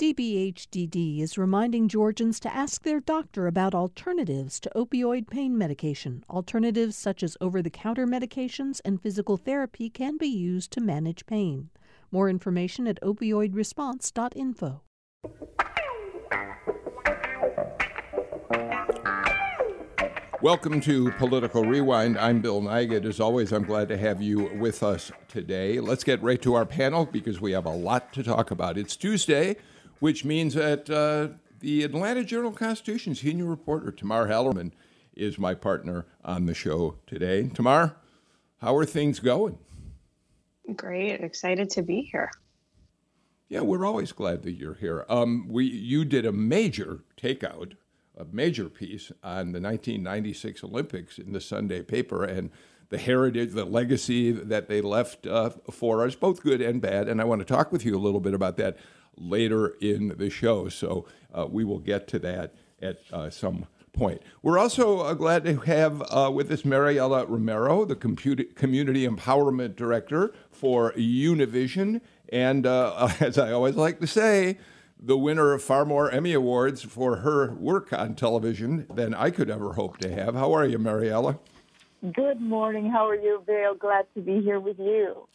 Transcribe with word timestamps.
DBHDD 0.00 1.20
is 1.20 1.36
reminding 1.36 1.86
Georgians 1.86 2.40
to 2.40 2.56
ask 2.56 2.84
their 2.84 3.00
doctor 3.00 3.46
about 3.46 3.74
alternatives 3.74 4.58
to 4.60 4.70
opioid 4.74 5.28
pain 5.28 5.58
medication. 5.58 6.24
Alternatives 6.30 6.96
such 6.96 7.22
as 7.22 7.36
over 7.38 7.60
the 7.60 7.68
counter 7.68 8.06
medications 8.06 8.80
and 8.82 8.98
physical 9.02 9.36
therapy 9.36 9.90
can 9.90 10.16
be 10.16 10.26
used 10.26 10.70
to 10.70 10.80
manage 10.80 11.26
pain. 11.26 11.68
More 12.10 12.30
information 12.30 12.86
at 12.86 12.98
opioidresponse.info. 13.02 14.80
Welcome 20.40 20.80
to 20.80 21.10
Political 21.18 21.64
Rewind. 21.66 22.16
I'm 22.16 22.40
Bill 22.40 22.62
Nigut. 22.62 23.04
As 23.04 23.20
always, 23.20 23.52
I'm 23.52 23.64
glad 23.64 23.88
to 23.88 23.98
have 23.98 24.22
you 24.22 24.50
with 24.56 24.82
us 24.82 25.12
today. 25.28 25.78
Let's 25.78 26.04
get 26.04 26.22
right 26.22 26.40
to 26.40 26.54
our 26.54 26.64
panel 26.64 27.04
because 27.04 27.42
we 27.42 27.52
have 27.52 27.66
a 27.66 27.70
lot 27.70 28.14
to 28.14 28.22
talk 28.22 28.50
about. 28.50 28.78
It's 28.78 28.96
Tuesday 28.96 29.56
which 30.00 30.24
means 30.24 30.54
that 30.54 30.90
uh, 30.90 31.36
the 31.60 31.84
Atlanta 31.84 32.24
Journal 32.24 32.52
Constitution 32.52 33.14
senior 33.14 33.44
reporter 33.44 33.92
Tamar 33.92 34.26
Hallerman 34.26 34.72
is 35.14 35.38
my 35.38 35.54
partner 35.54 36.06
on 36.24 36.46
the 36.46 36.54
show 36.54 36.96
today. 37.06 37.48
Tamar, 37.48 37.96
how 38.58 38.74
are 38.76 38.86
things 38.86 39.20
going? 39.20 39.58
Great, 40.74 41.20
excited 41.20 41.70
to 41.70 41.82
be 41.82 42.02
here. 42.02 42.30
Yeah, 43.48 43.60
we're 43.60 43.84
always 43.84 44.12
glad 44.12 44.42
that 44.44 44.52
you're 44.52 44.74
here. 44.74 45.04
Um, 45.08 45.46
we 45.48 45.64
you 45.64 46.04
did 46.04 46.24
a 46.24 46.32
major 46.32 47.00
takeout, 47.20 47.72
a 48.16 48.24
major 48.24 48.68
piece 48.68 49.10
on 49.22 49.52
the 49.52 49.60
1996 49.60 50.62
Olympics 50.64 51.18
in 51.18 51.32
the 51.32 51.40
Sunday 51.40 51.82
paper 51.82 52.24
and 52.24 52.50
the 52.90 52.98
heritage, 52.98 53.52
the 53.52 53.64
legacy 53.64 54.30
that 54.30 54.68
they 54.68 54.80
left 54.80 55.26
uh, 55.26 55.50
for 55.70 56.04
us, 56.04 56.14
both 56.14 56.42
good 56.42 56.60
and 56.60 56.80
bad. 56.80 57.08
And 57.08 57.20
I 57.20 57.24
want 57.24 57.40
to 57.40 57.44
talk 57.44 57.72
with 57.72 57.84
you 57.84 57.96
a 57.96 57.98
little 57.98 58.20
bit 58.20 58.34
about 58.34 58.56
that 58.58 58.76
later 59.16 59.74
in 59.80 60.16
the 60.16 60.30
show. 60.30 60.68
So 60.68 61.06
uh, 61.32 61.46
we 61.46 61.64
will 61.64 61.78
get 61.78 62.08
to 62.08 62.18
that 62.20 62.54
at 62.80 63.00
uh, 63.12 63.30
some 63.30 63.66
point. 63.92 64.22
We're 64.42 64.58
also 64.58 65.00
uh, 65.00 65.14
glad 65.14 65.44
to 65.44 65.56
have 65.60 66.02
uh, 66.10 66.30
with 66.32 66.50
us 66.50 66.62
Mariela 66.62 67.28
Romero, 67.28 67.84
the 67.84 67.96
Community 67.96 69.06
Empowerment 69.06 69.76
Director 69.76 70.32
for 70.50 70.92
Univision. 70.92 72.00
And 72.30 72.66
uh, 72.66 73.08
as 73.20 73.38
I 73.38 73.52
always 73.52 73.76
like 73.76 74.00
to 74.00 74.06
say, 74.06 74.58
the 75.02 75.16
winner 75.16 75.52
of 75.52 75.62
far 75.62 75.84
more 75.84 76.10
Emmy 76.10 76.34
Awards 76.34 76.82
for 76.82 77.16
her 77.16 77.54
work 77.54 77.92
on 77.92 78.14
television 78.14 78.86
than 78.92 79.14
I 79.14 79.30
could 79.30 79.50
ever 79.50 79.72
hope 79.72 79.98
to 79.98 80.12
have. 80.12 80.34
How 80.34 80.52
are 80.52 80.66
you, 80.66 80.78
Mariela? 80.78 81.38
Good 82.14 82.40
morning. 82.40 82.90
How 82.90 83.08
are 83.08 83.14
you, 83.14 83.42
Bill? 83.46 83.74
Glad 83.74 84.06
to 84.14 84.20
be 84.20 84.40
here 84.40 84.60
with 84.60 84.78
you. 84.78 85.26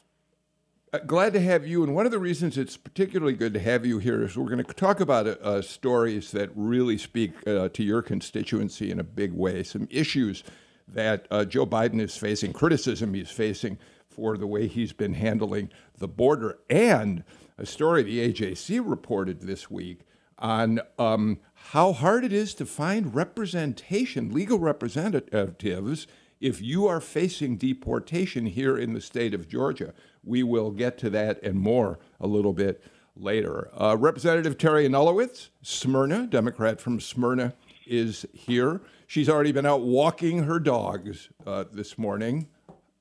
Uh, 0.95 0.99
glad 0.99 1.33
to 1.33 1.41
have 1.41 1.67
you. 1.67 1.83
And 1.83 1.93
one 1.93 2.05
of 2.05 2.13
the 2.13 2.19
reasons 2.19 2.57
it's 2.57 2.77
particularly 2.77 3.33
good 3.33 3.53
to 3.53 3.59
have 3.59 3.85
you 3.85 3.99
here 3.99 4.23
is 4.23 4.37
we're 4.37 4.45
going 4.45 4.63
to 4.63 4.73
talk 4.73 5.01
about 5.01 5.27
uh, 5.27 5.61
stories 5.61 6.31
that 6.31 6.51
really 6.55 6.97
speak 6.97 7.33
uh, 7.45 7.67
to 7.67 7.83
your 7.83 8.01
constituency 8.01 8.91
in 8.91 8.97
a 9.01 9.03
big 9.03 9.33
way. 9.33 9.61
Some 9.63 9.89
issues 9.91 10.45
that 10.87 11.27
uh, 11.29 11.43
Joe 11.43 11.65
Biden 11.65 11.99
is 11.99 12.15
facing, 12.15 12.53
criticism 12.53 13.13
he's 13.13 13.29
facing 13.29 13.77
for 14.07 14.37
the 14.37 14.47
way 14.47 14.67
he's 14.67 14.93
been 14.93 15.15
handling 15.15 15.69
the 15.97 16.07
border, 16.07 16.59
and 16.69 17.25
a 17.57 17.65
story 17.65 18.01
the 18.01 18.31
AJC 18.31 18.81
reported 18.81 19.41
this 19.41 19.69
week 19.69 19.99
on 20.39 20.79
um, 20.97 21.39
how 21.71 21.91
hard 21.91 22.23
it 22.23 22.31
is 22.31 22.53
to 22.53 22.65
find 22.65 23.13
representation, 23.13 24.33
legal 24.33 24.59
representatives, 24.59 26.07
if 26.39 26.61
you 26.61 26.87
are 26.87 27.01
facing 27.01 27.57
deportation 27.57 28.45
here 28.45 28.77
in 28.77 28.93
the 28.93 29.01
state 29.01 29.33
of 29.33 29.47
Georgia. 29.49 29.93
We 30.25 30.43
will 30.43 30.71
get 30.71 30.97
to 30.99 31.09
that 31.11 31.41
and 31.43 31.59
more 31.59 31.99
a 32.19 32.27
little 32.27 32.53
bit 32.53 32.83
later. 33.15 33.69
Uh, 33.79 33.95
Representative 33.97 34.57
Terry 34.57 34.87
Anulewicz, 34.87 35.49
Smyrna, 35.61 36.27
Democrat 36.27 36.81
from 36.81 36.99
Smyrna, 36.99 37.53
is 37.85 38.25
here. 38.33 38.81
She's 39.07 39.29
already 39.29 39.51
been 39.51 39.65
out 39.65 39.81
walking 39.81 40.43
her 40.43 40.59
dogs 40.59 41.29
uh, 41.45 41.65
this 41.71 41.97
morning. 41.97 42.47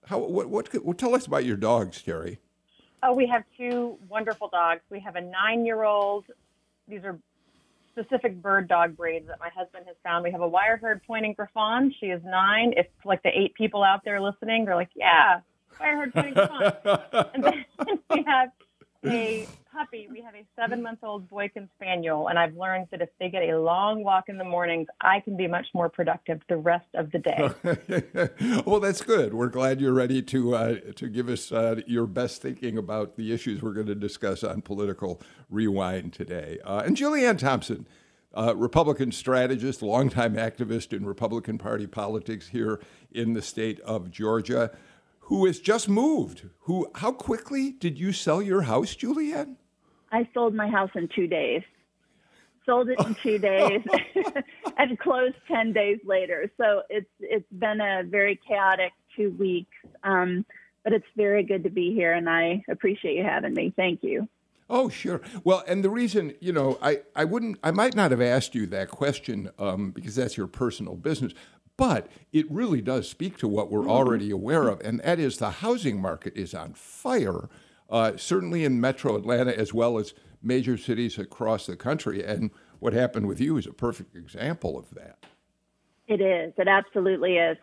How, 0.07 0.19
what, 0.19 0.49
what, 0.49 0.85
what, 0.85 0.99
tell 0.99 1.15
us 1.15 1.27
about 1.27 1.45
your 1.47 1.57
dogs, 1.57 2.03
Terry. 2.03 2.39
Oh, 3.03 3.15
we 3.15 3.27
have 3.27 3.45
two 3.57 3.99
wonderful 4.09 4.49
dogs. 4.49 4.83
We 4.91 5.01
have 5.01 5.17
a 5.17 5.21
nine-year-old. 5.21 6.27
These 6.87 7.05
are 7.05 7.19
specific 7.93 8.43
bird 8.43 8.69
dog 8.69 8.97
breeds 8.97 9.27
that 9.29 9.39
my 9.41 9.49
husband 9.57 9.85
has 9.87 9.97
found. 10.03 10.25
We 10.25 10.33
have 10.33 10.41
a 10.41 10.49
wire 10.49 10.77
haired 10.77 11.01
pointing 11.07 11.33
griffon. 11.33 11.95
She 12.01 12.07
is 12.07 12.21
nine. 12.25 12.75
If 12.77 12.87
like 13.05 13.23
the 13.23 13.31
eight 13.31 13.55
people 13.55 13.83
out 13.83 14.01
there 14.05 14.21
listening, 14.21 14.65
they're 14.65 14.75
like, 14.75 14.91
yeah, 14.95 15.41
wire 15.81 15.97
haired 15.97 16.13
pointing 16.15 16.35
griffon. 16.35 16.73
and 17.35 17.45
then 17.45 17.65
we 18.11 18.25
have 18.27 18.51
a 19.07 19.47
puppy. 19.75 20.09
We 20.11 20.21
have 20.23 20.35
a 20.35 20.45
seven 20.57 20.83
month 20.83 21.01
old 21.03 21.29
Boykin 21.29 21.69
Spaniel. 21.77 22.29
And 22.29 22.39
I've 22.39 22.57
learned 22.57 22.89
that 22.91 23.03
if 23.03 23.09
they 23.19 23.29
get 23.29 23.43
a 23.43 23.59
long 23.59 24.05
walk 24.05 24.29
in 24.29 24.39
the 24.39 24.45
mornings, 24.45 24.89
I 25.01 25.21
can 25.21 25.37
be 25.37 25.47
much 25.47 25.67
more 25.75 25.89
productive 25.89 26.41
the 26.49 26.57
rest 26.57 26.87
of 26.95 27.11
the 27.11 27.19
day. 27.19 28.63
well, 28.67 28.81
that's 28.81 29.03
good. 29.03 29.35
We're 29.35 29.49
glad 29.49 29.81
you're 29.81 29.93
ready 29.93 30.23
to, 30.23 30.55
uh, 30.55 30.77
to 30.97 31.09
give 31.09 31.29
us 31.29 31.53
uh, 31.53 31.81
your 31.87 32.07
best 32.07 32.41
thinking 32.41 32.79
about 32.79 33.17
the 33.17 33.33
issues 33.33 33.63
we're 33.63 33.75
going 33.75 33.87
to 33.87 33.95
discuss 33.95 34.45
on 34.45 34.63
Political 34.63 35.21
Rewind 35.51 36.13
today. 36.13 36.59
Uh, 36.65 36.83
and 36.85 36.97
Julianne 36.97 37.39
Thompson. 37.39 37.87
Uh, 38.37 38.53
Republican 38.57 39.13
strategist, 39.13 39.81
longtime 39.81 40.35
activist 40.35 40.93
in 40.93 41.07
Republican 41.07 41.57
Party 41.57 41.87
politics 41.87 42.49
here 42.49 42.81
in 43.13 43.33
the 43.33 43.41
state 43.41 43.79
of 43.83 44.11
Georgia 44.11 44.73
who 45.25 45.47
has 45.47 45.59
just 45.59 45.89
moved. 45.89 46.49
Who? 46.61 46.89
How 46.95 47.13
quickly 47.13 47.73
did 47.73 47.99
you 47.99 48.13
sell 48.13 48.43
your 48.43 48.63
house, 48.63 48.95
Julianne? 48.95 49.57
I 50.13 50.29
sold 50.35 50.55
my 50.55 50.69
house 50.69 50.91
in 50.95 51.09
two 51.15 51.27
days. 51.27 51.63
Sold 52.67 52.89
it 52.89 52.99
in 53.05 53.15
two 53.23 53.39
days 53.39 53.83
and 54.79 54.99
closed 54.99 55.37
ten 55.49 55.73
days 55.73 55.99
later. 56.05 56.51
So 56.57 56.83
it's 56.89 57.11
it's 57.21 57.51
been 57.53 57.81
a 57.81 58.03
very 58.05 58.39
chaotic 58.47 58.93
two 59.17 59.31
weeks, 59.39 59.77
um, 60.03 60.45
but 60.83 60.93
it's 60.93 61.07
very 61.17 61.43
good 61.43 61.65
to 61.65 61.71
be 61.71 61.95
here, 61.95 62.13
and 62.13 62.29
I 62.29 62.63
appreciate 62.69 63.17
you 63.17 63.25
having 63.25 63.55
me. 63.55 63.73
Thank 63.77 64.03
you. 64.03 64.29
Oh, 64.69 64.89
sure. 64.89 65.21
Well, 65.43 65.63
and 65.69 65.85
the 65.85 65.91
reason, 65.91 66.35
you 66.41 66.51
know, 66.51 66.79
I, 66.81 67.03
I 67.15 67.25
wouldn't, 67.25 67.59
I 67.63 67.71
might 67.71 67.95
not 67.95 68.13
have 68.13 68.23
asked 68.23 68.55
you 68.55 68.65
that 68.69 68.89
question 68.89 69.51
um, 69.59 69.91
because 69.91 70.15
that's 70.17 70.39
your 70.39 70.47
personal 70.47 70.97
business. 70.97 71.35
But 71.77 72.09
it 72.33 72.51
really 72.51 72.81
does 72.81 73.09
speak 73.09 73.37
to 73.39 73.49
what 73.49 73.71
we're 73.71 73.81
mm-hmm. 73.81 73.91
already 73.91 74.31
aware 74.31 74.69
of, 74.69 74.81
and 74.81 75.01
that 75.01 75.19
is 75.19 75.39
the 75.39 75.51
housing 75.51 76.01
market 76.01 76.37
is 76.37 76.55
on 76.55 76.75
fire, 76.75 77.49
uh, 77.91 78.17
certainly 78.17 78.65
in 78.65 78.81
metro 78.81 79.17
Atlanta 79.17 79.57
as 79.57 79.75
well 79.75 79.99
as 79.99 80.15
major 80.43 80.77
cities 80.77 81.19
across 81.19 81.67
the 81.67 81.77
country. 81.77 82.23
And 82.23 82.51
what 82.79 82.93
happened 82.93 83.27
with 83.27 83.41
you 83.41 83.57
is 83.57 83.67
a 83.67 83.73
perfect 83.73 84.15
example 84.15 84.79
of 84.79 84.91
that. 84.91 85.25
It 86.07 86.21
is. 86.21 86.53
It 86.59 86.69
absolutely 86.69 87.39
is. 87.39 87.57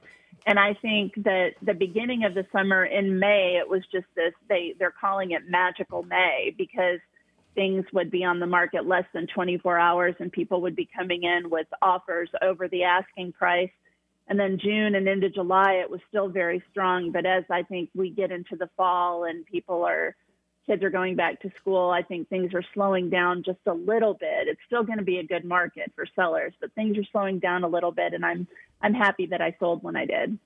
And 0.47 0.57
I 0.57 0.73
think 0.81 1.13
that 1.23 1.51
the 1.61 1.73
beginning 1.73 2.23
of 2.23 2.33
the 2.33 2.45
summer 2.51 2.85
in 2.85 3.19
May, 3.19 3.59
it 3.61 3.69
was 3.69 3.83
just 3.91 4.07
this, 4.15 4.33
they, 4.49 4.73
they're 4.79 4.93
calling 4.99 5.31
it 5.31 5.43
magical 5.47 6.03
May 6.03 6.55
because 6.57 6.99
things 7.53 7.85
would 7.93 8.09
be 8.09 8.23
on 8.23 8.39
the 8.39 8.47
market 8.47 8.87
less 8.87 9.03
than 9.13 9.27
24 9.27 9.77
hours 9.77 10.15
and 10.19 10.31
people 10.31 10.61
would 10.61 10.75
be 10.75 10.89
coming 10.97 11.23
in 11.23 11.49
with 11.49 11.67
offers 11.81 12.29
over 12.41 12.67
the 12.67 12.83
asking 12.83 13.33
price 13.33 13.69
and 14.31 14.39
then 14.39 14.57
June 14.57 14.95
and 14.95 15.09
into 15.09 15.29
July, 15.29 15.73
it 15.83 15.89
was 15.91 15.99
still 16.07 16.29
very 16.29 16.63
strong. 16.71 17.11
But 17.11 17.25
as 17.25 17.43
I 17.49 17.63
think 17.63 17.89
we 17.93 18.09
get 18.09 18.31
into 18.31 18.55
the 18.55 18.69
fall 18.77 19.25
and 19.25 19.45
people 19.45 19.83
are, 19.83 20.15
kids 20.65 20.81
are 20.83 20.89
going 20.89 21.17
back 21.17 21.41
to 21.41 21.51
school, 21.59 21.89
I 21.89 22.01
think 22.01 22.29
things 22.29 22.53
are 22.53 22.63
slowing 22.73 23.09
down 23.09 23.43
just 23.43 23.59
a 23.65 23.73
little 23.73 24.13
bit. 24.13 24.47
It's 24.47 24.61
still 24.65 24.83
going 24.83 24.99
to 24.99 25.03
be 25.03 25.17
a 25.17 25.23
good 25.23 25.43
market 25.43 25.91
for 25.97 26.05
sellers, 26.15 26.53
but 26.61 26.73
things 26.75 26.97
are 26.97 27.03
slowing 27.11 27.39
down 27.39 27.65
a 27.65 27.67
little 27.67 27.91
bit. 27.91 28.13
And 28.13 28.25
I'm, 28.25 28.47
I'm 28.81 28.93
happy 28.93 29.25
that 29.25 29.41
I 29.41 29.53
sold 29.59 29.83
when 29.83 29.97
I 29.97 30.05
did. 30.05 30.39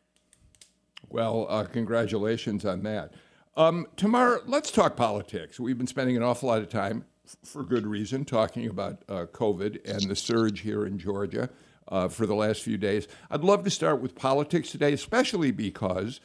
Well, 1.10 1.46
uh, 1.48 1.66
congratulations 1.66 2.66
on 2.66 2.82
that. 2.82 3.14
Um, 3.56 3.86
Tamar, 3.98 4.42
let's 4.48 4.72
talk 4.72 4.96
politics. 4.96 5.60
We've 5.60 5.78
been 5.78 5.86
spending 5.86 6.18
an 6.18 6.24
awful 6.24 6.50
lot 6.50 6.64
of 6.64 6.70
time, 6.70 7.06
f- 7.24 7.38
for 7.44 7.62
good 7.62 7.86
reason, 7.86 8.26
talking 8.26 8.68
about 8.68 9.04
uh, 9.08 9.28
COVID 9.28 9.88
and 9.88 10.10
the 10.10 10.16
surge 10.16 10.62
here 10.62 10.88
in 10.88 10.98
Georgia 10.98 11.52
uh, 11.88 12.08
for 12.08 12.26
the 12.26 12.36
last 12.36 12.62
few 12.62 12.78
days. 12.78 13.08
I'd 13.30 13.44
love 13.44 13.64
to 13.64 13.70
start 13.70 14.02
with 14.02 14.16
politics 14.16 14.72
today, 14.72 14.94
especially 14.94 15.52
because 15.52 16.20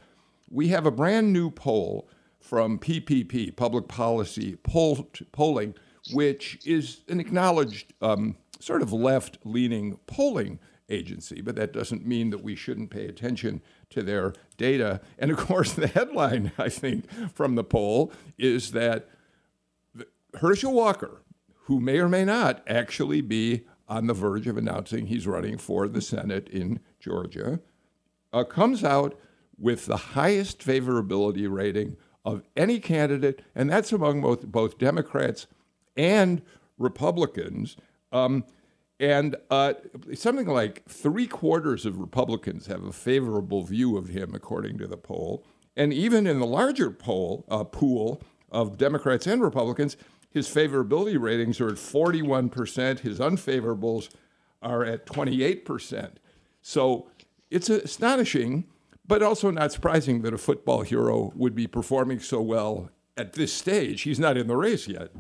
we 0.51 0.69
have 0.69 0.87
a 0.87 0.91
brand 0.91 1.33
new 1.33 1.51
poll 1.51 2.09
from 2.39 2.79
PPP, 2.79 3.55
Public 3.55 3.87
Policy 3.89 4.57
poll, 4.57 5.09
Polling, 5.33 5.75
which 6.13 6.59
is 6.65 7.03
an 7.09 7.21
acknowledged 7.21 7.93
um, 8.01 8.37
sort 8.59 8.83
of 8.83 8.93
left 8.93 9.39
leaning 9.45 9.99
polling 10.07 10.59
agency, 10.89 11.41
but 11.41 11.57
that 11.57 11.73
doesn't 11.73 12.07
mean 12.07 12.31
that 12.31 12.43
we 12.43 12.57
shouldn't 12.57 12.91
pay 12.91 13.07
attention 13.07 13.63
to 13.91 14.03
their 14.03 14.33
data. 14.57 15.01
And 15.19 15.31
of 15.31 15.37
course, 15.37 15.73
the 15.75 15.87
headline, 15.87 16.53
I 16.59 16.69
think, 16.69 17.09
from 17.33 17.55
the 17.55 17.65
poll 17.65 18.13
is 18.39 18.73
that 18.73 19.09
Herschel 20.35 20.73
Walker, 20.73 21.23
who 21.65 21.81
may 21.81 21.99
or 21.99 22.09
may 22.09 22.25
not 22.25 22.63
actually 22.67 23.21
be 23.21 23.67
on 23.91 24.07
the 24.07 24.15
verge 24.15 24.47
of 24.47 24.57
announcing 24.57 25.07
he's 25.07 25.27
running 25.27 25.59
for 25.59 25.89
the 25.89 26.01
Senate 26.01 26.49
in 26.49 26.79
Georgia, 27.01 27.61
uh, 28.33 28.45
comes 28.45 28.85
out 28.85 29.19
with 29.59 29.87
the 29.87 29.97
highest 29.97 30.61
favorability 30.61 31.53
rating 31.53 31.97
of 32.25 32.43
any 32.57 32.79
candidate, 32.79 33.43
and 33.55 33.69
that's 33.69 33.93
among 33.93 34.23
both, 34.23 34.47
both 34.47 34.79
Democrats 34.79 35.49
and 35.97 36.41
Republicans. 36.79 37.77
Um, 38.13 38.45
and 39.01 39.35
uh, 39.51 39.75
something 40.15 40.47
like 40.47 40.85
three 40.89 41.27
quarters 41.27 41.85
of 41.85 41.99
Republicans 41.99 42.67
have 42.67 42.85
a 42.85 42.93
favorable 42.93 43.65
view 43.65 43.97
of 43.97 44.09
him, 44.09 44.35
according 44.35 44.79
to 44.79 44.87
the 44.87 44.97
poll. 44.97 45.45
And 45.77 45.93
even 45.93 46.27
in 46.27 46.39
the 46.39 46.47
larger 46.47 46.91
poll 46.91 47.45
uh, 47.49 47.65
pool 47.65 48.23
of 48.53 48.77
Democrats 48.77 49.27
and 49.27 49.43
Republicans, 49.43 49.97
his 50.31 50.49
favorability 50.49 51.21
ratings 51.21 51.61
are 51.61 51.69
at 51.69 51.75
41%. 51.75 53.01
His 53.01 53.19
unfavorables 53.19 54.09
are 54.63 54.85
at 54.85 55.07
28%. 55.07 56.13
So 56.63 57.11
it's 57.51 57.69
astonishing, 57.69 58.67
but 59.07 59.23
also 59.23 59.51
not 59.51 59.73
surprising 59.73 60.23
that 60.23 60.33
a 60.33 60.39
football 60.39 60.83
hero 60.83 61.33
would 61.35 61.55
be 61.55 61.67
performing 61.67 62.21
so 62.21 62.41
well 62.41 62.91
at 63.17 63.33
this 63.33 63.53
stage. 63.53 64.03
He's 64.03 64.21
not 64.21 64.37
in 64.37 64.47
the 64.47 64.57
race 64.57 64.87
yet. 64.87 65.11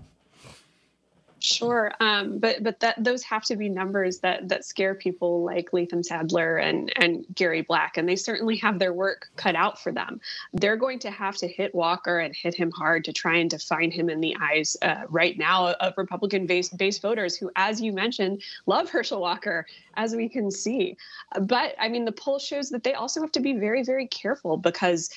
Sure, 1.42 1.90
um, 2.00 2.38
but 2.38 2.62
but 2.62 2.80
that 2.80 3.02
those 3.02 3.22
have 3.22 3.44
to 3.44 3.56
be 3.56 3.70
numbers 3.70 4.18
that 4.18 4.48
that 4.50 4.62
scare 4.62 4.94
people 4.94 5.42
like 5.42 5.72
Latham 5.72 6.02
Saddler 6.02 6.58
and 6.58 6.92
and 6.96 7.24
Gary 7.34 7.62
Black, 7.62 7.96
and 7.96 8.06
they 8.06 8.16
certainly 8.16 8.56
have 8.56 8.78
their 8.78 8.92
work 8.92 9.30
cut 9.36 9.54
out 9.54 9.80
for 9.82 9.90
them. 9.90 10.20
They're 10.52 10.76
going 10.76 10.98
to 10.98 11.10
have 11.10 11.36
to 11.38 11.48
hit 11.48 11.74
Walker 11.74 12.18
and 12.18 12.36
hit 12.36 12.54
him 12.54 12.70
hard 12.70 13.06
to 13.06 13.12
try 13.14 13.36
and 13.36 13.48
define 13.48 13.90
him 13.90 14.10
in 14.10 14.20
the 14.20 14.36
eyes 14.38 14.76
uh, 14.82 15.04
right 15.08 15.38
now 15.38 15.68
of 15.68 15.94
Republican 15.96 16.44
base 16.44 16.68
base 16.68 16.98
voters 16.98 17.36
who, 17.36 17.50
as 17.56 17.80
you 17.80 17.92
mentioned, 17.92 18.42
love 18.66 18.90
Herschel 18.90 19.22
Walker, 19.22 19.66
as 19.94 20.14
we 20.14 20.28
can 20.28 20.50
see. 20.50 20.98
But 21.40 21.74
I 21.78 21.88
mean, 21.88 22.04
the 22.04 22.12
poll 22.12 22.38
shows 22.38 22.68
that 22.68 22.84
they 22.84 22.92
also 22.92 23.22
have 23.22 23.32
to 23.32 23.40
be 23.40 23.54
very 23.54 23.82
very 23.82 24.06
careful 24.08 24.58
because 24.58 25.08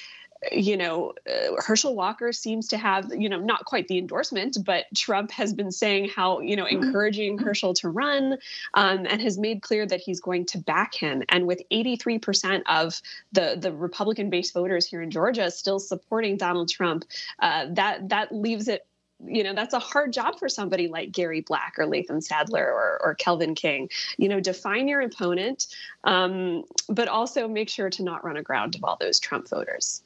you 0.52 0.78
know, 0.78 1.14
uh, 1.30 1.62
Herschel 1.62 1.96
Walker 1.96 2.32
seems 2.32 2.68
to 2.70 2.78
have, 2.78 3.12
you 3.14 3.30
know, 3.30 3.40
not 3.40 3.66
quite 3.66 3.88
the 3.88 3.98
endorsement, 3.98 4.58
but 4.66 4.86
Trump 4.96 5.32
has 5.32 5.54
been 5.54 5.72
saying 5.72 6.10
how, 6.10 6.40
you 6.40 6.56
know, 6.56 6.66
mm-hmm. 6.66 6.84
encouraging 6.84 7.38
Herschel 7.38 7.74
to 7.76 7.90
run 7.90 8.38
um, 8.74 9.06
and 9.10 9.22
has 9.22 9.38
made 9.38 9.62
clear 9.62 9.86
that 9.86 10.02
he's 10.02 10.20
going 10.20 10.46
to 10.48 10.58
back 10.58 10.94
him. 10.94 11.24
And 11.30 11.48
with 11.48 11.62
83% 11.72 12.64
of 12.68 13.02
the, 13.32 13.58
the 13.60 13.72
Republican 13.72 14.30
based 14.30 14.54
voters 14.54 14.86
here 14.86 15.02
in 15.02 15.12
Georgia 15.12 15.50
still 15.52 15.80
supporting 15.80 16.38
Donald 16.38 16.70
Trump, 16.70 17.06
uh, 17.40 17.68
that, 17.72 18.10
that 18.10 18.34
leaves 18.34 18.68
it 18.68 18.86
you 19.26 19.44
know 19.44 19.54
that's 19.54 19.74
a 19.74 19.80
hard 19.80 20.12
job 20.12 20.38
for 20.38 20.50
somebody 20.50 20.88
like 20.88 21.12
Gary 21.12 21.42
Black 21.42 21.76
or 21.78 21.86
Latham 21.86 22.20
Saddler 22.20 22.66
or, 22.66 23.00
or 23.02 23.16
Kelvin 23.16 23.56
King. 23.56 23.90
You 24.18 24.28
know, 24.28 24.40
define 24.40 24.88
your 24.88 25.02
opponent, 25.02 25.68
um, 26.04 26.64
but 26.90 27.08
also 27.08 27.48
make 27.48 27.70
sure 27.70 27.90
to 27.92 28.04
not 28.04 28.26
run 28.26 28.38
aground 28.38 28.76
of 28.76 28.84
all 28.84 28.98
those 29.00 29.20
Trump 29.20 29.50
voters. 29.50 30.04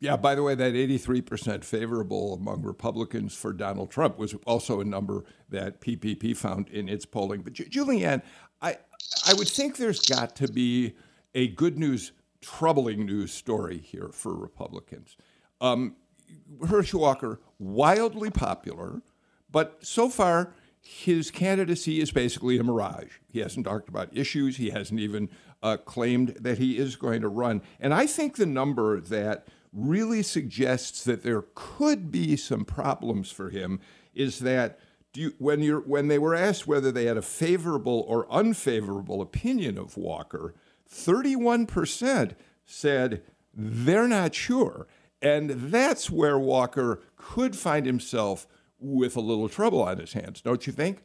Yeah, 0.00 0.16
by 0.16 0.34
the 0.34 0.42
way, 0.42 0.54
that 0.54 0.72
83% 0.72 1.62
favorable 1.62 2.34
among 2.34 2.62
Republicans 2.62 3.34
for 3.34 3.52
Donald 3.52 3.90
Trump 3.90 4.18
was 4.18 4.34
also 4.46 4.80
a 4.80 4.84
number 4.84 5.24
that 5.50 5.82
PPP 5.82 6.34
found 6.34 6.70
in 6.70 6.88
its 6.88 7.04
polling. 7.04 7.42
But 7.42 7.52
Julianne, 7.52 8.22
I, 8.62 8.78
I 9.26 9.34
would 9.34 9.48
think 9.48 9.76
there's 9.76 10.00
got 10.00 10.34
to 10.36 10.48
be 10.48 10.94
a 11.34 11.48
good 11.48 11.78
news, 11.78 12.12
troubling 12.40 13.04
news 13.04 13.30
story 13.30 13.76
here 13.76 14.08
for 14.10 14.34
Republicans. 14.34 15.18
Um, 15.60 15.96
Herschel 16.66 17.00
Walker, 17.00 17.40
wildly 17.58 18.30
popular, 18.30 19.02
but 19.50 19.84
so 19.84 20.08
far 20.08 20.54
his 20.80 21.30
candidacy 21.30 22.00
is 22.00 22.10
basically 22.10 22.58
a 22.58 22.64
mirage. 22.64 23.18
He 23.28 23.40
hasn't 23.40 23.66
talked 23.66 23.90
about 23.90 24.16
issues. 24.16 24.56
He 24.56 24.70
hasn't 24.70 24.98
even 24.98 25.28
uh, 25.62 25.76
claimed 25.76 26.36
that 26.40 26.56
he 26.56 26.78
is 26.78 26.96
going 26.96 27.20
to 27.20 27.28
run. 27.28 27.60
And 27.78 27.92
I 27.92 28.06
think 28.06 28.36
the 28.36 28.46
number 28.46 28.98
that 28.98 29.46
really 29.72 30.22
suggests 30.22 31.04
that 31.04 31.22
there 31.22 31.44
could 31.54 32.10
be 32.10 32.36
some 32.36 32.64
problems 32.64 33.30
for 33.30 33.50
him 33.50 33.80
is 34.14 34.40
that 34.40 34.78
you, 35.14 35.32
when, 35.38 35.60
you're, 35.60 35.80
when 35.80 36.08
they 36.08 36.18
were 36.18 36.34
asked 36.34 36.66
whether 36.66 36.92
they 36.92 37.04
had 37.04 37.16
a 37.16 37.22
favorable 37.22 38.04
or 38.06 38.30
unfavorable 38.30 39.20
opinion 39.20 39.78
of 39.78 39.96
Walker, 39.96 40.54
31% 40.92 42.34
said 42.64 43.22
they're 43.54 44.08
not 44.08 44.34
sure. 44.34 44.86
And 45.22 45.50
that's 45.50 46.10
where 46.10 46.38
Walker 46.38 47.02
could 47.16 47.56
find 47.56 47.86
himself 47.86 48.46
with 48.78 49.16
a 49.16 49.20
little 49.20 49.48
trouble 49.48 49.82
on 49.82 49.98
his 49.98 50.14
hands, 50.14 50.40
don't 50.40 50.66
you 50.66 50.72
think? 50.72 51.02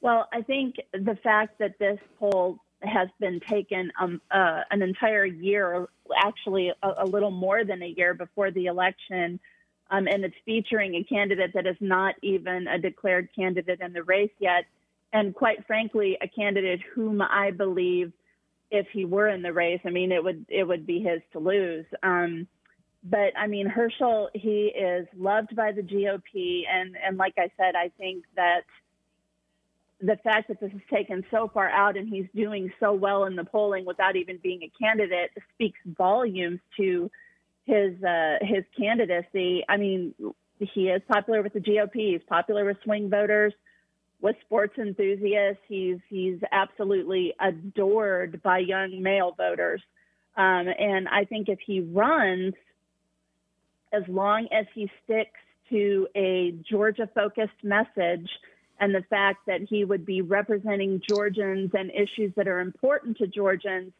Well, 0.00 0.28
I 0.32 0.42
think 0.42 0.76
the 0.92 1.16
fact 1.22 1.58
that 1.58 1.78
this 1.78 1.98
poll 2.18 2.58
has 2.82 3.08
been 3.20 3.40
taken 3.48 3.92
um, 4.00 4.20
uh, 4.30 4.60
an 4.70 4.82
entire 4.82 5.24
year, 5.24 5.86
actually 6.16 6.72
a, 6.82 6.88
a, 6.98 7.06
little 7.06 7.30
more 7.30 7.64
than 7.64 7.82
a 7.82 7.86
year 7.86 8.14
before 8.14 8.50
the 8.50 8.66
election, 8.66 9.38
um, 9.90 10.06
and 10.08 10.24
it's 10.24 10.34
featuring 10.44 10.94
a 10.94 11.04
candidate 11.04 11.52
that 11.54 11.66
is 11.66 11.76
not 11.80 12.14
even 12.22 12.66
a 12.66 12.78
declared 12.78 13.28
candidate 13.34 13.80
in 13.80 13.92
the 13.92 14.02
race 14.02 14.30
yet, 14.38 14.64
and 15.12 15.34
quite 15.34 15.66
frankly, 15.66 16.16
a 16.20 16.28
candidate 16.28 16.80
whom 16.94 17.20
I 17.22 17.50
believe, 17.50 18.12
if 18.70 18.86
he 18.92 19.04
were 19.04 19.28
in 19.28 19.42
the 19.42 19.52
race, 19.52 19.80
I 19.84 19.90
mean, 19.90 20.12
it 20.12 20.24
would 20.24 20.46
it 20.48 20.64
would 20.64 20.86
be 20.86 21.00
his 21.00 21.20
to 21.32 21.38
lose. 21.38 21.84
Um, 22.02 22.46
but 23.04 23.36
I 23.36 23.46
mean, 23.46 23.66
Herschel, 23.66 24.30
he 24.32 24.72
is 24.74 25.06
loved 25.16 25.54
by 25.54 25.72
the 25.72 25.82
GOP, 25.82 26.62
and 26.72 26.96
and 27.04 27.16
like 27.16 27.34
I 27.36 27.50
said, 27.56 27.74
I 27.74 27.90
think 27.98 28.24
that 28.36 28.62
the 30.02 30.16
fact 30.24 30.48
that 30.48 30.60
this 30.60 30.72
is 30.72 30.80
taken 30.92 31.24
so 31.30 31.48
far 31.54 31.68
out 31.68 31.96
and 31.96 32.08
he's 32.08 32.26
doing 32.34 32.72
so 32.80 32.92
well 32.92 33.24
in 33.24 33.36
the 33.36 33.44
polling 33.44 33.84
without 33.84 34.16
even 34.16 34.36
being 34.42 34.62
a 34.62 34.72
candidate 34.78 35.30
speaks 35.54 35.78
volumes 35.86 36.58
to 36.76 37.10
his 37.64 38.02
uh, 38.02 38.38
his 38.40 38.64
candidacy. 38.76 39.64
I 39.68 39.76
mean, 39.76 40.14
he 40.58 40.88
is 40.88 41.02
popular 41.08 41.42
with 41.42 41.52
the 41.52 41.60
GOP. 41.60 42.12
He's 42.12 42.20
popular 42.28 42.64
with 42.64 42.78
swing 42.82 43.10
voters, 43.10 43.52
with 44.20 44.34
sports 44.44 44.74
enthusiasts. 44.76 45.62
He's 45.68 45.98
he's 46.08 46.40
absolutely 46.50 47.34
adored 47.40 48.42
by 48.42 48.58
young 48.58 49.02
male 49.02 49.34
voters. 49.36 49.80
Um, 50.36 50.66
and 50.66 51.08
I 51.08 51.24
think 51.26 51.48
if 51.48 51.60
he 51.64 51.80
runs, 51.80 52.54
as 53.92 54.02
long 54.08 54.48
as 54.50 54.66
he 54.74 54.90
sticks 55.04 55.38
to 55.70 56.08
a 56.16 56.54
Georgia 56.68 57.08
focused 57.14 57.62
message 57.62 58.28
and 58.80 58.94
the 58.94 59.04
fact 59.08 59.46
that 59.46 59.60
he 59.68 59.84
would 59.84 60.04
be 60.04 60.22
representing 60.22 61.00
Georgians 61.08 61.70
and 61.74 61.90
issues 61.90 62.32
that 62.36 62.48
are 62.48 62.60
important 62.60 63.16
to 63.18 63.26
Georgians 63.26 63.92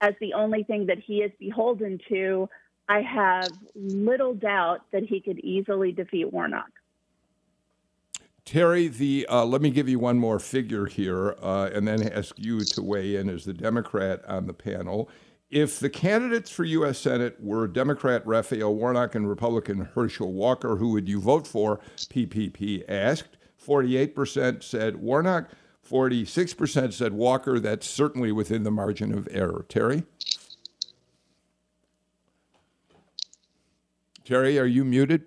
as 0.00 0.14
the 0.20 0.34
only 0.34 0.64
thing 0.64 0.86
that 0.86 0.98
he 0.98 1.18
is 1.18 1.30
beholden 1.38 1.98
to, 2.08 2.48
I 2.88 3.00
have 3.00 3.48
little 3.74 4.34
doubt 4.34 4.82
that 4.92 5.04
he 5.04 5.20
could 5.20 5.38
easily 5.40 5.92
defeat 5.92 6.32
Warnock. 6.32 6.70
Terry, 8.44 8.88
the 8.88 9.26
uh, 9.30 9.44
let 9.46 9.62
me 9.62 9.70
give 9.70 9.88
you 9.88 9.98
one 9.98 10.18
more 10.18 10.38
figure 10.38 10.84
here, 10.84 11.34
uh, 11.40 11.70
and 11.72 11.88
then 11.88 12.06
ask 12.06 12.38
you 12.38 12.60
to 12.60 12.82
weigh 12.82 13.16
in 13.16 13.30
as 13.30 13.46
the 13.46 13.54
Democrat 13.54 14.22
on 14.28 14.46
the 14.46 14.52
panel. 14.52 15.08
If 15.50 15.78
the 15.78 15.88
candidates 15.88 16.50
for 16.50 16.64
U.S. 16.64 16.98
Senate 16.98 17.36
were 17.40 17.66
Democrat 17.66 18.26
Raphael 18.26 18.74
Warnock 18.74 19.14
and 19.14 19.28
Republican 19.28 19.88
Herschel 19.94 20.32
Walker, 20.32 20.76
who 20.76 20.90
would 20.90 21.08
you 21.08 21.20
vote 21.20 21.46
for? 21.46 21.80
PPP 21.96 22.82
asked. 22.88 23.36
48% 23.64 24.62
said 24.62 24.96
Warnock, 24.96 25.50
46% 25.88 26.92
said 26.92 27.12
Walker. 27.12 27.58
That's 27.58 27.88
certainly 27.88 28.32
within 28.32 28.62
the 28.62 28.70
margin 28.70 29.12
of 29.12 29.28
error. 29.30 29.64
Terry? 29.68 30.04
Terry, 34.24 34.58
are 34.58 34.66
you 34.66 34.84
muted? 34.84 35.24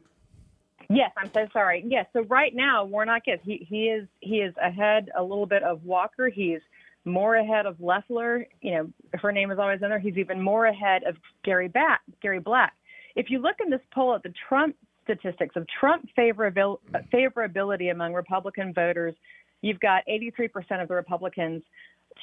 Yes, 0.89 1.11
I'm 1.17 1.31
so 1.33 1.47
sorry. 1.51 1.83
Yes, 1.85 2.07
so 2.13 2.21
right 2.23 2.55
now 2.55 2.85
Warnock 2.85 3.23
is 3.27 3.39
he 3.43 3.67
he 3.69 3.89
is 3.89 4.07
he 4.21 4.37
is 4.37 4.53
ahead 4.63 5.09
a 5.17 5.21
little 5.21 5.45
bit 5.45 5.61
of 5.61 5.83
Walker. 5.83 6.29
He's 6.29 6.61
more 7.03 7.35
ahead 7.35 7.65
of 7.65 7.79
Loeffler. 7.81 8.47
You 8.61 8.71
know, 8.71 8.89
her 9.13 9.31
name 9.31 9.51
is 9.51 9.59
always 9.59 9.81
in 9.81 9.89
there. 9.89 9.99
He's 9.99 10.17
even 10.17 10.41
more 10.41 10.65
ahead 10.65 11.03
of 11.03 11.17
Gary 11.43 11.67
Bat 11.67 11.99
Gary 12.21 12.39
Black. 12.39 12.73
If 13.15 13.29
you 13.29 13.39
look 13.39 13.57
in 13.63 13.69
this 13.69 13.81
poll 13.93 14.15
at 14.15 14.23
the 14.23 14.33
Trump 14.47 14.75
statistics 15.07 15.55
of 15.55 15.65
Trump 15.79 16.07
favorabil- 16.17 16.79
favorability 17.13 17.91
among 17.91 18.13
Republican 18.13 18.73
voters, 18.73 19.15
you've 19.61 19.79
got 19.79 20.03
83% 20.07 20.81
of 20.81 20.87
the 20.87 20.95
Republicans 20.95 21.63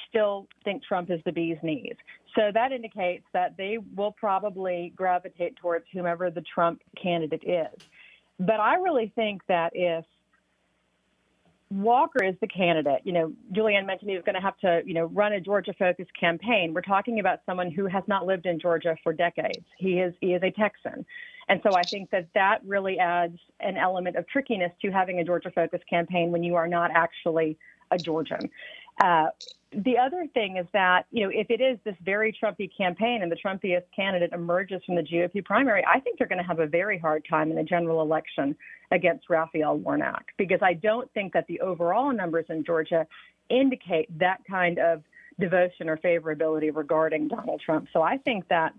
still 0.09 0.47
think 0.63 0.83
Trump 0.83 1.09
is 1.09 1.19
the 1.25 1.31
bee's 1.31 1.57
knees. 1.63 1.95
So 2.35 2.51
that 2.53 2.71
indicates 2.71 3.25
that 3.33 3.55
they 3.57 3.77
will 3.95 4.11
probably 4.11 4.93
gravitate 4.95 5.55
towards 5.57 5.85
whomever 5.93 6.29
the 6.29 6.41
Trump 6.41 6.81
candidate 7.01 7.43
is. 7.45 7.87
But 8.39 8.59
I 8.59 8.75
really 8.75 9.11
think 9.15 9.41
that 9.47 9.71
if 9.73 10.05
Walker 11.75 12.23
is 12.23 12.35
the 12.41 12.47
candidate. 12.47 13.01
You 13.03 13.11
know, 13.11 13.33
Julianne 13.53 13.85
mentioned 13.85 14.09
he 14.09 14.15
was 14.15 14.23
going 14.25 14.35
to 14.35 14.41
have 14.41 14.57
to, 14.59 14.81
you 14.85 14.93
know, 14.93 15.05
run 15.05 15.33
a 15.33 15.41
Georgia-focused 15.41 16.11
campaign. 16.17 16.73
We're 16.73 16.81
talking 16.81 17.19
about 17.19 17.39
someone 17.45 17.69
who 17.69 17.85
has 17.87 18.03
not 18.07 18.25
lived 18.25 18.45
in 18.45 18.59
Georgia 18.59 18.95
for 19.03 19.11
decades. 19.11 19.65
He 19.77 19.99
is 19.99 20.13
he 20.21 20.33
is 20.33 20.41
a 20.43 20.51
Texan, 20.51 21.05
and 21.49 21.59
so 21.63 21.75
I 21.75 21.83
think 21.83 22.09
that 22.11 22.27
that 22.33 22.59
really 22.65 22.97
adds 22.97 23.37
an 23.59 23.77
element 23.77 24.15
of 24.15 24.27
trickiness 24.27 24.71
to 24.83 24.91
having 24.91 25.19
a 25.19 25.23
Georgia-focused 25.23 25.87
campaign 25.89 26.31
when 26.31 26.43
you 26.43 26.55
are 26.55 26.67
not 26.67 26.91
actually 26.93 27.57
a 27.91 27.97
Georgian. 27.97 28.49
Uh, 29.01 29.27
the 29.83 29.97
other 29.97 30.25
thing 30.33 30.57
is 30.57 30.65
that, 30.71 31.05
you 31.11 31.23
know, 31.23 31.31
if 31.33 31.49
it 31.49 31.59
is 31.59 31.77
this 31.83 31.95
very 32.03 32.31
Trumpy 32.31 32.69
campaign 32.75 33.21
and 33.23 33.31
the 33.31 33.35
Trumpiest 33.35 33.83
candidate 33.93 34.31
emerges 34.31 34.81
from 34.85 34.95
the 34.95 35.01
GOP 35.01 35.43
primary, 35.43 35.83
I 35.85 35.99
think 35.99 36.17
they're 36.17 36.27
going 36.27 36.41
to 36.41 36.47
have 36.47 36.59
a 36.59 36.67
very 36.67 36.97
hard 36.97 37.25
time 37.29 37.49
in 37.49 37.57
the 37.57 37.63
general 37.63 38.01
election 38.01 38.55
against 38.91 39.29
Raphael 39.29 39.77
Warnock 39.77 40.23
because 40.37 40.59
I 40.61 40.73
don't 40.73 41.11
think 41.13 41.33
that 41.33 41.45
the 41.47 41.59
overall 41.59 42.13
numbers 42.13 42.45
in 42.49 42.63
Georgia 42.63 43.05
indicate 43.49 44.17
that 44.17 44.41
kind 44.49 44.79
of 44.79 45.03
devotion 45.39 45.89
or 45.89 45.97
favorability 45.97 46.73
regarding 46.73 47.27
Donald 47.27 47.61
Trump. 47.63 47.89
So 47.91 48.01
I 48.01 48.17
think 48.17 48.47
that 48.47 48.73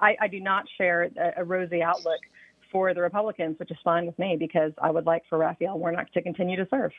I, 0.00 0.16
I 0.20 0.28
do 0.28 0.40
not 0.40 0.64
share 0.78 1.10
a, 1.16 1.42
a 1.42 1.44
rosy 1.44 1.82
outlook 1.82 2.20
for 2.72 2.94
the 2.94 3.02
Republicans, 3.02 3.58
which 3.58 3.70
is 3.70 3.76
fine 3.84 4.06
with 4.06 4.18
me 4.18 4.36
because 4.38 4.72
I 4.80 4.90
would 4.90 5.04
like 5.04 5.24
for 5.28 5.38
Raphael 5.38 5.78
Warnock 5.78 6.10
to 6.12 6.22
continue 6.22 6.56
to 6.56 6.66
serve. 6.70 6.92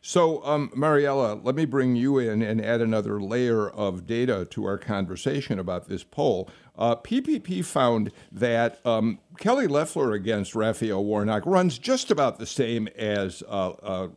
So, 0.00 0.44
um, 0.44 0.70
Mariela, 0.76 1.44
let 1.44 1.54
me 1.54 1.64
bring 1.64 1.96
you 1.96 2.18
in 2.18 2.40
and 2.40 2.64
add 2.64 2.80
another 2.80 3.20
layer 3.20 3.68
of 3.68 4.06
data 4.06 4.46
to 4.50 4.64
our 4.64 4.78
conversation 4.78 5.58
about 5.58 5.88
this 5.88 6.04
poll. 6.04 6.48
Uh, 6.76 6.94
PPP 6.94 7.64
found 7.64 8.12
that 8.30 8.84
um, 8.86 9.18
Kelly 9.38 9.66
Loeffler 9.66 10.12
against 10.12 10.54
Raphael 10.54 11.04
Warnock 11.04 11.44
runs 11.44 11.78
just 11.78 12.12
about 12.12 12.38
the 12.38 12.46
same 12.46 12.86
as 12.96 13.42
uh, 13.48 13.70
uh, 13.70 14.08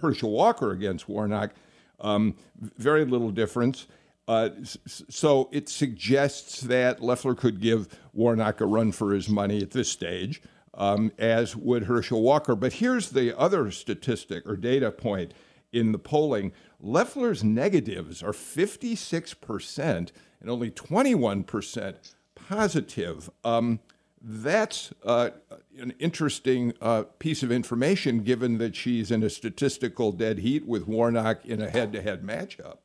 Herschel 0.00 0.30
Walker 0.30 0.70
against 0.70 1.08
Warnock. 1.08 1.52
Um, 2.00 2.36
very 2.58 3.04
little 3.04 3.30
difference. 3.30 3.86
Uh, 4.26 4.50
so 4.86 5.48
it 5.52 5.68
suggests 5.68 6.62
that 6.62 7.02
Loeffler 7.02 7.34
could 7.34 7.60
give 7.60 7.88
Warnock 8.12 8.60
a 8.60 8.66
run 8.66 8.90
for 8.90 9.12
his 9.12 9.28
money 9.28 9.62
at 9.62 9.70
this 9.70 9.90
stage 9.90 10.40
um, 10.76 11.10
as 11.18 11.56
would 11.56 11.84
Herschel 11.84 12.22
Walker. 12.22 12.54
But 12.54 12.74
here's 12.74 13.10
the 13.10 13.36
other 13.36 13.70
statistic 13.70 14.46
or 14.46 14.56
data 14.56 14.90
point 14.90 15.32
in 15.72 15.92
the 15.92 15.98
polling 15.98 16.52
Loeffler's 16.78 17.42
negatives 17.42 18.22
are 18.22 18.32
56% 18.32 20.10
and 20.40 20.50
only 20.50 20.70
21% 20.70 21.96
positive. 22.34 23.30
Um, 23.44 23.80
that's 24.20 24.92
uh, 25.04 25.30
an 25.78 25.94
interesting 25.98 26.74
uh, 26.80 27.04
piece 27.18 27.42
of 27.42 27.50
information 27.50 28.20
given 28.20 28.58
that 28.58 28.74
she's 28.76 29.10
in 29.10 29.22
a 29.22 29.30
statistical 29.30 30.12
dead 30.12 30.38
heat 30.40 30.66
with 30.66 30.86
Warnock 30.86 31.44
in 31.44 31.62
a 31.62 31.70
head 31.70 31.92
to 31.92 32.02
head 32.02 32.22
matchup. 32.22 32.78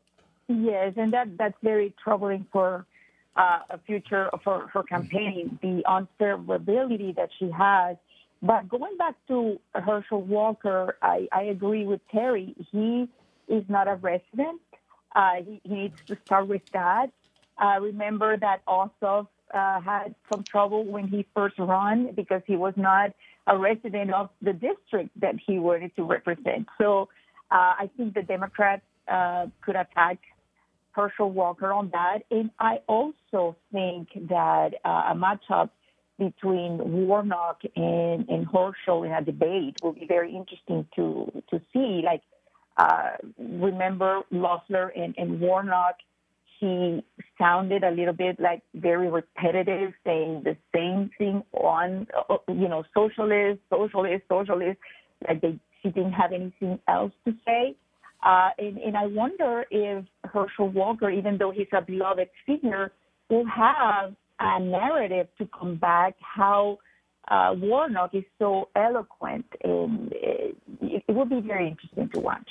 Yes, 0.48 0.94
and 0.98 1.12
that, 1.14 1.38
that's 1.38 1.58
very 1.64 1.94
troubling 2.02 2.46
for 2.52 2.86
uh, 3.36 3.60
a 3.70 3.78
future 3.80 4.30
for 4.44 4.68
her 4.68 4.84
campaign, 4.84 5.58
the 5.62 5.84
unfavorability 5.88 7.16
that 7.16 7.30
she 7.40 7.50
has. 7.52 7.98
But 8.42 8.68
going 8.68 8.98
back 8.98 9.16
to 9.28 9.60
Herschel 9.74 10.22
Walker, 10.22 10.98
I, 11.02 11.28
I 11.32 11.44
agree 11.44 11.86
with 11.86 12.02
Terry. 12.12 12.56
He 12.72 13.08
is 13.48 13.64
not 13.70 13.88
a 13.88 13.96
resident. 13.96 14.62
Uh, 15.16 15.36
he, 15.46 15.62
he, 15.64 15.74
needs 15.74 16.02
to 16.08 16.18
start 16.26 16.48
with 16.48 16.66
that. 16.74 17.12
Uh, 17.58 17.80
remember 17.80 18.38
that 18.38 18.66
Ossoff 18.66 19.28
uh, 19.54 19.82
had 19.82 20.16
some 20.32 20.44
trouble 20.44 20.86
when 20.86 21.08
he 21.08 21.26
first 21.36 21.60
ran 21.60 22.14
because 22.14 22.42
he 22.48 22.56
was 22.56 22.74
not 22.78 23.12
a 23.48 23.58
resident 23.58 24.14
of 24.14 24.30
the 24.42 24.54
district 24.54 25.10
that 25.20 25.36
he 25.46 25.60
wanted 25.60 25.96
to 25.96 26.04
represent. 26.04 26.68
So 26.80 27.10
uh, 27.52 27.76
I 27.80 27.90
think 27.98 28.14
the 28.14 28.24
Democrats 28.24 28.84
uh, 29.08 29.48
could 29.62 29.76
attack 29.76 30.20
Herschel 30.94 31.32
Walker 31.32 31.72
on 31.72 31.90
that. 31.92 32.20
And 32.30 32.52
I 32.60 32.80
also 32.88 33.56
think 33.72 34.10
that 34.30 34.76
uh, 34.84 35.12
a 35.12 35.16
matchup 35.16 35.70
between 36.18 37.08
Warnock 37.08 37.62
and, 37.76 38.30
and 38.30 38.46
Herschel 38.46 39.04
in 39.04 39.12
a 39.12 39.24
debate 39.24 39.78
will 39.82 39.94
be 39.94 40.06
very 40.06 40.36
interesting 40.36 40.88
to, 40.96 41.32
to 41.50 41.60
see. 41.74 42.02
Like, 42.06 42.22
uh, 42.78 43.18
remember 43.38 44.22
Loeffler 44.30 44.90
and, 44.90 45.16
and 45.18 45.40
Warnock, 45.40 45.96
he 46.60 47.04
sounded 47.40 47.84
a 47.84 47.90
little 47.90 48.14
bit 48.14 48.40
like 48.40 48.62
very 48.76 49.10
repetitive, 49.10 49.94
saying 50.06 50.44
the 50.44 50.56
same 50.76 51.10
thing 51.18 51.44
on, 51.54 52.08
uh, 52.30 52.38
you 52.48 52.68
know, 52.68 52.84
socialist, 52.94 53.60
socialist, 53.70 54.24
socialist, 54.30 54.78
like 55.28 55.42
they, 55.42 55.58
she 55.82 55.90
didn't 55.90 56.14
have 56.14 56.32
anything 56.32 56.80
else 56.88 57.14
to 57.26 57.34
say. 57.46 57.76
Uh, 58.24 58.50
and, 58.60 58.78
and 58.78 58.96
I 58.96 59.08
wonder 59.08 59.66
if 59.72 60.06
Herschel 60.26 60.70
Walker, 60.70 61.10
even 61.10 61.38
though 61.38 61.52
he's 61.52 61.68
a 61.74 61.82
beloved 61.82 62.30
figure, 62.46 62.92
will 63.30 63.46
have 63.46 64.14
a 64.40 64.60
narrative 64.60 65.28
to 65.38 65.48
combat 65.48 66.16
how 66.20 66.80
uh, 67.30 67.54
Warnock 67.58 68.14
is 68.14 68.24
so 68.40 68.70
eloquent, 68.76 69.46
and 69.64 70.12
it, 70.12 70.58
it 70.82 71.12
will 71.12 71.26
be 71.26 71.40
very 71.40 71.68
interesting 71.68 72.10
to 72.10 72.20
watch. 72.20 72.50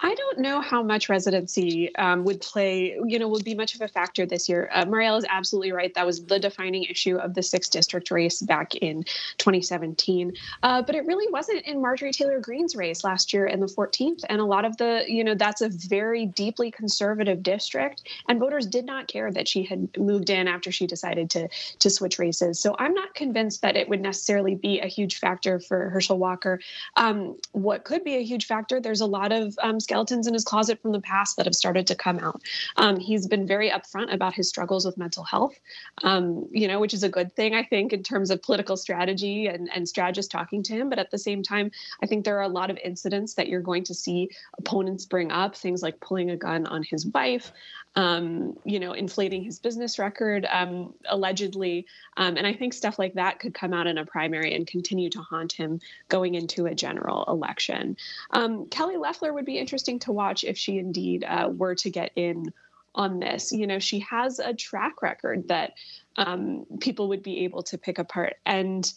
I 0.00 0.12
don't 0.14 0.40
know 0.40 0.60
how 0.60 0.82
much 0.82 1.08
residency 1.08 1.94
um, 1.96 2.24
would 2.24 2.40
play, 2.40 2.98
you 3.06 3.18
know, 3.18 3.28
would 3.28 3.44
be 3.44 3.54
much 3.54 3.76
of 3.76 3.80
a 3.80 3.86
factor 3.86 4.26
this 4.26 4.48
year. 4.48 4.68
Uh, 4.72 4.84
Marielle 4.84 5.16
is 5.18 5.24
absolutely 5.28 5.70
right. 5.70 5.94
That 5.94 6.04
was 6.04 6.24
the 6.24 6.40
defining 6.40 6.82
issue 6.82 7.16
of 7.16 7.34
the 7.34 7.42
sixth 7.44 7.70
district 7.70 8.10
race 8.10 8.42
back 8.42 8.74
in 8.74 9.04
2017. 9.38 10.32
Uh, 10.64 10.82
but 10.82 10.96
it 10.96 11.06
really 11.06 11.30
wasn't 11.32 11.62
in 11.62 11.80
Marjorie 11.80 12.12
Taylor 12.12 12.40
Greene's 12.40 12.74
race 12.74 13.04
last 13.04 13.32
year 13.32 13.46
in 13.46 13.60
the 13.60 13.66
14th. 13.66 14.24
And 14.28 14.40
a 14.40 14.44
lot 14.44 14.64
of 14.64 14.76
the, 14.78 15.04
you 15.06 15.22
know, 15.22 15.36
that's 15.36 15.60
a 15.60 15.68
very 15.68 16.26
deeply 16.26 16.72
conservative 16.72 17.44
district. 17.44 18.02
And 18.28 18.40
voters 18.40 18.66
did 18.66 18.84
not 18.84 19.06
care 19.06 19.30
that 19.30 19.46
she 19.46 19.62
had 19.62 19.96
moved 19.96 20.28
in 20.28 20.48
after 20.48 20.72
she 20.72 20.88
decided 20.88 21.30
to, 21.30 21.48
to 21.78 21.88
switch 21.88 22.18
races. 22.18 22.58
So 22.58 22.74
I'm 22.80 22.94
not 22.94 23.14
convinced 23.14 23.62
that 23.62 23.76
it 23.76 23.88
would 23.88 24.00
necessarily 24.00 24.56
be 24.56 24.80
a 24.80 24.88
huge 24.88 25.20
factor 25.20 25.60
for 25.60 25.88
Herschel 25.90 26.18
Walker. 26.18 26.58
Um, 26.96 27.38
what 27.52 27.84
could 27.84 28.02
be 28.02 28.16
a 28.16 28.24
huge 28.24 28.46
factor, 28.46 28.80
there's 28.80 29.00
a 29.00 29.06
lot 29.06 29.30
of 29.30 29.56
um, 29.62 29.78
skeletons 29.84 30.26
in 30.26 30.34
his 30.34 30.44
closet 30.44 30.80
from 30.82 30.92
the 30.92 31.00
past 31.00 31.36
that 31.36 31.46
have 31.46 31.54
started 31.54 31.86
to 31.86 31.94
come 31.94 32.18
out. 32.18 32.42
Um, 32.76 32.98
he's 32.98 33.26
been 33.26 33.46
very 33.46 33.70
upfront 33.70 34.12
about 34.12 34.34
his 34.34 34.48
struggles 34.48 34.84
with 34.84 34.98
mental 34.98 35.22
health, 35.22 35.58
um, 36.02 36.48
you 36.50 36.66
know, 36.66 36.80
which 36.80 36.94
is 36.94 37.02
a 37.02 37.08
good 37.08 37.34
thing, 37.36 37.54
I 37.54 37.62
think, 37.62 37.92
in 37.92 38.02
terms 38.02 38.30
of 38.30 38.42
political 38.42 38.76
strategy 38.76 39.46
and, 39.46 39.70
and 39.74 39.88
strategists 39.88 40.30
talking 40.32 40.62
to 40.64 40.72
him. 40.72 40.88
But 40.90 40.98
at 40.98 41.10
the 41.10 41.18
same 41.18 41.42
time, 41.42 41.70
I 42.02 42.06
think 42.06 42.24
there 42.24 42.38
are 42.38 42.42
a 42.42 42.48
lot 42.48 42.70
of 42.70 42.78
incidents 42.82 43.34
that 43.34 43.48
you're 43.48 43.60
going 43.60 43.84
to 43.84 43.94
see 43.94 44.30
opponents 44.58 45.04
bring 45.04 45.30
up, 45.30 45.54
things 45.54 45.82
like 45.82 46.00
pulling 46.00 46.30
a 46.30 46.36
gun 46.36 46.66
on 46.66 46.82
his 46.82 47.06
wife, 47.06 47.52
um, 47.96 48.56
you 48.64 48.80
know, 48.80 48.92
inflating 48.92 49.42
his 49.42 49.58
business 49.58 49.98
record, 49.98 50.46
um, 50.50 50.94
allegedly. 51.08 51.86
Um, 52.16 52.36
and 52.36 52.46
I 52.46 52.52
think 52.52 52.74
stuff 52.74 52.98
like 52.98 53.14
that 53.14 53.38
could 53.38 53.54
come 53.54 53.72
out 53.72 53.86
in 53.86 53.98
a 53.98 54.04
primary 54.04 54.54
and 54.54 54.66
continue 54.66 55.10
to 55.10 55.20
haunt 55.20 55.52
him 55.52 55.80
going 56.08 56.34
into 56.34 56.66
a 56.66 56.74
general 56.74 57.24
election. 57.28 57.96
Um, 58.30 58.66
Kelly 58.66 58.96
Loeffler 58.96 59.32
would 59.32 59.44
be 59.44 59.58
interesting 59.58 59.98
to 60.00 60.12
watch 60.12 60.44
if 60.44 60.58
she 60.58 60.78
indeed 60.78 61.24
uh, 61.24 61.48
were 61.52 61.74
to 61.76 61.90
get 61.90 62.10
in 62.16 62.52
on 62.94 63.20
this. 63.20 63.52
You 63.52 63.66
know, 63.66 63.78
she 63.78 64.00
has 64.00 64.38
a 64.38 64.54
track 64.54 65.02
record 65.02 65.48
that 65.48 65.74
um, 66.16 66.64
people 66.80 67.08
would 67.08 67.22
be 67.22 67.44
able 67.44 67.62
to 67.64 67.78
pick 67.78 67.98
apart. 67.98 68.36
And 68.46 68.92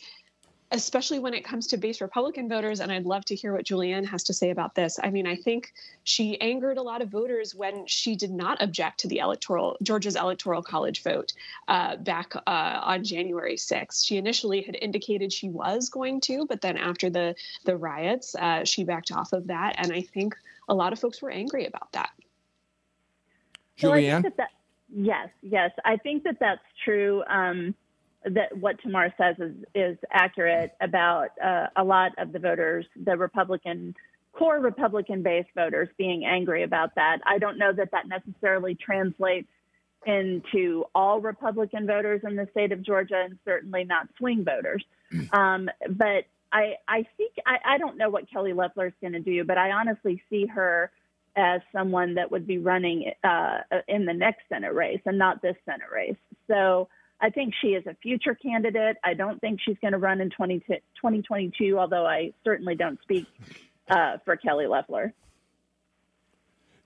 especially 0.71 1.19
when 1.19 1.33
it 1.33 1.45
comes 1.45 1.67
to 1.67 1.77
base 1.77 2.01
Republican 2.01 2.49
voters. 2.49 2.79
And 2.81 2.91
I'd 2.91 3.05
love 3.05 3.23
to 3.25 3.35
hear 3.35 3.53
what 3.53 3.65
Julianne 3.65 4.05
has 4.05 4.23
to 4.23 4.33
say 4.33 4.49
about 4.49 4.75
this. 4.75 4.99
I 5.01 5.09
mean, 5.09 5.25
I 5.25 5.35
think 5.35 5.73
she 6.03 6.39
angered 6.41 6.77
a 6.77 6.81
lot 6.81 7.01
of 7.01 7.09
voters 7.09 7.55
when 7.55 7.85
she 7.87 8.15
did 8.15 8.31
not 8.31 8.61
object 8.61 8.99
to 9.01 9.07
the 9.07 9.19
electoral 9.19 9.77
Georgia's 9.81 10.15
electoral 10.15 10.61
college 10.61 11.03
vote 11.03 11.33
uh, 11.67 11.95
back 11.97 12.35
uh, 12.35 12.41
on 12.45 13.03
January 13.03 13.55
6th. 13.55 14.05
She 14.05 14.17
initially 14.17 14.61
had 14.61 14.77
indicated 14.81 15.31
she 15.31 15.49
was 15.49 15.89
going 15.89 16.19
to, 16.21 16.45
but 16.47 16.61
then 16.61 16.77
after 16.77 17.09
the 17.09 17.35
the 17.63 17.77
riots, 17.77 18.35
uh, 18.35 18.65
she 18.65 18.83
backed 18.83 19.11
off 19.11 19.31
of 19.31 19.47
that. 19.47 19.75
And 19.77 19.93
I 19.93 20.01
think 20.01 20.35
a 20.67 20.73
lot 20.73 20.91
of 20.91 20.99
folks 20.99 21.21
were 21.21 21.31
angry 21.31 21.65
about 21.65 21.91
that. 21.93 22.09
Julianne. 23.77 24.23
that 24.23 24.37
that, 24.37 24.49
yes, 24.93 25.29
yes, 25.41 25.71
I 25.85 25.97
think 25.97 26.23
that 26.23 26.37
that's 26.39 26.61
true. 26.83 27.23
Um, 27.29 27.75
that 28.29 28.57
what 28.57 28.79
Tamar 28.81 29.13
says 29.17 29.35
is, 29.39 29.53
is 29.73 29.97
accurate 30.11 30.73
about 30.81 31.29
uh, 31.43 31.67
a 31.75 31.83
lot 31.83 32.11
of 32.17 32.31
the 32.31 32.39
voters, 32.39 32.85
the 32.95 33.17
Republican, 33.17 33.95
core 34.33 34.59
Republican 34.59 35.23
based 35.23 35.49
voters 35.55 35.89
being 35.97 36.25
angry 36.25 36.63
about 36.63 36.95
that. 36.95 37.19
I 37.25 37.37
don't 37.37 37.57
know 37.57 37.73
that 37.73 37.91
that 37.91 38.07
necessarily 38.07 38.75
translates 38.75 39.47
into 40.05 40.85
all 40.95 41.19
Republican 41.19 41.85
voters 41.87 42.21
in 42.23 42.35
the 42.35 42.47
state 42.51 42.71
of 42.71 42.81
Georgia 42.81 43.23
and 43.25 43.37
certainly 43.43 43.83
not 43.83 44.07
swing 44.17 44.43
voters. 44.43 44.83
Um, 45.31 45.69
but 45.89 46.25
I, 46.51 46.75
I 46.87 47.05
think, 47.17 47.33
I, 47.45 47.57
I 47.73 47.77
don't 47.77 47.97
know 47.97 48.09
what 48.09 48.29
Kelly 48.29 48.53
Loeffler 48.53 48.87
is 48.87 48.93
going 49.01 49.13
to 49.13 49.19
do, 49.19 49.43
but 49.43 49.57
I 49.57 49.71
honestly 49.71 50.21
see 50.29 50.45
her 50.45 50.91
as 51.35 51.61
someone 51.71 52.15
that 52.15 52.31
would 52.31 52.47
be 52.47 52.57
running 52.57 53.11
uh, 53.23 53.59
in 53.87 54.05
the 54.05 54.13
next 54.13 54.41
Senate 54.49 54.73
race 54.73 55.01
and 55.05 55.17
not 55.17 55.41
this 55.41 55.55
Senate 55.65 55.89
race. 55.93 56.15
So 56.47 56.87
I 57.19 57.29
think 57.29 57.53
she 57.61 57.69
is 57.69 57.85
a 57.87 57.95
future 57.95 58.35
candidate. 58.35 58.97
I 59.03 59.13
don't 59.13 59.39
think 59.41 59.59
she's 59.63 59.77
going 59.81 59.93
to 59.93 59.97
run 59.97 60.21
in 60.21 60.29
20, 60.29 60.59
2022, 60.59 61.77
although 61.77 62.05
I 62.05 62.33
certainly 62.43 62.75
don't 62.75 63.01
speak 63.01 63.25
uh, 63.89 64.17
for 64.23 64.35
Kelly 64.35 64.67
Loeffler. 64.67 65.13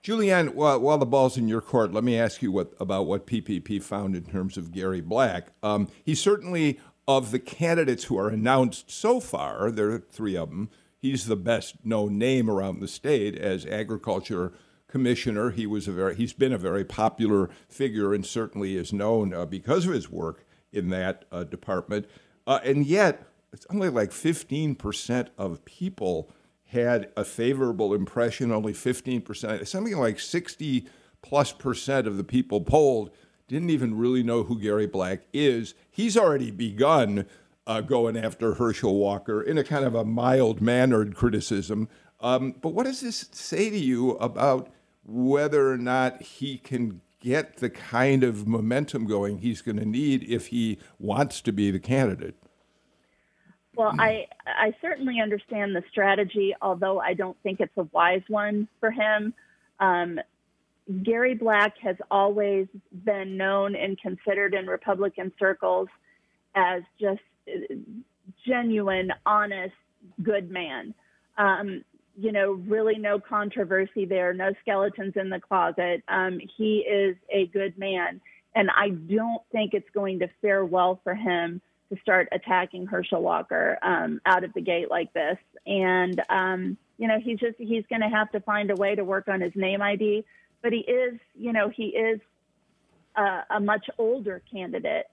Julianne, 0.02 0.54
while, 0.54 0.80
while, 0.80 0.98
the 0.98 1.06
ball's 1.06 1.36
in 1.36 1.46
your 1.46 1.60
court, 1.60 1.92
let 1.92 2.02
me 2.02 2.18
ask 2.18 2.42
you 2.42 2.50
what, 2.50 2.72
about 2.80 3.06
what 3.06 3.26
PPP 3.26 3.80
found 3.82 4.16
in 4.16 4.24
terms 4.24 4.56
of 4.56 4.72
Gary 4.72 5.00
Black. 5.00 5.48
Um, 5.62 5.88
he's 6.04 6.20
certainly, 6.20 6.80
of 7.06 7.30
the 7.30 7.38
candidates 7.38 8.04
who 8.04 8.18
are 8.18 8.28
announced 8.28 8.90
so 8.90 9.20
far, 9.20 9.70
there 9.70 9.90
are 9.90 9.98
three 10.00 10.36
of 10.36 10.48
them, 10.48 10.70
he's 10.98 11.26
the 11.26 11.36
best 11.36 11.84
known 11.84 12.18
name 12.18 12.50
around 12.50 12.80
the 12.80 12.88
state 12.88 13.36
as 13.36 13.64
agriculture 13.64 14.52
commissioner. 14.92 15.50
He 15.50 15.66
was 15.66 15.88
a 15.88 15.92
very 15.92 16.14
he's 16.14 16.34
been 16.34 16.52
a 16.52 16.58
very 16.58 16.84
popular 16.84 17.48
figure 17.66 18.12
and 18.12 18.24
certainly 18.24 18.76
is 18.76 18.92
known 18.92 19.32
uh, 19.32 19.46
because 19.46 19.86
of 19.86 19.94
his 19.94 20.10
work 20.10 20.44
in 20.70 20.90
that 20.90 21.24
uh, 21.32 21.44
department. 21.44 22.06
Uh, 22.46 22.60
and 22.62 22.84
yet, 22.84 23.26
it's 23.54 23.66
only 23.70 23.88
like 23.88 24.10
15% 24.10 25.28
of 25.38 25.64
people 25.64 26.30
had 26.66 27.10
a 27.16 27.24
favorable 27.24 27.94
impression. 27.94 28.52
Only 28.52 28.74
15%, 28.74 29.66
something 29.66 29.96
like 29.96 30.20
60 30.20 30.86
plus 31.22 31.52
percent 31.52 32.06
of 32.06 32.18
the 32.18 32.24
people 32.24 32.60
polled 32.60 33.10
didn't 33.48 33.70
even 33.70 33.96
really 33.96 34.22
know 34.22 34.42
who 34.42 34.58
Gary 34.58 34.86
Black 34.86 35.22
is. 35.32 35.74
He's 35.90 36.18
already 36.18 36.50
begun 36.50 37.26
uh, 37.66 37.80
going 37.80 38.16
after 38.18 38.54
Herschel 38.54 38.96
Walker 38.96 39.40
in 39.40 39.56
a 39.56 39.64
kind 39.64 39.86
of 39.86 39.94
a 39.94 40.04
mild 40.04 40.60
mannered 40.60 41.14
criticism. 41.14 41.88
Um, 42.20 42.54
but 42.60 42.70
what 42.70 42.84
does 42.84 43.00
this 43.00 43.28
say 43.32 43.70
to 43.70 43.78
you 43.78 44.12
about 44.12 44.70
whether 45.04 45.70
or 45.70 45.78
not 45.78 46.22
he 46.22 46.58
can 46.58 47.00
get 47.20 47.58
the 47.58 47.70
kind 47.70 48.24
of 48.24 48.46
momentum 48.46 49.06
going 49.06 49.38
he's 49.38 49.62
going 49.62 49.78
to 49.78 49.84
need 49.84 50.24
if 50.28 50.48
he 50.48 50.78
wants 50.98 51.40
to 51.40 51.52
be 51.52 51.70
the 51.70 51.78
candidate? 51.78 52.34
Well, 53.74 53.94
I 53.98 54.26
I 54.46 54.74
certainly 54.82 55.20
understand 55.20 55.74
the 55.74 55.82
strategy, 55.90 56.54
although 56.60 57.00
I 57.00 57.14
don't 57.14 57.36
think 57.42 57.60
it's 57.60 57.76
a 57.78 57.84
wise 57.84 58.22
one 58.28 58.68
for 58.80 58.90
him. 58.90 59.32
Um, 59.80 60.20
Gary 61.02 61.34
Black 61.34 61.78
has 61.78 61.96
always 62.10 62.66
been 62.92 63.36
known 63.36 63.74
and 63.74 63.98
considered 63.98 64.52
in 64.52 64.66
Republican 64.66 65.32
circles 65.38 65.88
as 66.54 66.82
just 67.00 67.20
genuine, 68.46 69.10
honest, 69.24 69.74
good 70.22 70.50
man. 70.50 70.94
Um, 71.38 71.82
you 72.16 72.32
know, 72.32 72.52
really 72.52 72.98
no 72.98 73.18
controversy 73.18 74.04
there, 74.04 74.32
no 74.34 74.52
skeletons 74.60 75.14
in 75.16 75.30
the 75.30 75.40
closet. 75.40 76.02
Um, 76.08 76.40
he 76.56 76.78
is 76.78 77.16
a 77.30 77.46
good 77.46 77.78
man. 77.78 78.20
And 78.54 78.70
I 78.70 78.90
don't 78.90 79.42
think 79.50 79.72
it's 79.72 79.88
going 79.94 80.18
to 80.18 80.28
fare 80.42 80.64
well 80.64 81.00
for 81.02 81.14
him 81.14 81.60
to 81.92 82.00
start 82.00 82.28
attacking 82.32 82.86
Herschel 82.86 83.22
Walker 83.22 83.78
um, 83.82 84.20
out 84.26 84.44
of 84.44 84.52
the 84.52 84.60
gate 84.60 84.90
like 84.90 85.12
this. 85.12 85.38
And, 85.66 86.22
um, 86.28 86.76
you 86.98 87.08
know, 87.08 87.18
he's 87.18 87.38
just, 87.38 87.56
he's 87.58 87.84
going 87.88 88.02
to 88.02 88.08
have 88.08 88.30
to 88.32 88.40
find 88.40 88.70
a 88.70 88.76
way 88.76 88.94
to 88.94 89.04
work 89.04 89.28
on 89.28 89.40
his 89.40 89.52
name 89.54 89.80
ID. 89.80 90.24
But 90.62 90.72
he 90.72 90.80
is, 90.80 91.18
you 91.34 91.52
know, 91.52 91.70
he 91.70 91.86
is 91.86 92.20
a, 93.16 93.44
a 93.50 93.60
much 93.60 93.88
older 93.98 94.42
candidate 94.50 95.06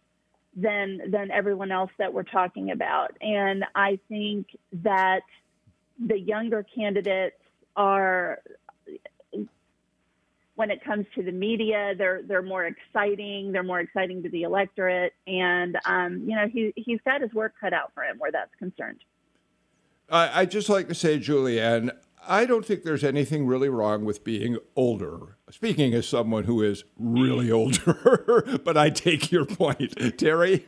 than 0.56 1.12
than 1.12 1.32
everyone 1.32 1.72
else 1.72 1.92
that 1.98 2.14
we're 2.14 2.24
talking 2.24 2.72
about. 2.72 3.16
And 3.22 3.66
I 3.76 4.00
think 4.10 4.48
that 4.84 5.22
the 6.06 6.20
younger 6.20 6.66
candidates 6.76 7.36
are 7.76 8.40
when 10.60 10.72
it 10.72 10.84
comes 10.84 11.06
to 11.16 11.24
the 11.24 11.32
media, 11.32 11.94
they're 11.98 12.22
they're 12.22 12.42
more 12.42 12.66
exciting. 12.66 13.54
They're 13.54 13.64
more 13.64 13.80
exciting 13.80 14.22
to 14.24 14.30
the 14.30 14.44
electorate, 14.44 15.14
and 15.26 15.78
um, 15.86 16.26
you 16.28 16.36
know 16.36 16.48
he 16.52 16.74
he's 16.76 17.00
got 17.06 17.22
his 17.22 17.34
work 17.34 17.54
cut 17.62 17.72
out 17.72 17.94
for 17.94 18.04
him 18.04 18.18
where 18.20 18.30
that's 18.30 18.54
concerned. 18.60 19.00
I, 20.10 20.42
I 20.42 20.46
just 20.46 20.68
like 20.68 20.90
to 20.90 20.96
say, 20.96 21.18
Julianne, 21.18 21.92
I 22.28 22.46
don't 22.46 22.66
think 22.66 22.84
there's 22.84 23.06
anything 23.06 23.48
really 23.48 23.70
wrong 23.70 24.04
with 24.04 24.26
being 24.26 24.58
older. 24.76 25.38
Speaking 25.50 25.94
as 25.94 26.10
someone 26.10 26.44
who 26.44 26.62
is 26.62 26.84
really 26.98 27.50
older, 27.50 28.60
but 28.66 28.76
I 28.76 28.90
take 28.90 29.32
your 29.32 29.46
point, 29.46 30.18
Terry. 30.18 30.68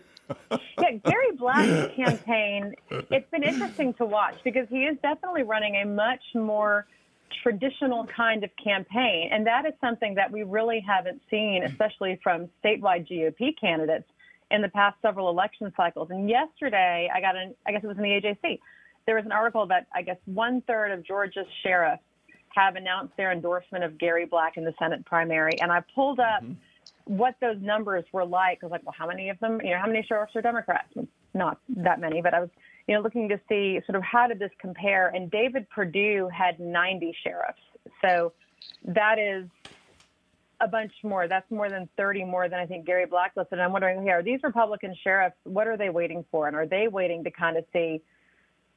Yeah, 0.52 0.92
Gary 1.04 1.32
Black's 1.38 1.96
campaign, 1.96 2.76
it's 2.90 3.30
been 3.32 3.44
interesting 3.44 3.94
to 3.96 4.06
watch 4.06 4.36
because 4.44 4.68
he 4.70 4.84
is 4.84 4.98
definitely 5.02 5.44
running 5.44 5.76
a 5.78 5.86
much 5.86 6.24
more 6.34 6.86
traditional 7.44 8.06
kind 8.08 8.44
of 8.44 8.50
campaign. 8.62 9.30
And 9.32 9.46
that 9.48 9.66
is 9.66 9.74
something 9.82 10.16
that 10.16 10.32
we 10.32 10.44
really 10.44 10.84
haven't 10.86 11.22
seen, 11.30 11.64
especially 11.64 12.20
from 12.22 12.50
statewide 12.64 13.10
GOP 13.10 13.60
candidates 13.60 14.08
in 14.52 14.62
the 14.62 14.70
past 14.70 14.98
several 15.02 15.30
election 15.30 15.72
cycles. 15.76 16.10
And 16.12 16.30
yesterday, 16.30 17.10
I 17.14 17.22
got 17.22 17.36
an, 17.36 17.56
I 17.66 17.72
guess 17.72 17.84
it 17.84 17.88
was 17.88 17.98
in 17.98 18.04
the 18.04 18.10
AJC, 18.10 18.60
there 19.06 19.16
was 19.16 19.26
an 19.26 19.32
article 19.32 19.66
that 19.68 19.88
I 19.94 20.02
guess 20.02 20.18
one 20.26 20.62
third 20.62 20.92
of 20.92 21.04
Georgia's 21.06 21.48
sheriffs 21.64 22.04
have 22.50 22.76
announced 22.76 23.16
their 23.18 23.32
endorsement 23.32 23.84
of 23.84 23.98
Gary 23.98 24.26
Black 24.26 24.58
in 24.58 24.66
the 24.66 24.74
Senate 24.78 25.06
primary. 25.06 25.60
And 25.62 25.72
I 25.72 25.82
pulled 25.96 26.20
up 26.20 26.44
mm-hmm. 26.44 26.54
What 27.06 27.36
those 27.42 27.58
numbers 27.62 28.06
were 28.12 28.26
like. 28.26 28.60
I 28.62 28.66
was 28.66 28.72
like, 28.72 28.86
well, 28.86 28.96
how 28.98 29.08
many 29.08 29.30
of 29.30 29.40
them, 29.40 29.60
you 29.64 29.72
know, 29.72 29.80
how 29.80 29.88
many 29.88 30.04
sheriffs 30.08 30.36
are 30.36 30.42
Democrats? 30.42 30.94
Not 31.34 31.60
that 31.78 32.00
many, 32.00 32.22
but 32.22 32.34
I 32.34 32.42
was 32.42 32.50
you 32.88 32.96
know, 32.96 33.02
looking 33.02 33.30
to 33.30 33.40
see 33.48 33.80
sort 33.86 33.96
of 33.96 34.04
how 34.04 34.28
did 34.28 34.40
this 34.40 34.52
compare. 34.60 35.10
And 35.10 35.30
David 35.30 35.70
Perdue 35.70 36.30
had 36.34 36.60
90 36.60 37.16
sheriffs. 37.24 37.62
So 38.04 38.34
that 38.86 39.20
is 39.20 39.48
a 40.60 40.68
bunch 40.68 40.92
more. 41.04 41.28
That's 41.28 41.50
more 41.50 41.70
than 41.70 41.90
30 41.98 42.26
more 42.26 42.50
than 42.50 42.60
I 42.60 42.66
think 42.66 42.86
Gary 42.86 43.06
Black 43.06 43.34
listed. 43.36 43.54
And 43.54 43.62
I'm 43.62 43.72
wondering, 43.72 44.04
hey, 44.04 44.12
are 44.12 44.24
these 44.24 44.40
Republican 44.44 44.96
sheriffs, 45.04 45.36
what 45.44 45.68
are 45.68 45.78
they 45.78 45.90
waiting 45.90 46.26
for? 46.32 46.48
And 46.48 46.56
are 46.56 46.68
they 46.68 46.88
waiting 46.88 47.24
to 47.24 47.32
kind 47.32 47.58
of 47.58 47.66
see 47.74 48.02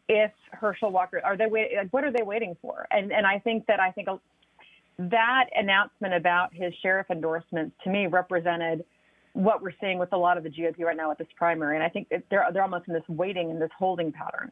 if 0.09 0.31
Herschel 0.53 0.91
Walker, 0.91 1.21
are 1.25 1.37
they 1.37 1.47
wait, 1.47 1.73
what 1.91 2.05
are 2.05 2.13
they 2.13 2.23
waiting 2.23 2.57
for? 2.61 2.87
And, 2.91 3.13
and 3.13 3.27
I 3.27 3.39
think 3.39 3.67
that 3.67 3.81
I 3.81 3.91
think 3.91 4.09
that 4.99 5.47
announcement 5.55 6.15
about 6.15 6.55
his 6.55 6.73
sheriff 6.83 7.07
endorsements 7.11 7.75
to 7.85 7.91
me 7.91 8.07
represented 8.07 8.85
what 9.33 9.63
we're 9.63 9.73
seeing 9.81 9.99
with 9.99 10.13
a 10.13 10.17
lot 10.17 10.39
of 10.39 10.45
the 10.45 10.51
GOP 10.51 10.81
right 10.81 10.97
now 10.97 11.11
at 11.11 11.19
this 11.19 11.27
primary. 11.37 11.77
And 11.77 11.85
I 11.85 11.89
think 11.89 12.09
they're 12.09 12.47
they're 12.53 12.63
almost 12.63 12.87
in 12.89 12.95
this 12.95 13.03
waiting 13.09 13.51
and 13.51 13.61
this 13.61 13.71
holding 13.77 14.13
pattern, 14.13 14.51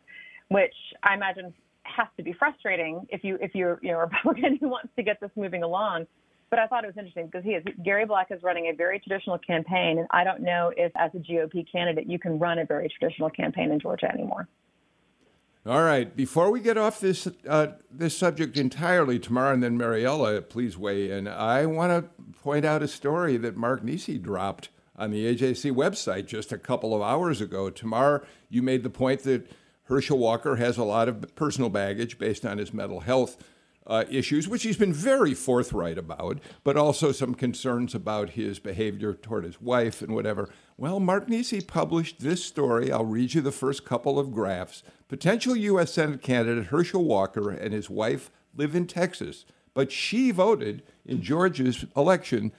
which 0.49 0.75
I 1.03 1.15
imagine 1.15 1.55
has 1.85 2.09
to 2.17 2.23
be 2.23 2.33
frustrating 2.33 3.07
if 3.11 3.25
you 3.25 3.39
if 3.41 3.55
you're 3.55 3.79
you 3.83 3.93
know 3.93 3.99
a 3.99 4.07
Republican 4.07 4.57
who 4.61 4.69
wants 4.69 4.91
to 4.97 5.03
get 5.03 5.21
this 5.21 5.31
moving 5.37 5.63
along. 5.63 6.07
But 6.51 6.59
I 6.59 6.67
thought 6.67 6.85
it 6.85 6.89
was 6.89 6.99
interesting 6.99 7.27
because 7.27 7.45
he 7.45 7.53
is 7.53 7.65
Gary 7.85 8.05
Black 8.05 8.27
is 8.31 8.43
running 8.43 8.67
a 8.67 8.77
very 8.77 8.99
traditional 8.99 9.39
campaign, 9.39 9.99
and 9.99 10.09
I 10.11 10.25
don't 10.25 10.43
know 10.43 10.73
if 10.77 10.93
as 10.97 11.11
a 11.15 11.19
GOP 11.19 11.65
candidate 11.71 12.07
you 12.07 12.19
can 12.19 12.39
run 12.39 12.59
a 12.59 12.67
very 12.67 12.89
traditional 12.99 13.31
campaign 13.31 13.71
in 13.71 13.81
Georgia 13.81 14.13
anymore. 14.13 14.49
All 15.65 15.85
right. 15.85 16.15
Before 16.17 16.51
we 16.51 16.59
get 16.59 16.77
off 16.77 16.99
this 16.99 17.29
uh, 17.49 17.69
this 17.89 18.17
subject 18.17 18.57
entirely, 18.57 19.21
Tamar, 19.21 19.53
and 19.53 19.63
then 19.63 19.79
Mariela, 19.79 20.49
please 20.49 20.77
weigh 20.77 21.11
in. 21.13 21.29
I 21.29 21.67
want 21.67 21.93
to 21.93 22.33
point 22.41 22.65
out 22.65 22.83
a 22.83 22.89
story 22.89 23.37
that 23.37 23.57
Mark 23.57 23.85
Niesse 23.85 24.21
dropped 24.21 24.71
on 24.97 25.13
the 25.13 25.25
AJC 25.25 25.71
website 25.71 26.27
just 26.27 26.51
a 26.51 26.59
couple 26.59 26.97
of 26.97 27.01
hours 27.01 27.41
ago. 27.41 27.71
Tamar, 27.71 28.27
you 28.49 28.61
made 28.61 28.83
the 28.83 28.91
point 28.91 29.23
that 29.23 29.49
Herschel 29.85 30.19
Walker 30.19 30.57
has 30.57 30.79
a 30.79 30.85
lot 30.85 31.09
of 31.09 31.33
personal 31.37 31.71
baggage 31.71 32.19
based 32.19 32.45
on 32.45 32.59
his 32.59 32.75
mental 32.75 33.01
health 33.01 33.37
uh, 33.87 34.05
issues, 34.11 34.49
which 34.49 34.63
he's 34.63 34.77
been 34.77 34.93
very 34.93 35.35
forthright 35.35 35.99
about, 35.99 36.39
but 36.65 36.77
also 36.77 37.13
some 37.13 37.35
concerns 37.35 37.95
about 37.95 38.31
his 38.31 38.59
behavior 38.59 39.15
toward 39.15 39.45
his 39.45 39.61
wife 39.61 40.03
and 40.03 40.15
whatever. 40.15 40.49
Well, 40.77 41.01
Mark 41.01 41.29
Niesse 41.29 41.67
published 41.67 42.21
this 42.21 42.45
story. 42.45 42.93
I'll 42.93 43.05
read 43.05 43.35
you 43.35 43.41
the 43.41 43.53
first 43.53 43.85
couple 43.85 44.19
of 44.19 44.33
graphs. 44.33 44.83
Potential 45.09 45.57
U.S. 45.57 45.95
Senate 45.95 46.23
candidate 46.23 46.67
Herschel 46.67 47.05
Walker 47.05 47.51
and 47.51 47.73
his 47.73 47.91
wife 47.91 48.31
live 48.55 48.75
in 48.75 48.87
Texas, 48.87 49.45
but 49.75 49.91
she 49.91 50.31
voted 50.31 50.83
in 51.05 51.23
Georgia's 51.23 51.85
election 51.97 52.53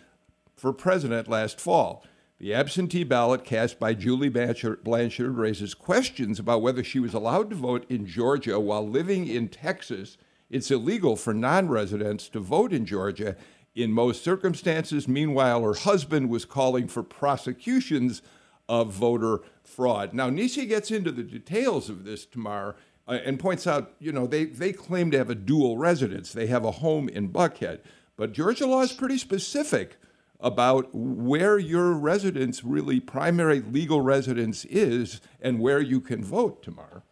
for 0.55 0.73
president 0.73 1.27
last 1.27 1.59
fall. 1.59 2.05
The 2.39 2.53
absentee 2.53 3.05
ballot 3.05 3.45
cast 3.45 3.79
by 3.79 3.93
Julie 3.93 4.27
Blanchard 4.27 5.37
raises 5.37 5.73
questions 5.73 6.39
about 6.39 6.61
whether 6.61 6.83
she 6.83 6.99
was 6.99 7.13
allowed 7.13 7.49
to 7.51 7.55
vote 7.55 7.85
in 7.89 8.05
Georgia 8.05 8.59
while 8.59 8.85
living 8.85 9.27
in 9.27 9.47
Texas 9.47 10.17
it's 10.53 10.69
illegal 10.69 11.15
for 11.15 11.33
non 11.33 11.67
residents 11.67 12.29
to 12.29 12.39
vote 12.39 12.71
in 12.71 12.85
Georgia 12.85 13.35
in 13.73 13.91
most 13.91 14.23
circumstances. 14.23 15.07
Meanwhile, 15.07 15.63
her 15.63 15.73
husband 15.73 16.29
was 16.29 16.45
calling 16.45 16.87
for 16.87 17.01
prosecutions 17.01 18.21
of 18.69 18.91
voter 18.91 19.39
fraud. 19.63 20.13
Now, 20.13 20.29
Niesse 20.29 20.67
gets 20.67 20.91
into 20.91 21.11
the 21.11 21.23
details 21.23 21.89
of 21.89 22.05
this 22.05 22.25
tomorrow 22.25 22.75
uh, 23.07 23.19
and 23.25 23.39
points 23.39 23.65
out, 23.65 23.93
you 23.99 24.11
know, 24.11 24.27
they, 24.27 24.45
they 24.45 24.71
claim 24.71 25.09
to 25.11 25.17
have 25.17 25.31
a 25.31 25.35
dual 25.35 25.77
residence. 25.77 26.31
They 26.31 26.47
have 26.47 26.63
a 26.63 26.71
home 26.71 27.09
in 27.09 27.29
Buckhead. 27.29 27.79
But 28.15 28.31
Georgia 28.31 28.67
law 28.67 28.81
is 28.81 28.93
pretty 28.93 29.17
specific 29.17 29.97
about 30.39 30.93
where 30.93 31.57
your 31.57 31.93
residence, 31.93 32.63
really 32.63 32.99
primary 32.99 33.59
legal 33.59 34.01
residence, 34.01 34.65
is 34.65 35.19
and 35.41 35.59
where 35.59 35.81
you 35.81 35.99
can 35.99 36.23
vote 36.23 36.61
Tamar. 36.61 37.03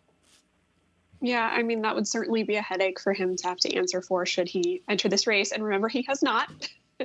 Yeah, 1.21 1.47
I 1.47 1.61
mean, 1.61 1.83
that 1.83 1.93
would 1.93 2.07
certainly 2.07 2.43
be 2.43 2.55
a 2.55 2.61
headache 2.61 2.99
for 2.99 3.13
him 3.13 3.35
to 3.37 3.47
have 3.47 3.57
to 3.59 3.75
answer 3.75 4.01
for 4.01 4.25
should 4.25 4.47
he 4.47 4.81
enter 4.89 5.07
this 5.07 5.27
race. 5.27 5.51
And 5.51 5.63
remember, 5.63 5.87
he 5.87 6.01
has 6.03 6.23
not. 6.23 6.49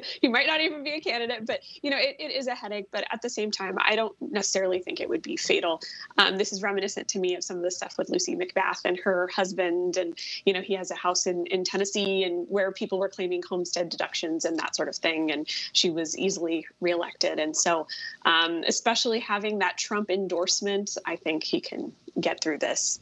he 0.23 0.29
might 0.29 0.47
not 0.47 0.61
even 0.61 0.83
be 0.83 0.93
a 0.93 1.01
candidate, 1.01 1.47
but 1.47 1.61
you 1.83 1.91
know, 1.91 1.99
it, 1.99 2.17
it 2.19 2.33
is 2.33 2.47
a 2.47 2.55
headache. 2.55 2.87
But 2.91 3.07
at 3.13 3.23
the 3.23 3.29
same 3.29 3.51
time, 3.51 3.77
I 3.79 3.97
don't 3.97 4.15
necessarily 4.21 4.81
think 4.81 5.01
it 5.01 5.09
would 5.09 5.23
be 5.23 5.37
fatal. 5.37 5.81
Um, 6.19 6.37
this 6.37 6.53
is 6.53 6.63
reminiscent 6.63 7.09
to 7.09 7.19
me 7.19 7.37
of 7.37 7.45
some 7.45 7.59
of 7.59 7.63
the 7.63 7.71
stuff 7.71 7.99
with 7.99 8.09
Lucy 8.09 8.37
McBath 8.37 8.85
and 8.85 8.99
her 9.01 9.29
husband, 9.29 9.97
and 9.97 10.19
you 10.45 10.53
know, 10.53 10.61
he 10.61 10.75
has 10.75 10.91
a 10.91 10.97
house 10.97 11.27
in 11.27 11.47
in 11.47 11.65
Tennessee, 11.65 12.25
and 12.25 12.47
where 12.49 12.73
people 12.73 12.99
were 12.99 13.09
claiming 13.09 13.43
homestead 13.49 13.89
deductions 13.89 14.45
and 14.45 14.59
that 14.59 14.77
sort 14.77 14.89
of 14.89 14.97
thing, 14.97 15.31
and 15.31 15.47
she 15.73 15.91
was 15.91 16.17
easily 16.19 16.67
reelected. 16.81 17.39
And 17.39 17.57
so, 17.57 17.87
um, 18.25 18.63
especially 18.67 19.21
having 19.21 19.59
that 19.59 19.77
Trump 19.79 20.11
endorsement, 20.11 20.97
I 21.05 21.17
think 21.17 21.45
he 21.45 21.61
can 21.61 21.93
get 22.21 22.41
through 22.43 22.59
this. 22.59 23.01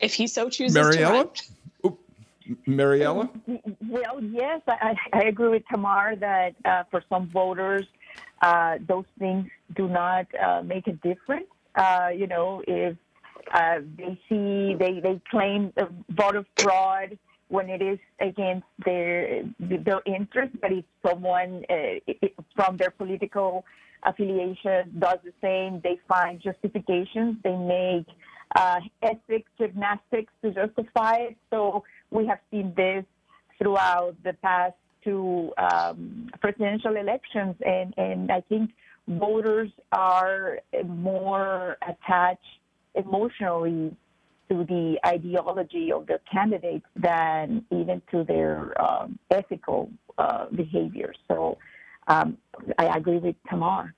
If 0.00 0.14
he 0.14 0.26
so 0.26 0.48
chooses 0.48 0.76
Mariela? 0.76 1.32
to. 1.34 1.98
Mariela? 2.68 3.28
Well, 3.88 4.22
yes, 4.22 4.60
I, 4.68 4.94
I 5.12 5.22
agree 5.22 5.48
with 5.48 5.64
Tamar 5.68 6.16
that 6.16 6.54
uh, 6.64 6.84
for 6.90 7.02
some 7.08 7.28
voters, 7.30 7.86
uh, 8.42 8.76
those 8.86 9.04
things 9.18 9.48
do 9.74 9.88
not 9.88 10.26
uh, 10.34 10.62
make 10.62 10.86
a 10.86 10.92
difference. 10.92 11.46
Uh, 11.74 12.10
you 12.14 12.26
know, 12.26 12.62
if 12.66 12.96
uh, 13.52 13.78
they 13.96 14.18
see, 14.28 14.74
they, 14.78 15.00
they 15.00 15.20
claim 15.30 15.72
a 15.76 15.88
of 16.36 16.46
fraud 16.58 17.18
when 17.48 17.68
it 17.70 17.80
is 17.80 17.98
against 18.20 18.66
their 18.84 19.44
their 19.60 20.02
interest, 20.04 20.52
but 20.60 20.72
if 20.72 20.84
someone 21.06 21.64
uh, 21.70 22.26
from 22.56 22.76
their 22.76 22.90
political 22.90 23.64
affiliation 24.02 24.98
does 24.98 25.18
the 25.24 25.32
same, 25.40 25.80
they 25.82 25.98
find 26.08 26.40
justifications, 26.40 27.36
they 27.44 27.56
make 27.56 28.06
uh, 28.54 28.80
ethics 29.02 29.50
gymnastics 29.58 30.32
to 30.42 30.52
justify 30.52 31.16
it. 31.16 31.36
So 31.50 31.84
we 32.10 32.26
have 32.26 32.38
seen 32.50 32.72
this 32.76 33.04
throughout 33.58 34.14
the 34.22 34.34
past 34.34 34.74
two 35.02 35.52
um, 35.58 36.30
presidential 36.40 36.96
elections, 36.96 37.54
and, 37.64 37.94
and 37.96 38.30
I 38.30 38.40
think 38.42 38.70
voters 39.08 39.70
are 39.92 40.58
more 40.86 41.76
attached 41.86 42.40
emotionally 42.94 43.96
to 44.48 44.64
the 44.64 44.96
ideology 45.04 45.92
of 45.92 46.06
the 46.06 46.20
candidates 46.30 46.86
than 46.96 47.64
even 47.70 48.00
to 48.10 48.24
their 48.24 48.80
um, 48.80 49.18
ethical 49.30 49.90
uh, 50.18 50.46
behavior. 50.54 51.12
So 51.28 51.58
um, 52.06 52.38
I 52.78 52.96
agree 52.96 53.18
with 53.18 53.36
Tamar. 53.50 53.94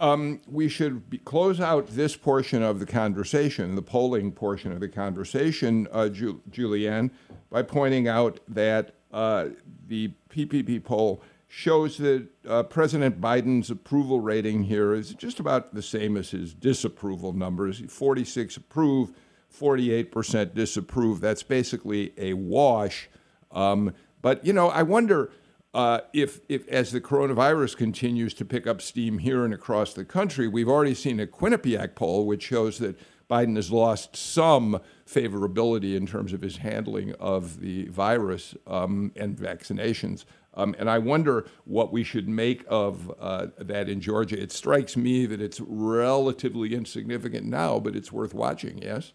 Um, 0.00 0.40
we 0.48 0.68
should 0.68 1.08
be, 1.08 1.18
close 1.18 1.60
out 1.60 1.88
this 1.88 2.16
portion 2.16 2.62
of 2.62 2.80
the 2.80 2.86
conversation, 2.86 3.76
the 3.76 3.82
polling 3.82 4.32
portion 4.32 4.72
of 4.72 4.80
the 4.80 4.88
conversation, 4.88 5.86
uh, 5.92 6.08
Ju- 6.08 6.42
Julianne, 6.50 7.10
by 7.48 7.62
pointing 7.62 8.08
out 8.08 8.40
that 8.48 8.94
uh, 9.12 9.50
the 9.86 10.12
PPP 10.30 10.82
poll 10.82 11.22
shows 11.46 11.98
that 11.98 12.26
uh, 12.48 12.64
President 12.64 13.20
Biden's 13.20 13.70
approval 13.70 14.18
rating 14.18 14.64
here 14.64 14.92
is 14.92 15.14
just 15.14 15.38
about 15.38 15.72
the 15.72 15.82
same 15.82 16.16
as 16.16 16.30
his 16.32 16.52
disapproval 16.52 17.32
numbers 17.32 17.80
46 17.88 18.56
approve, 18.56 19.12
48% 19.56 20.54
disapprove. 20.54 21.20
That's 21.20 21.44
basically 21.44 22.12
a 22.18 22.32
wash. 22.34 23.08
Um, 23.52 23.94
but, 24.20 24.44
you 24.44 24.52
know, 24.52 24.68
I 24.68 24.82
wonder 24.82 25.30
uh, 25.74 26.00
if, 26.12 26.40
if, 26.48 26.66
as 26.68 26.92
the 26.92 27.00
coronavirus 27.00 27.76
continues 27.76 28.32
to 28.34 28.44
pick 28.44 28.66
up 28.66 28.80
steam 28.80 29.18
here 29.18 29.44
and 29.44 29.52
across 29.52 29.92
the 29.92 30.04
country, 30.04 30.46
we've 30.46 30.68
already 30.68 30.94
seen 30.94 31.18
a 31.18 31.26
Quinnipiac 31.26 31.96
poll 31.96 32.26
which 32.26 32.44
shows 32.44 32.78
that 32.78 32.98
Biden 33.28 33.56
has 33.56 33.72
lost 33.72 34.14
some 34.16 34.80
favorability 35.06 35.96
in 35.96 36.06
terms 36.06 36.32
of 36.32 36.42
his 36.42 36.58
handling 36.58 37.12
of 37.14 37.60
the 37.60 37.86
virus 37.88 38.54
um, 38.66 39.10
and 39.16 39.36
vaccinations. 39.36 40.24
Um, 40.54 40.76
and 40.78 40.88
I 40.88 40.98
wonder 40.98 41.46
what 41.64 41.92
we 41.92 42.04
should 42.04 42.28
make 42.28 42.64
of 42.68 43.12
uh, 43.18 43.48
that 43.58 43.88
in 43.88 44.00
Georgia. 44.00 44.40
It 44.40 44.52
strikes 44.52 44.96
me 44.96 45.26
that 45.26 45.40
it's 45.40 45.60
relatively 45.60 46.74
insignificant 46.74 47.46
now, 47.46 47.80
but 47.80 47.96
it's 47.96 48.12
worth 48.12 48.34
watching, 48.34 48.78
yes? 48.78 49.12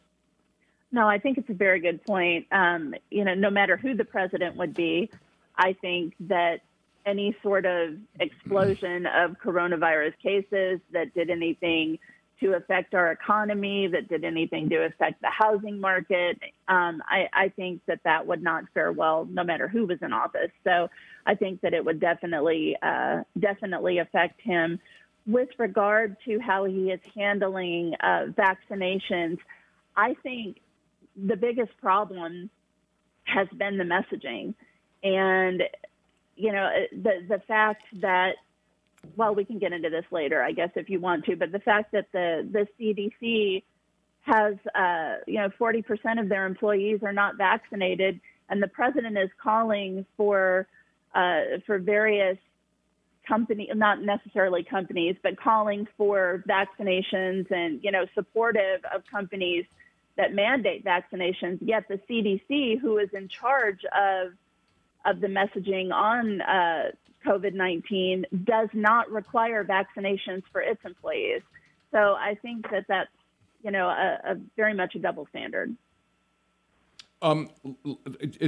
No, 0.91 1.07
I 1.07 1.19
think 1.19 1.37
it's 1.37 1.49
a 1.49 1.53
very 1.53 1.79
good 1.79 2.03
point. 2.03 2.47
Um, 2.51 2.95
you 3.11 3.23
know, 3.23 3.35
no 3.35 3.49
matter 3.49 3.77
who 3.77 3.93
the 3.93 4.03
president 4.03 4.57
would 4.57 4.73
be, 4.73 5.09
I 5.59 5.73
think 5.73 6.13
that 6.21 6.61
any 7.05 7.35
sort 7.43 7.65
of 7.65 7.95
explosion 8.19 9.05
of 9.05 9.35
coronavirus 9.43 10.13
cases 10.23 10.79
that 10.93 11.13
did 11.13 11.29
anything 11.29 11.99
to 12.39 12.53
affect 12.53 12.93
our 12.93 13.11
economy, 13.11 13.87
that 13.87 14.07
did 14.07 14.23
anything 14.23 14.69
to 14.69 14.85
affect 14.85 15.21
the 15.21 15.29
housing 15.29 15.79
market, 15.81 16.39
um, 16.69 17.03
I, 17.09 17.27
I, 17.33 17.49
think 17.49 17.81
that 17.87 17.99
that 18.05 18.25
would 18.25 18.41
not 18.41 18.63
fare 18.73 18.93
well, 18.93 19.27
no 19.29 19.43
matter 19.43 19.67
who 19.67 19.85
was 19.85 19.97
in 20.01 20.13
office. 20.13 20.51
So 20.63 20.87
I 21.25 21.35
think 21.35 21.59
that 21.61 21.73
it 21.73 21.83
would 21.83 21.99
definitely, 21.99 22.77
uh, 22.81 23.23
definitely 23.37 23.97
affect 23.97 24.39
him. 24.41 24.79
With 25.27 25.49
regard 25.57 26.15
to 26.25 26.39
how 26.39 26.63
he 26.63 26.91
is 26.91 27.01
handling 27.13 27.93
uh, 27.99 28.27
vaccinations, 28.31 29.37
I 29.97 30.15
think 30.23 30.61
the 31.27 31.35
biggest 31.35 31.75
problem 31.81 32.49
has 33.25 33.49
been 33.57 33.77
the 33.77 33.83
messaging. 33.83 34.53
And, 35.03 35.63
you 36.35 36.51
know, 36.51 36.69
the, 36.91 37.25
the 37.27 37.41
fact 37.47 37.83
that, 38.01 38.35
well, 39.15 39.33
we 39.33 39.45
can 39.45 39.59
get 39.59 39.71
into 39.71 39.89
this 39.89 40.05
later, 40.11 40.43
I 40.43 40.51
guess, 40.51 40.69
if 40.75 40.89
you 40.89 40.99
want 40.99 41.25
to, 41.25 41.35
but 41.35 41.51
the 41.51 41.59
fact 41.59 41.91
that 41.93 42.07
the, 42.11 42.47
the 42.51 42.67
CDC 42.79 43.63
has, 44.21 44.55
uh, 44.75 45.21
you 45.25 45.39
know, 45.39 45.49
40% 45.59 46.19
of 46.19 46.29
their 46.29 46.45
employees 46.45 46.99
are 47.03 47.13
not 47.13 47.37
vaccinated, 47.37 48.19
and 48.49 48.61
the 48.61 48.67
president 48.67 49.17
is 49.17 49.29
calling 49.41 50.05
for, 50.17 50.67
uh, 51.15 51.41
for 51.65 51.79
various 51.79 52.37
company, 53.27 53.69
not 53.73 54.01
necessarily 54.01 54.63
companies, 54.63 55.15
but 55.21 55.39
calling 55.39 55.87
for 55.97 56.43
vaccinations 56.47 57.49
and, 57.51 57.79
you 57.83 57.91
know, 57.91 58.05
supportive 58.15 58.81
of 58.93 59.03
companies 59.09 59.65
that 60.17 60.33
mandate 60.33 60.83
vaccinations. 60.83 61.59
Yet 61.61 61.87
the 61.87 61.99
CDC, 62.09 62.79
who 62.79 62.97
is 62.97 63.09
in 63.13 63.29
charge 63.29 63.85
of 63.85 64.33
of 65.05 65.21
the 65.21 65.27
messaging 65.27 65.91
on 65.93 66.41
uh, 66.41 66.91
COVID 67.25 67.53
19 67.53 68.25
does 68.43 68.69
not 68.73 69.09
require 69.11 69.63
vaccinations 69.63 70.43
for 70.51 70.61
its 70.61 70.79
employees. 70.85 71.41
So 71.91 71.97
I 71.97 72.37
think 72.41 72.69
that 72.71 72.85
that's, 72.87 73.09
you 73.63 73.71
know, 73.71 73.87
a, 73.87 74.31
a 74.31 74.35
very 74.55 74.73
much 74.73 74.95
a 74.95 74.99
double 74.99 75.27
standard. 75.29 75.75
Um, 77.21 77.49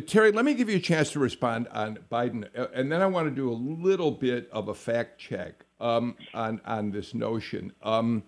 Terry, 0.07 0.31
let 0.31 0.45
me 0.45 0.53
give 0.53 0.69
you 0.69 0.77
a 0.77 0.81
chance 0.81 1.11
to 1.11 1.19
respond 1.19 1.67
on 1.73 1.99
Biden, 2.09 2.47
uh, 2.57 2.67
and 2.73 2.89
then 2.89 3.01
I 3.01 3.05
want 3.05 3.27
to 3.27 3.35
do 3.35 3.51
a 3.51 3.53
little 3.53 4.11
bit 4.11 4.49
of 4.49 4.69
a 4.69 4.73
fact 4.73 5.19
check 5.19 5.65
um, 5.81 6.15
on 6.33 6.61
on 6.63 6.91
this 6.91 7.13
notion. 7.13 7.73
Um, 7.83 8.23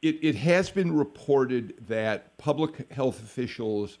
it, 0.00 0.22
it 0.22 0.36
has 0.36 0.70
been 0.70 0.96
reported 0.96 1.74
that 1.88 2.38
public 2.38 2.92
health 2.92 3.20
officials 3.20 3.98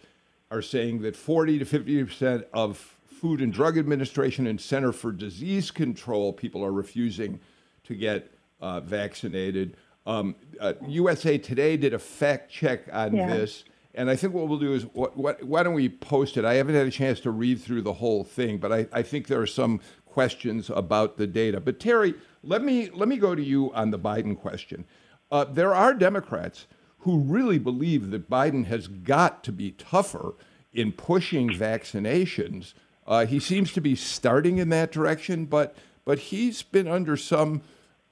are 0.48 0.62
saying 0.62 1.02
that 1.02 1.16
40 1.16 1.58
to 1.58 1.64
50 1.64 2.04
percent 2.04 2.46
of 2.52 2.96
Food 3.18 3.40
and 3.40 3.52
Drug 3.52 3.76
Administration 3.76 4.46
and 4.46 4.60
Center 4.60 4.92
for 4.92 5.10
Disease 5.10 5.72
Control, 5.72 6.32
people 6.32 6.64
are 6.64 6.72
refusing 6.72 7.40
to 7.82 7.94
get 7.94 8.30
uh, 8.60 8.78
vaccinated. 8.80 9.76
Um, 10.06 10.36
uh, 10.60 10.74
USA 10.86 11.36
Today 11.36 11.76
did 11.76 11.94
a 11.94 11.98
fact 11.98 12.48
check 12.50 12.82
on 12.92 13.16
yeah. 13.16 13.26
this. 13.26 13.64
And 13.94 14.08
I 14.08 14.14
think 14.14 14.34
what 14.34 14.46
we'll 14.46 14.60
do 14.60 14.72
is, 14.72 14.84
what, 14.92 15.16
what, 15.16 15.42
why 15.42 15.64
don't 15.64 15.74
we 15.74 15.88
post 15.88 16.36
it? 16.36 16.44
I 16.44 16.54
haven't 16.54 16.76
had 16.76 16.86
a 16.86 16.90
chance 16.92 17.18
to 17.20 17.32
read 17.32 17.60
through 17.60 17.82
the 17.82 17.94
whole 17.94 18.22
thing, 18.22 18.58
but 18.58 18.72
I, 18.72 18.86
I 18.92 19.02
think 19.02 19.26
there 19.26 19.40
are 19.40 19.46
some 19.46 19.80
questions 20.06 20.70
about 20.70 21.16
the 21.16 21.26
data. 21.26 21.60
But 21.60 21.80
Terry, 21.80 22.14
let 22.44 22.62
me 22.62 22.90
let 22.90 23.08
me 23.08 23.16
go 23.16 23.34
to 23.34 23.42
you 23.42 23.72
on 23.74 23.90
the 23.90 23.98
Biden 23.98 24.38
question. 24.38 24.84
Uh, 25.32 25.44
there 25.44 25.74
are 25.74 25.92
Democrats 25.92 26.66
who 27.00 27.18
really 27.18 27.58
believe 27.58 28.10
that 28.10 28.30
Biden 28.30 28.66
has 28.66 28.86
got 28.86 29.42
to 29.44 29.52
be 29.52 29.72
tougher 29.72 30.34
in 30.72 30.92
pushing 30.92 31.50
vaccinations 31.50 32.74
uh, 33.08 33.24
he 33.24 33.40
seems 33.40 33.72
to 33.72 33.80
be 33.80 33.96
starting 33.96 34.58
in 34.58 34.68
that 34.68 34.92
direction, 34.92 35.46
but 35.46 35.74
but 36.04 36.18
he's 36.18 36.62
been 36.62 36.86
under 36.86 37.16
some 37.16 37.62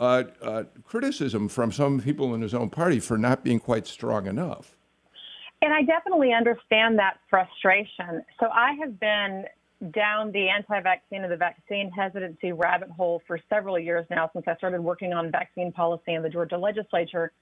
uh, 0.00 0.24
uh, 0.42 0.64
criticism 0.84 1.48
from 1.48 1.70
some 1.72 2.00
people 2.00 2.34
in 2.34 2.42
his 2.42 2.52
own 2.52 2.68
party 2.68 2.98
for 3.00 3.16
not 3.16 3.44
being 3.44 3.60
quite 3.60 3.86
strong 3.86 4.26
enough. 4.26 4.76
And 5.62 5.72
I 5.72 5.82
definitely 5.82 6.32
understand 6.34 6.98
that 6.98 7.18
frustration. 7.30 8.22
So 8.38 8.48
I 8.52 8.72
have 8.80 9.00
been 9.00 9.44
down 9.92 10.32
the 10.32 10.48
anti-vaccine 10.48 11.22
and 11.22 11.32
the 11.32 11.36
vaccine 11.36 11.90
hesitancy 11.90 12.52
rabbit 12.52 12.90
hole 12.90 13.22
for 13.26 13.38
several 13.48 13.78
years 13.78 14.06
now 14.10 14.30
since 14.32 14.44
I 14.46 14.56
started 14.56 14.80
working 14.80 15.12
on 15.12 15.30
vaccine 15.30 15.72
policy 15.72 16.14
in 16.14 16.22
the 16.22 16.28
Georgia 16.28 16.58
legislature 16.58 17.32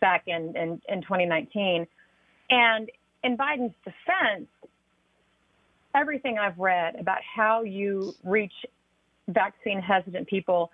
back 0.00 0.24
in, 0.26 0.56
in, 0.56 0.80
in 0.88 1.02
2019. 1.02 1.86
And 2.50 2.90
in 3.24 3.36
Biden's 3.36 3.74
defense, 3.84 4.48
everything 5.94 6.38
I've 6.38 6.58
read 6.58 6.96
about 6.98 7.18
how 7.22 7.62
you 7.62 8.14
reach 8.24 8.52
vaccine 9.28 9.80
hesitant 9.80 10.28
people, 10.28 10.70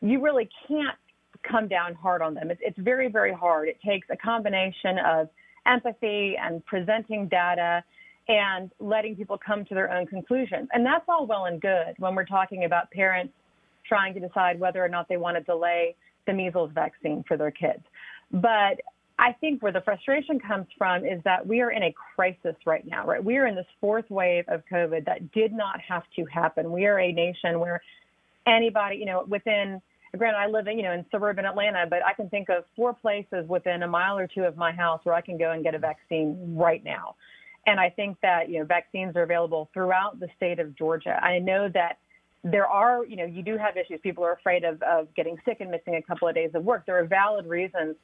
you 0.00 0.20
really 0.20 0.48
can't 0.68 0.96
come 1.48 1.68
down 1.68 1.94
hard 1.94 2.22
on 2.22 2.34
them. 2.34 2.50
It's, 2.50 2.60
it's 2.64 2.78
very, 2.78 3.08
very 3.08 3.32
hard. 3.32 3.68
It 3.68 3.78
takes 3.84 4.08
a 4.10 4.16
combination 4.16 4.98
of 4.98 5.28
empathy 5.66 6.36
and 6.40 6.64
presenting 6.66 7.28
data 7.28 7.84
and 8.28 8.70
letting 8.80 9.16
people 9.16 9.38
come 9.38 9.64
to 9.66 9.74
their 9.74 9.92
own 9.92 10.06
conclusions. 10.06 10.68
And 10.72 10.84
that's 10.84 11.04
all 11.08 11.26
well 11.26 11.44
and 11.44 11.60
good 11.60 11.94
when 11.98 12.14
we're 12.14 12.24
talking 12.24 12.64
about 12.64 12.90
parents 12.90 13.34
trying 13.86 14.14
to 14.14 14.20
decide 14.20 14.58
whether 14.58 14.82
or 14.82 14.88
not 14.88 15.08
they 15.08 15.18
want 15.18 15.36
to 15.36 15.42
delay 15.42 15.94
the 16.26 16.32
measles 16.32 16.70
vaccine 16.74 17.22
for 17.28 17.36
their 17.36 17.50
kids. 17.50 17.82
But 18.32 18.80
I 19.18 19.32
think 19.40 19.62
where 19.62 19.72
the 19.72 19.80
frustration 19.80 20.40
comes 20.40 20.66
from 20.76 21.04
is 21.04 21.22
that 21.24 21.46
we 21.46 21.60
are 21.60 21.70
in 21.70 21.84
a 21.84 21.94
crisis 22.14 22.56
right 22.66 22.84
now, 22.86 23.06
right? 23.06 23.22
We 23.22 23.36
are 23.36 23.46
in 23.46 23.54
this 23.54 23.66
fourth 23.80 24.10
wave 24.10 24.44
of 24.48 24.62
COVID 24.70 25.04
that 25.06 25.30
did 25.32 25.52
not 25.52 25.80
have 25.80 26.02
to 26.16 26.24
happen. 26.24 26.72
We 26.72 26.86
are 26.86 26.98
a 26.98 27.12
nation 27.12 27.60
where 27.60 27.80
anybody, 28.46 28.96
you 28.96 29.06
know, 29.06 29.24
within 29.28 29.80
Granted, 30.16 30.38
I 30.38 30.46
live 30.46 30.66
in, 30.68 30.78
you 30.78 30.84
know, 30.84 30.92
in 30.92 31.04
suburban 31.10 31.44
Atlanta, 31.44 31.86
but 31.88 32.04
I 32.04 32.12
can 32.14 32.28
think 32.28 32.48
of 32.48 32.64
four 32.76 32.94
places 32.94 33.48
within 33.48 33.82
a 33.82 33.88
mile 33.88 34.16
or 34.16 34.26
two 34.26 34.44
of 34.44 34.56
my 34.56 34.72
house 34.72 35.00
where 35.02 35.14
I 35.14 35.20
can 35.20 35.36
go 35.38 35.50
and 35.50 35.64
get 35.64 35.74
a 35.74 35.78
vaccine 35.78 36.54
right 36.56 36.84
now. 36.84 37.16
And 37.66 37.80
I 37.80 37.90
think 37.90 38.18
that, 38.22 38.48
you 38.48 38.58
know, 38.60 38.64
vaccines 38.64 39.16
are 39.16 39.22
available 39.22 39.70
throughout 39.72 40.20
the 40.20 40.28
state 40.36 40.60
of 40.60 40.76
Georgia. 40.76 41.18
I 41.22 41.38
know 41.38 41.68
that 41.72 41.98
there 42.44 42.66
are, 42.66 43.04
you 43.04 43.16
know, 43.16 43.24
you 43.24 43.42
do 43.42 43.56
have 43.56 43.76
issues. 43.76 44.00
People 44.02 44.22
are 44.24 44.32
afraid 44.32 44.64
of, 44.64 44.82
of 44.82 45.12
getting 45.14 45.36
sick 45.44 45.58
and 45.60 45.70
missing 45.70 45.96
a 45.96 46.02
couple 46.02 46.28
of 46.28 46.34
days 46.34 46.50
of 46.54 46.62
work. 46.62 46.84
There 46.86 46.98
are 46.98 47.06
valid 47.06 47.46
reasons. 47.46 47.96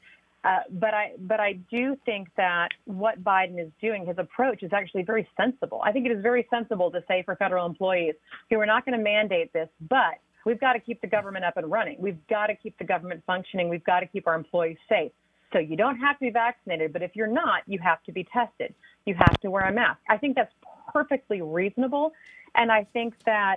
Uh, 0.43 0.61
but 0.71 0.95
I, 0.95 1.13
but 1.19 1.39
I 1.39 1.55
do 1.71 1.97
think 2.07 2.29
that 2.37 2.69
what 2.87 3.23
Biden 3.23 3.63
is 3.63 3.71
doing, 3.81 4.07
his 4.07 4.17
approach 4.19 4.63
is 4.63 4.73
actually 4.73 5.03
very 5.03 5.29
sensible. 5.37 5.83
I 5.85 5.93
think 5.93 6.07
it 6.07 6.13
is 6.13 6.23
very 6.23 6.47
sensible 6.49 6.91
to 6.93 7.05
say 7.07 7.23
for 7.23 7.37
federal 7.37 7.67
employees, 7.67 8.15
okay, 8.47 8.57
we're 8.57 8.65
not 8.65 8.87
going 8.87 8.97
to 8.97 9.05
mandate 9.05 9.53
this, 9.53 9.69
but 9.89 10.15
we've 10.47 10.61
got 10.61 10.73
to 10.73 10.81
keep 10.81 11.01
the 11.03 11.07
government 11.07 11.45
up 11.45 11.59
and 11.59 11.71
running. 11.71 11.97
We've 11.99 12.27
got 12.29 12.47
to 12.47 12.55
keep 12.55 12.79
the 12.79 12.85
government 12.85 13.23
functioning. 13.27 13.69
We've 13.69 13.85
got 13.85 14.01
to 14.01 14.07
keep 14.07 14.27
our 14.27 14.35
employees 14.35 14.79
safe. 14.89 15.13
So 15.53 15.59
you 15.59 15.77
don't 15.77 15.99
have 15.99 16.17
to 16.19 16.27
be 16.27 16.31
vaccinated, 16.31 16.93
but 16.93 17.03
if 17.03 17.15
you're 17.15 17.27
not, 17.27 17.63
you 17.67 17.79
have 17.81 18.03
to 18.05 18.13
be 18.13 18.25
tested. 18.25 18.75
You 19.05 19.15
have 19.15 19.39
to 19.41 19.51
wear 19.51 19.65
a 19.69 19.73
mask. 19.73 20.01
I 20.09 20.17
think 20.17 20.37
that's 20.37 20.55
perfectly 20.93 21.43
reasonable. 21.43 22.13
And 22.55 22.71
I 22.71 22.85
think 22.93 23.15
that 23.27 23.57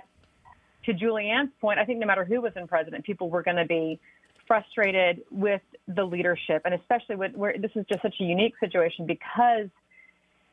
to 0.84 0.92
Julianne's 0.92 1.50
point, 1.60 1.78
I 1.78 1.84
think 1.84 1.98
no 2.00 2.06
matter 2.06 2.24
who 2.24 2.40
was 2.40 2.52
in 2.56 2.66
president, 2.66 3.04
people 3.04 3.30
were 3.30 3.42
going 3.42 3.56
to 3.56 3.64
be 3.64 4.00
frustrated 4.46 5.22
with 5.30 5.62
the 5.88 6.04
leadership, 6.04 6.62
and 6.64 6.74
especially 6.74 7.16
with 7.16 7.34
where 7.34 7.54
this 7.58 7.70
is 7.74 7.84
just 7.88 8.02
such 8.02 8.14
a 8.20 8.24
unique 8.24 8.54
situation 8.60 9.06
because 9.06 9.68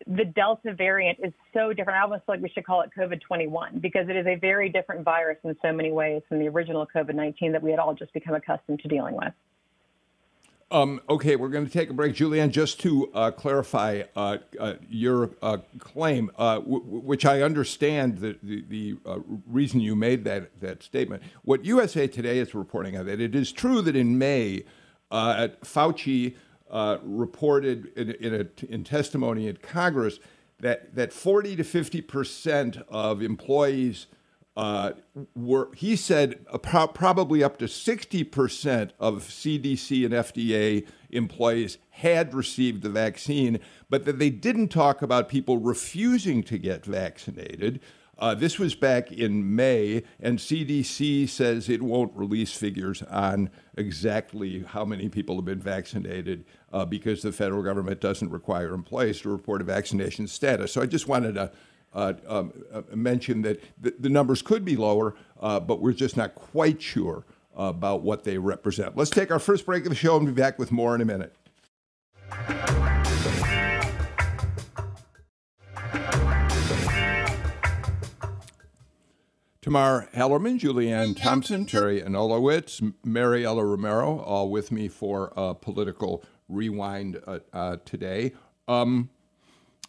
the 0.08 0.26
Delta 0.26 0.74
variant 0.74 1.20
is 1.24 1.34
so 1.54 1.74
different. 1.74 1.98
I 1.98 2.02
almost 2.02 2.26
feel 2.26 2.36
like 2.36 2.42
we 2.42 2.50
should 2.50 2.66
call 2.66 2.82
it 2.82 2.90
COVID 2.98 3.22
21 3.22 3.80
because 3.80 4.10
it 4.10 4.16
is 4.16 4.26
a 4.26 4.36
very 4.36 4.70
different 4.70 5.04
virus 5.04 5.38
in 5.44 5.56
so 5.62 5.72
many 5.72 5.92
ways 5.92 6.22
from 6.28 6.40
the 6.40 6.48
original 6.48 6.88
COVID 6.94 7.14
19 7.14 7.52
that 7.52 7.62
we 7.62 7.72
had 7.72 7.80
all 7.80 7.94
just 7.94 8.14
become 8.14 8.34
accustomed 8.34 8.80
to 8.80 8.88
dealing 8.88 9.16
with. 9.16 9.34
Um, 10.72 11.02
okay, 11.10 11.36
we're 11.36 11.50
going 11.50 11.66
to 11.66 11.72
take 11.72 11.90
a 11.90 11.94
break. 11.94 12.16
Julianne, 12.16 12.50
just 12.50 12.80
to 12.80 13.12
uh, 13.14 13.32
clarify 13.32 14.04
uh, 14.16 14.38
uh, 14.58 14.76
your 14.90 15.32
uh, 15.42 15.58
claim, 15.80 16.32
uh, 16.38 16.60
w- 16.60 16.82
which 16.86 17.26
I 17.26 17.42
understand 17.42 18.20
the, 18.20 18.38
the, 18.42 18.64
the 18.70 18.98
uh, 19.06 19.20
reason 19.48 19.82
you 19.82 19.98
made 19.98 20.24
that, 20.24 20.62
that 20.62 20.82
statement. 20.82 21.24
What 21.44 21.66
USA 21.66 22.08
Today 22.08 22.40
is 22.40 22.56
reporting 22.56 22.98
on 22.98 23.06
that 23.08 23.20
it 23.20 23.36
is 23.36 23.52
true 23.52 23.82
that 23.82 23.98
in 23.98 24.18
May, 24.18 24.64
Fauci 25.12 26.36
reported 27.04 27.92
in, 27.98 28.12
in, 28.12 28.34
a, 28.34 28.74
in 28.74 28.86
testimony 28.86 29.48
in 29.50 29.58
Congress 29.58 30.20
that, 30.62 30.96
that 30.96 31.12
40 31.12 31.58
to 31.58 31.64
50 31.66 32.02
percent 32.02 32.78
of 32.88 33.22
employees– 33.22 34.08
uh, 34.58 34.92
were 35.36 35.70
he 35.76 35.96
said 35.96 36.46
pro- 36.62 36.88
probably 36.88 37.44
up 37.44 37.58
to 37.60 37.66
60% 37.66 38.92
of 39.00 39.24
CDC 39.24 40.06
and 40.06 40.14
FDA 40.14 40.86
employees 41.10 41.78
had 41.92 42.34
received 42.34 42.84
the 42.84 42.90
vaccine, 42.90 43.60
but 43.90 44.06
that 44.06 44.20
they 44.20 44.30
didn't 44.30 44.68
talk 44.68 45.02
about 45.02 45.30
people 45.30 45.58
refusing 45.58 46.44
to 46.44 46.58
get 46.58 46.86
vaccinated. 46.86 47.80
Uh, 48.18 48.36
this 48.36 48.60
was 48.60 48.76
back 48.76 49.12
in 49.12 49.56
May, 49.56 50.04
and 50.20 50.38
CDC 50.38 51.28
says 51.28 51.68
it 51.68 51.82
won't 51.82 52.16
release 52.16 52.54
figures 52.54 53.02
on 53.04 53.50
exactly 53.76 54.64
how 54.68 54.86
many 54.86 55.10
people 55.10 55.38
have 55.38 55.46
been 55.46 55.60
vaccinated 55.60 56.46
uh, 56.72 56.86
because 56.86 57.24
the 57.24 57.32
federal 57.32 57.64
government 57.64 58.00
doesn't 58.00 58.30
require 58.30 58.74
employees 58.74 59.22
to 59.22 59.30
report 59.30 59.62
a 59.62 59.64
vaccination 59.64 60.28
status. 60.28 60.72
So 60.72 60.82
I 60.82 60.86
just 60.86 61.08
wanted 61.08 61.34
to 61.34 61.52
uh, 61.94 62.14
um, 62.28 62.54
uh, 62.74 62.82
mentioned 62.94 63.46
that 63.46 63.62
the, 63.80 64.10
numbers 64.10 64.42
could 64.42 64.64
be 64.64 64.76
lower, 64.76 65.16
uh, 65.40 65.60
but 65.60 65.82
we're 65.82 65.94
just 65.94 66.16
not 66.18 66.36
quite 66.36 66.82
sure 66.82 67.26
about 67.56 68.02
what 68.02 68.24
they 68.24 68.38
represent. 68.38 68.96
Let's 68.96 69.10
take 69.10 69.30
our 69.30 69.40
first 69.40 69.66
break 69.66 69.84
of 69.84 69.90
the 69.90 69.96
show 69.96 70.18
and 70.18 70.26
be 70.26 70.32
back 70.32 70.58
with 70.58 70.72
more 70.72 70.96
in 70.96 71.02
a 71.02 71.06
minute. 71.06 71.36
Tamar 79.62 80.10
Hallerman, 80.16 80.60
Julianne 80.60 81.16
Thompson, 81.16 81.66
Terry 81.66 82.02
Anulewicz, 82.02 82.94
Mariela 83.06 83.64
Romero, 83.64 84.20
all 84.20 84.50
with 84.50 84.72
me 84.72 84.88
for 84.88 85.32
a 85.38 85.54
political 85.54 86.24
rewind 86.50 87.22
uh, 87.28 87.40
uh, 87.54 87.78
today. 87.86 88.34
Um, 88.68 89.10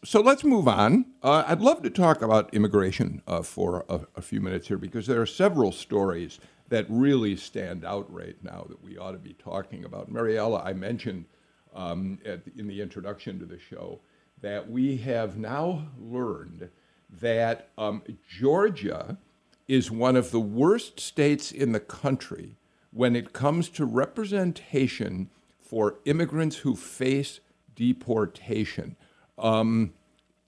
so 0.05 0.21
let's 0.21 0.43
move 0.43 0.67
on. 0.67 1.07
Uh, 1.23 1.45
I'd 1.47 1.61
love 1.61 1.83
to 1.83 1.91
talk 1.91 2.23
about 2.23 2.53
immigration 2.53 3.23
uh, 3.27 3.43
for 3.43 3.85
a, 3.89 4.01
a, 4.17 4.23
few 4.23 4.41
minutes 4.41 4.67
here 4.67 4.79
because 4.79 5.07
there 5.07 5.21
are 5.21 5.27
several 5.27 5.71
stories 5.71 6.41
that 6.69 6.87
really 6.89 7.37
stand 7.37 7.85
out 7.85 8.13
right 8.13 8.37
now 8.43 8.67
that 8.69 8.83
we 8.83 8.99
ought 8.99 9.13
to 9.13 9.19
be 9.19 9.35
talking 9.35 9.85
about. 9.85 10.13
Mariela, 10.13 10.65
I 10.65 10.73
mentioned 10.73 11.27
um, 11.75 12.19
at, 12.25 12.41
in 12.57 12.67
the 12.67 12.81
introduction 12.81 13.39
to 13.39 13.47
the 13.47 13.59
show 13.59 14.01
that 14.41 14.69
we 14.69 14.97
have 14.97 15.39
now 15.39 15.87
learned 16.01 16.69
that 17.21 17.69
um, 17.79 18.03
Georgia 18.29 19.19
is 19.69 19.91
one 19.91 20.17
of 20.17 20.33
the 20.33 20.41
worst 20.41 20.99
states 20.99 21.53
in 21.53 21.73
the 21.73 21.81
country 21.81 22.57
when 22.91 23.15
it 23.15 23.33
comes 23.33 23.69
to 23.69 23.85
representation 23.85 25.31
for 25.61 25.97
immigrants 26.05 26.57
who 26.57 26.75
face 26.75 27.41
deportation. 27.77 28.97
Um, 29.39 29.95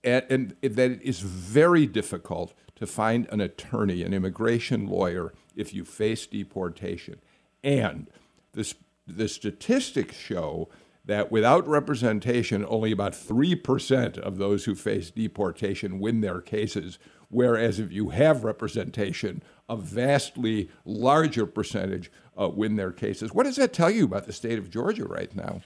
and, 0.03 0.55
and 0.61 0.75
that 0.75 0.91
it 0.91 1.01
is 1.01 1.19
very 1.19 1.87
difficult 1.87 2.53
to 2.75 2.85
find 2.85 3.27
an 3.31 3.41
attorney, 3.41 4.03
an 4.03 4.13
immigration 4.13 4.87
lawyer, 4.87 5.33
if 5.55 5.73
you 5.73 5.83
face 5.85 6.27
deportation. 6.27 7.19
And 7.63 8.07
this, 8.53 8.75
the 9.07 9.27
statistics 9.27 10.15
show 10.15 10.69
that 11.05 11.31
without 11.31 11.67
representation, 11.67 12.65
only 12.67 12.91
about 12.91 13.13
3% 13.13 14.17
of 14.17 14.37
those 14.37 14.65
who 14.65 14.75
face 14.75 15.11
deportation 15.11 15.99
win 15.99 16.21
their 16.21 16.41
cases, 16.41 16.99
whereas 17.29 17.79
if 17.79 17.91
you 17.91 18.09
have 18.09 18.43
representation, 18.43 19.41
a 19.69 19.77
vastly 19.77 20.69
larger 20.83 21.45
percentage 21.45 22.11
uh, 22.39 22.49
win 22.49 22.75
their 22.75 22.91
cases. 22.91 23.33
What 23.33 23.43
does 23.43 23.55
that 23.55 23.73
tell 23.73 23.89
you 23.89 24.05
about 24.05 24.25
the 24.25 24.33
state 24.33 24.59
of 24.59 24.69
Georgia 24.69 25.05
right 25.05 25.33
now? 25.35 25.61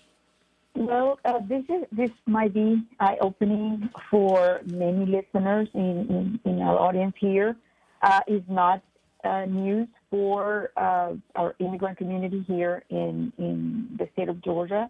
Well, 0.80 1.20
uh, 1.26 1.40
this 1.46 1.66
is 1.68 1.84
this 1.92 2.10
might 2.26 2.54
be 2.54 2.82
eye-opening 3.02 3.90
for 4.10 4.62
many 4.66 5.06
listeners 5.06 5.68
in, 5.74 6.40
in, 6.46 6.50
in 6.50 6.62
our 6.62 6.80
audience 6.80 7.16
here. 7.20 7.58
Uh, 8.02 8.22
is 8.28 8.42
not 8.48 8.82
uh, 9.26 9.44
news 9.44 9.90
for 10.10 10.72
uh, 10.78 11.16
our 11.36 11.54
immigrant 11.60 11.98
community 11.98 12.46
here 12.48 12.86
in 12.90 13.34
in 13.38 13.90
the 14.00 14.08
state 14.14 14.30
of 14.30 14.42
Georgia. 14.42 14.90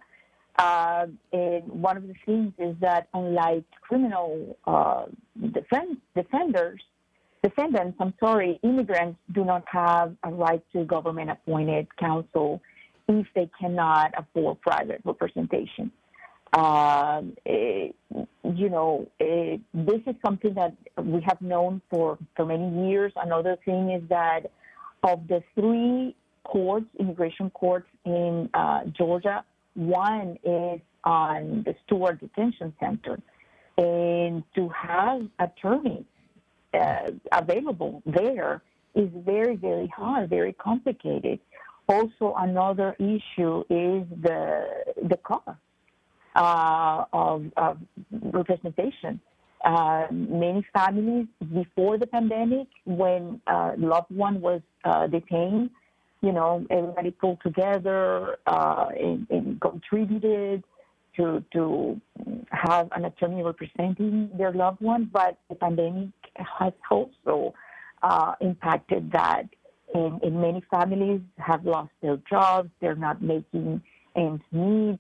Uh, 0.59 1.07
and 1.33 1.63
one 1.67 1.97
of 1.97 2.07
the 2.07 2.13
things 2.23 2.53
is 2.59 2.75
that 2.81 3.07
unlike 3.15 3.63
criminal 3.81 4.59
uh, 4.67 5.05
defend, 5.53 5.97
defenders, 6.15 6.81
defendants, 7.41 7.97
I'm 7.99 8.13
sorry, 8.19 8.59
immigrants 8.61 9.17
do 9.31 9.43
not 9.43 9.63
have 9.65 10.15
a 10.21 10.29
right 10.29 10.63
to 10.73 10.83
government-appointed 10.83 11.97
counsel 11.97 12.61
if 13.09 13.27
they 13.33 13.49
cannot 13.59 14.13
afford 14.17 14.61
private 14.61 15.01
representation. 15.03 15.91
Um, 16.53 17.35
it, 17.45 17.95
you 18.43 18.69
know, 18.69 19.07
it, 19.19 19.61
this 19.73 20.01
is 20.07 20.15
something 20.25 20.53
that 20.55 20.75
we 20.97 21.21
have 21.21 21.41
known 21.41 21.81
for, 21.89 22.17
for 22.35 22.45
many 22.45 22.89
years. 22.89 23.11
Another 23.15 23.57
thing 23.65 23.91
is 23.91 24.01
that 24.09 24.51
of 25.03 25.27
the 25.27 25.43
three 25.55 26.15
courts, 26.43 26.85
immigration 26.99 27.49
courts 27.51 27.87
in 28.05 28.49
uh, 28.53 28.81
Georgia, 28.97 29.43
one 29.75 30.37
is 30.43 30.81
on 31.03 31.63
the 31.65 31.75
Stewart 31.85 32.19
Detention 32.19 32.73
Center. 32.79 33.19
And 33.77 34.43
to 34.55 34.69
have 34.69 35.21
attorneys 35.39 36.03
uh, 36.73 37.11
available 37.31 38.01
there 38.05 38.61
is 38.95 39.09
very, 39.25 39.55
very 39.55 39.87
hard, 39.87 40.29
very 40.29 40.53
complicated. 40.53 41.39
Also, 41.89 42.35
another 42.37 42.95
issue 42.99 43.61
is 43.61 44.05
the 44.21 44.67
the 45.09 45.17
cost 45.23 45.57
uh, 46.35 47.05
of, 47.11 47.45
of, 47.57 47.77
representation. 48.11 49.19
Uh, 49.65 50.05
many 50.11 50.63
families 50.71 51.25
before 51.51 51.97
the 51.97 52.05
pandemic, 52.05 52.67
when 52.85 53.41
uh, 53.47 53.71
loved 53.75 54.11
one 54.11 54.39
was 54.39 54.61
uh, 54.85 55.07
detained, 55.07 55.71
you 56.21 56.31
know, 56.31 56.63
everybody 56.69 57.09
pulled 57.09 57.41
together 57.41 58.37
uh, 58.45 58.85
and, 58.95 59.25
and, 59.31 59.59
contributed 59.59 60.63
to 61.15 61.43
to 61.51 61.99
have 62.51 62.87
an 62.91 63.05
attorney 63.05 63.41
representing 63.41 64.29
their 64.37 64.53
loved 64.53 64.79
one. 64.79 65.09
But 65.11 65.39
the 65.49 65.55
pandemic 65.55 66.09
has 66.35 66.73
also 66.91 67.55
uh, 68.03 68.35
impacted 68.41 69.11
that 69.11 69.49
and, 69.93 70.21
and 70.23 70.41
many 70.41 70.61
families 70.69 71.21
have 71.37 71.65
lost 71.65 71.91
their 72.01 72.17
jobs. 72.29 72.69
They're 72.81 72.95
not 72.95 73.21
making 73.21 73.81
ends 74.15 74.43
meet. 74.51 74.99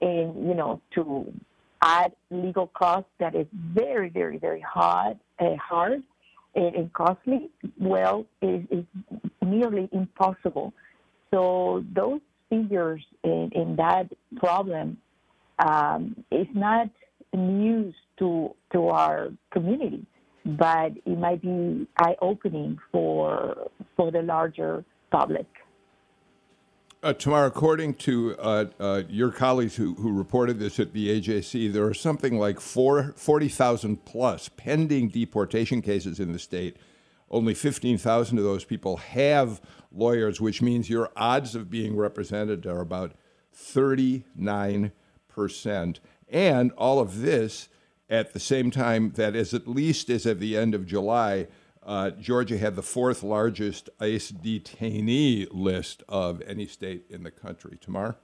And, 0.00 0.46
you 0.46 0.54
know, 0.54 0.80
to 0.94 1.32
add 1.82 2.12
legal 2.30 2.68
costs 2.68 3.10
that 3.18 3.34
is 3.34 3.46
very, 3.52 4.10
very, 4.10 4.38
very 4.38 4.60
hard, 4.60 5.18
uh, 5.40 5.56
hard 5.56 6.02
and, 6.54 6.74
and 6.74 6.92
costly, 6.92 7.50
well, 7.80 8.26
is, 8.42 8.62
is 8.70 8.84
nearly 9.42 9.88
impossible 9.92 10.72
So 11.30 11.84
those 11.94 12.20
figures 12.48 13.02
in, 13.24 13.74
that 13.76 14.06
problem 14.36 14.98
um, 15.58 16.24
is 16.30 16.46
not 16.54 16.88
news 17.34 17.94
to 18.18 18.54
to 18.72 18.88
our 18.88 19.28
community, 19.52 20.06
but 20.56 20.92
it 21.04 21.18
might 21.18 21.42
be 21.42 21.86
eye 21.98 22.16
opening 22.22 22.78
for 22.90 23.70
for 23.96 24.10
the 24.10 24.22
larger 24.22 24.84
public. 25.10 25.46
Uh, 27.00 27.14
according 27.26 27.94
to 27.94 28.34
uh, 28.40 28.64
uh, 28.80 29.02
your 29.08 29.30
colleagues 29.30 29.76
who, 29.76 29.94
who 29.94 30.12
reported 30.12 30.58
this 30.58 30.80
at 30.80 30.92
the 30.92 31.20
AJC, 31.20 31.72
there 31.72 31.84
are 31.84 31.94
something 31.94 32.36
like 32.40 32.58
40,000 32.58 34.04
plus 34.04 34.48
pending 34.48 35.08
deportation 35.08 35.80
cases 35.80 36.18
in 36.18 36.32
the 36.32 36.40
state. 36.40 36.76
Only 37.30 37.54
15,000 37.54 38.36
of 38.38 38.42
those 38.42 38.64
people 38.64 38.96
have 38.96 39.60
lawyers, 39.92 40.40
which 40.40 40.60
means 40.60 40.90
your 40.90 41.10
odds 41.14 41.54
of 41.54 41.70
being 41.70 41.94
represented 41.94 42.66
are 42.66 42.80
about 42.80 43.12
39%. 43.54 44.90
And 46.30 46.72
all 46.72 46.98
of 46.98 47.20
this 47.20 47.68
at 48.08 48.32
the 48.32 48.40
same 48.40 48.70
time 48.70 49.12
that, 49.12 49.36
as 49.36 49.52
at 49.54 49.68
least 49.68 50.08
as 50.10 50.26
of 50.26 50.40
the 50.40 50.56
end 50.56 50.74
of 50.74 50.86
July, 50.86 51.46
uh, 51.82 52.10
Georgia 52.10 52.58
had 52.58 52.76
the 52.76 52.82
fourth 52.82 53.22
largest 53.22 53.88
ICE 54.00 54.30
detainee 54.32 55.46
list 55.50 56.02
of 56.08 56.42
any 56.42 56.66
state 56.66 57.06
in 57.08 57.22
the 57.22 57.30
country. 57.30 57.78
Tamar? 57.80 58.16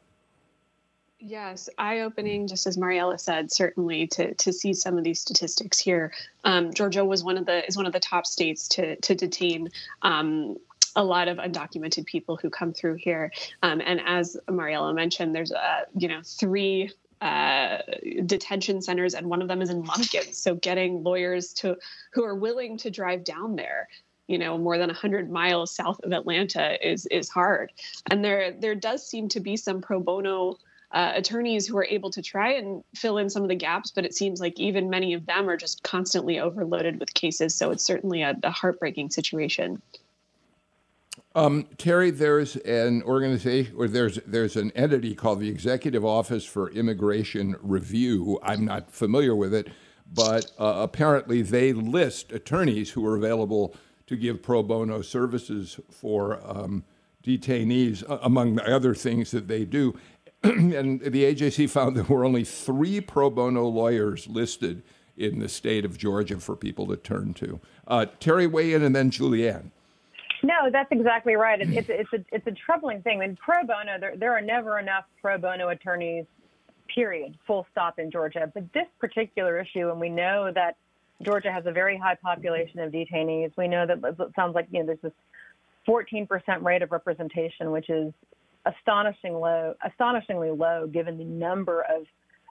Yes, 1.18 1.70
eye-opening, 1.78 2.46
just 2.46 2.66
as 2.66 2.76
Mariela 2.76 3.18
said, 3.18 3.50
certainly 3.50 4.06
to 4.08 4.34
to 4.34 4.52
see 4.52 4.74
some 4.74 4.98
of 4.98 5.04
these 5.04 5.20
statistics 5.20 5.78
here. 5.78 6.12
Um, 6.44 6.74
Georgia 6.74 7.02
was 7.02 7.24
one 7.24 7.38
of 7.38 7.46
the 7.46 7.66
is 7.66 7.78
one 7.78 7.86
of 7.86 7.94
the 7.94 8.00
top 8.00 8.26
states 8.26 8.68
to 8.68 8.96
to 8.96 9.14
detain 9.14 9.70
um, 10.02 10.58
a 10.96 11.02
lot 11.02 11.28
of 11.28 11.38
undocumented 11.38 12.04
people 12.04 12.36
who 12.36 12.50
come 12.50 12.74
through 12.74 12.96
here. 12.96 13.32
Um, 13.62 13.80
and 13.84 14.00
as 14.04 14.36
Mariela 14.48 14.94
mentioned, 14.94 15.34
there's 15.34 15.52
uh, 15.52 15.84
you 15.96 16.08
know 16.08 16.20
three 16.22 16.92
uh, 17.20 17.78
detention 18.26 18.82
centers, 18.82 19.14
and 19.14 19.28
one 19.28 19.42
of 19.42 19.48
them 19.48 19.62
is 19.62 19.70
in 19.70 19.82
Lumpkin. 19.84 20.32
So 20.32 20.54
getting 20.54 21.02
lawyers 21.02 21.52
to 21.54 21.76
who 22.12 22.24
are 22.24 22.34
willing 22.34 22.76
to 22.78 22.90
drive 22.90 23.24
down 23.24 23.56
there, 23.56 23.88
you 24.26 24.38
know, 24.38 24.58
more 24.58 24.78
than 24.78 24.88
100 24.88 25.30
miles 25.30 25.74
south 25.74 26.00
of 26.02 26.12
Atlanta 26.12 26.76
is 26.86 27.06
is 27.06 27.28
hard. 27.28 27.72
And 28.10 28.24
there 28.24 28.52
there 28.52 28.74
does 28.74 29.06
seem 29.06 29.28
to 29.30 29.40
be 29.40 29.56
some 29.56 29.80
pro 29.80 30.00
bono. 30.00 30.58
Uh, 30.92 31.12
attorneys 31.16 31.66
who 31.66 31.76
are 31.76 31.86
able 31.86 32.08
to 32.08 32.22
try 32.22 32.52
and 32.52 32.84
fill 32.94 33.18
in 33.18 33.28
some 33.28 33.42
of 33.42 33.48
the 33.48 33.54
gaps, 33.56 33.90
but 33.90 34.04
it 34.04 34.14
seems 34.14 34.40
like 34.40 34.60
even 34.60 34.88
many 34.88 35.12
of 35.12 35.26
them 35.26 35.50
are 35.50 35.56
just 35.56 35.82
constantly 35.82 36.38
overloaded 36.38 37.00
with 37.00 37.12
cases. 37.14 37.52
So 37.52 37.72
it's 37.72 37.82
certainly 37.82 38.22
a, 38.22 38.36
a 38.44 38.50
heartbreaking 38.52 39.10
situation. 39.10 39.82
Um, 41.36 41.64
Teri, 41.76 42.16
there's 42.16 42.54
an 42.56 43.02
organization 43.02 43.74
or 43.76 43.88
there's 43.88 44.20
there's 44.24 44.54
an 44.54 44.70
entity 44.72 45.16
called 45.16 45.40
the 45.40 45.48
Executive 45.48 46.04
Office 46.04 46.44
for 46.44 46.70
Immigration 46.70 47.56
Review. 47.60 48.38
I'm 48.42 48.64
not 48.64 48.92
familiar 48.92 49.34
with 49.34 49.52
it, 49.52 49.68
but 50.12 50.52
uh, 50.60 50.74
apparently 50.76 51.42
they 51.42 51.72
list 51.72 52.30
attorneys 52.30 52.90
who 52.90 53.04
are 53.04 53.16
available 53.16 53.74
to 54.06 54.16
give 54.16 54.42
pro 54.42 54.62
bono 54.62 55.02
services 55.02 55.80
for 55.90 56.40
um, 56.44 56.84
detainees, 57.24 58.04
among 58.22 58.54
the 58.54 58.72
other 58.72 58.94
things 58.94 59.32
that 59.32 59.48
they 59.48 59.64
do. 59.64 59.98
and 60.42 61.00
the 61.00 61.34
AJC 61.34 61.68
found 61.68 61.96
there 61.96 62.04
were 62.04 62.24
only 62.24 62.44
three 62.44 63.00
pro 63.00 63.28
bono 63.28 63.66
lawyers 63.66 64.28
listed 64.28 64.82
in 65.16 65.40
the 65.40 65.48
state 65.48 65.84
of 65.84 65.98
Georgia 65.98 66.38
for 66.38 66.54
people 66.54 66.86
to 66.86 66.96
turn 66.96 67.34
to. 67.34 67.60
Uh, 67.88 68.06
Teri, 68.20 68.48
weigh 68.50 68.72
in, 68.72 68.82
and 68.82 68.94
then 68.94 69.10
Julianne. 69.10 69.70
No, 70.44 70.68
that's 70.70 70.92
exactly 70.92 71.36
right. 71.36 71.58
It's, 71.58 71.88
it's, 71.88 72.12
a, 72.12 72.22
it's 72.30 72.46
a 72.46 72.52
troubling 72.52 73.00
thing. 73.00 73.22
I 73.22 73.26
mean, 73.26 73.36
pro 73.42 73.64
bono, 73.64 73.98
there, 73.98 74.14
there 74.14 74.36
are 74.36 74.42
never 74.42 74.78
enough 74.78 75.04
pro 75.22 75.38
bono 75.38 75.70
attorneys, 75.70 76.26
period, 76.94 77.38
full 77.46 77.66
stop 77.72 77.98
in 77.98 78.10
Georgia. 78.10 78.50
But 78.52 78.70
this 78.74 78.86
particular 79.00 79.58
issue, 79.58 79.90
and 79.90 79.98
we 79.98 80.10
know 80.10 80.52
that 80.54 80.76
Georgia 81.22 81.50
has 81.50 81.64
a 81.64 81.72
very 81.72 81.96
high 81.96 82.16
population 82.16 82.80
of 82.80 82.92
detainees. 82.92 83.52
We 83.56 83.68
know 83.68 83.86
that 83.86 83.98
it 84.04 84.32
sounds 84.36 84.54
like, 84.54 84.68
you 84.70 84.80
know, 84.80 84.86
there's 84.86 85.00
this 85.00 85.12
14% 85.88 86.28
rate 86.62 86.82
of 86.82 86.92
representation, 86.92 87.70
which 87.70 87.88
is 87.88 88.12
astonishing 88.66 89.32
low, 89.32 89.74
astonishingly 89.82 90.50
low 90.50 90.86
given 90.86 91.16
the 91.16 91.24
number 91.24 91.82
of 91.82 92.04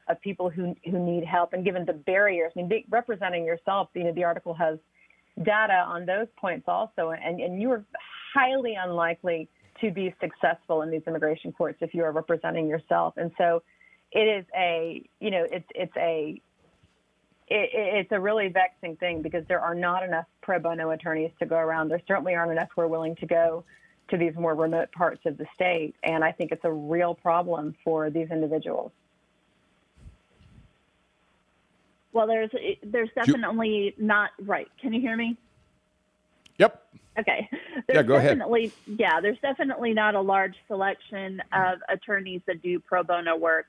of 0.09 0.19
people 0.19 0.49
who 0.49 0.75
who 0.83 0.99
need 0.99 1.23
help 1.23 1.53
and 1.53 1.63
given 1.63 1.85
the 1.85 1.93
barriers. 1.93 2.51
I 2.57 2.63
mean, 2.63 2.83
representing 2.89 3.45
yourself, 3.45 3.87
you 3.93 4.03
know, 4.03 4.11
the 4.11 4.25
article 4.25 4.53
has 4.55 4.77
data 5.41 5.83
on 5.87 6.05
those 6.05 6.27
points 6.37 6.65
also, 6.67 7.11
and, 7.11 7.39
and 7.39 7.61
you 7.61 7.71
are 7.71 7.83
highly 8.33 8.75
unlikely 8.75 9.49
to 9.81 9.91
be 9.91 10.13
successful 10.21 10.81
in 10.81 10.91
these 10.91 11.01
immigration 11.07 11.51
courts 11.51 11.77
if 11.81 11.93
you 11.93 12.03
are 12.03 12.11
representing 12.11 12.67
yourself. 12.67 13.15
And 13.17 13.31
so 13.37 13.63
it 14.11 14.19
is 14.19 14.45
a, 14.55 15.07
you 15.19 15.31
know, 15.31 15.45
it's, 15.51 15.65
it's 15.73 15.95
a, 15.97 16.39
it, 17.47 17.69
it's 17.73 18.11
a 18.11 18.19
really 18.19 18.47
vexing 18.49 18.95
thing 18.97 19.21
because 19.21 19.43
there 19.47 19.59
are 19.59 19.75
not 19.75 20.03
enough 20.03 20.25
pro 20.41 20.59
bono 20.59 20.91
attorneys 20.91 21.31
to 21.39 21.45
go 21.45 21.57
around. 21.57 21.89
There 21.89 22.01
certainly 22.07 22.35
aren't 22.35 22.51
enough 22.51 22.69
who 22.75 22.81
are 22.81 22.87
willing 22.87 23.15
to 23.17 23.25
go 23.25 23.65
to 24.09 24.17
these 24.17 24.35
more 24.35 24.53
remote 24.53 24.91
parts 24.91 25.21
of 25.25 25.37
the 25.37 25.45
state. 25.55 25.95
And 26.03 26.23
I 26.23 26.31
think 26.31 26.51
it's 26.51 26.65
a 26.65 26.71
real 26.71 27.15
problem 27.15 27.75
for 27.83 28.09
these 28.09 28.29
individuals. 28.29 28.91
Well, 32.13 32.27
there's 32.27 32.51
there's 32.83 33.09
definitely 33.15 33.95
not 33.97 34.29
right. 34.41 34.67
Can 34.79 34.93
you 34.93 35.01
hear 35.01 35.17
me? 35.17 35.35
Yep. 36.59 36.83
Okay. 37.19 37.49
There's 37.51 37.83
yeah, 37.89 38.03
go 38.03 38.19
definitely, 38.19 38.65
ahead. 38.87 38.99
Yeah, 38.99 39.21
there's 39.21 39.39
definitely 39.41 39.93
not 39.93 40.15
a 40.15 40.21
large 40.21 40.55
selection 40.67 41.41
of 41.51 41.79
attorneys 41.89 42.41
that 42.47 42.61
do 42.61 42.79
pro 42.79 43.03
bono 43.03 43.35
work 43.35 43.65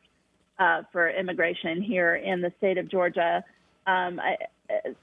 uh, 0.58 0.82
for 0.92 1.10
immigration 1.10 1.82
here 1.82 2.14
in 2.16 2.40
the 2.40 2.52
state 2.58 2.78
of 2.78 2.88
Georgia. 2.88 3.42
Um, 3.86 4.20
I, 4.20 4.36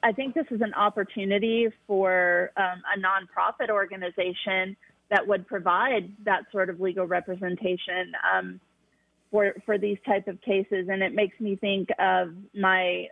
I 0.02 0.12
think 0.12 0.34
this 0.34 0.48
is 0.50 0.62
an 0.62 0.74
opportunity 0.74 1.70
for 1.88 2.52
um, 2.58 2.82
a 2.96 3.00
nonprofit 3.00 3.70
organization 3.70 4.76
that 5.10 5.28
would 5.28 5.46
provide 5.46 6.12
that 6.26 6.44
sort 6.52 6.70
of 6.70 6.80
legal 6.80 7.06
representation 7.06 8.14
um, 8.34 8.60
for 9.30 9.54
for 9.66 9.78
these 9.78 9.98
type 10.06 10.28
of 10.28 10.42
cases, 10.42 10.88
and 10.90 11.04
it 11.04 11.14
makes 11.14 11.40
me 11.40 11.56
think 11.56 11.90
of 12.00 12.34
my 12.56 13.08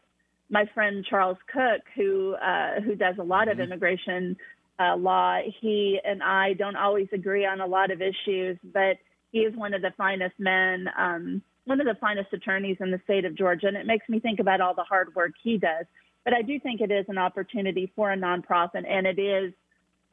my 0.49 0.65
friend 0.73 1.05
Charles 1.07 1.38
Kuck, 1.51 1.81
who 1.95 2.33
uh, 2.35 2.81
who 2.81 2.95
does 2.95 3.15
a 3.19 3.23
lot 3.23 3.47
of 3.47 3.55
mm-hmm. 3.55 3.63
immigration 3.63 4.38
uh, 4.79 4.95
law, 4.95 5.39
he 5.62 5.99
and 6.03 6.23
I 6.23 6.53
don't 6.53 6.75
always 6.75 7.07
agree 7.13 7.45
on 7.45 7.62
a 7.62 7.67
lot 7.67 7.91
of 7.91 8.01
issues, 8.01 8.57
but 8.63 8.97
he 9.31 9.39
is 9.39 9.55
one 9.55 9.73
of 9.73 9.81
the 9.81 9.91
finest 9.97 10.35
men, 10.39 10.89
um, 10.97 11.41
one 11.65 11.79
of 11.79 11.85
the 11.85 11.95
finest 11.99 12.33
attorneys 12.33 12.77
in 12.79 12.91
the 12.91 12.99
state 13.03 13.25
of 13.25 13.35
Georgia, 13.35 13.67
and 13.67 13.77
it 13.77 13.85
makes 13.85 14.07
me 14.09 14.19
think 14.19 14.39
about 14.39 14.62
all 14.62 14.73
the 14.73 14.83
hard 14.83 15.13
work 15.15 15.31
he 15.43 15.57
does. 15.57 15.85
But 16.23 16.33
I 16.33 16.41
do 16.41 16.59
think 16.59 16.81
it 16.81 16.91
is 16.91 17.05
an 17.09 17.17
opportunity 17.17 17.91
for 17.95 18.12
a 18.12 18.17
nonprofit, 18.17 18.85
and 18.88 19.05
it 19.05 19.19
is 19.19 19.53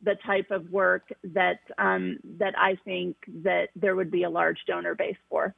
the 0.03 0.17
type 0.27 0.51
of 0.51 0.71
work 0.71 1.09
that 1.25 1.61
um, 1.79 2.19
that 2.39 2.55
I 2.59 2.77
think 2.85 3.17
that 3.45 3.69
there 3.75 3.97
would 3.97 4.11
be 4.11 4.25
a 4.25 4.31
large 4.31 4.59
donor 4.67 4.95
base 4.95 5.17
for. 5.31 5.55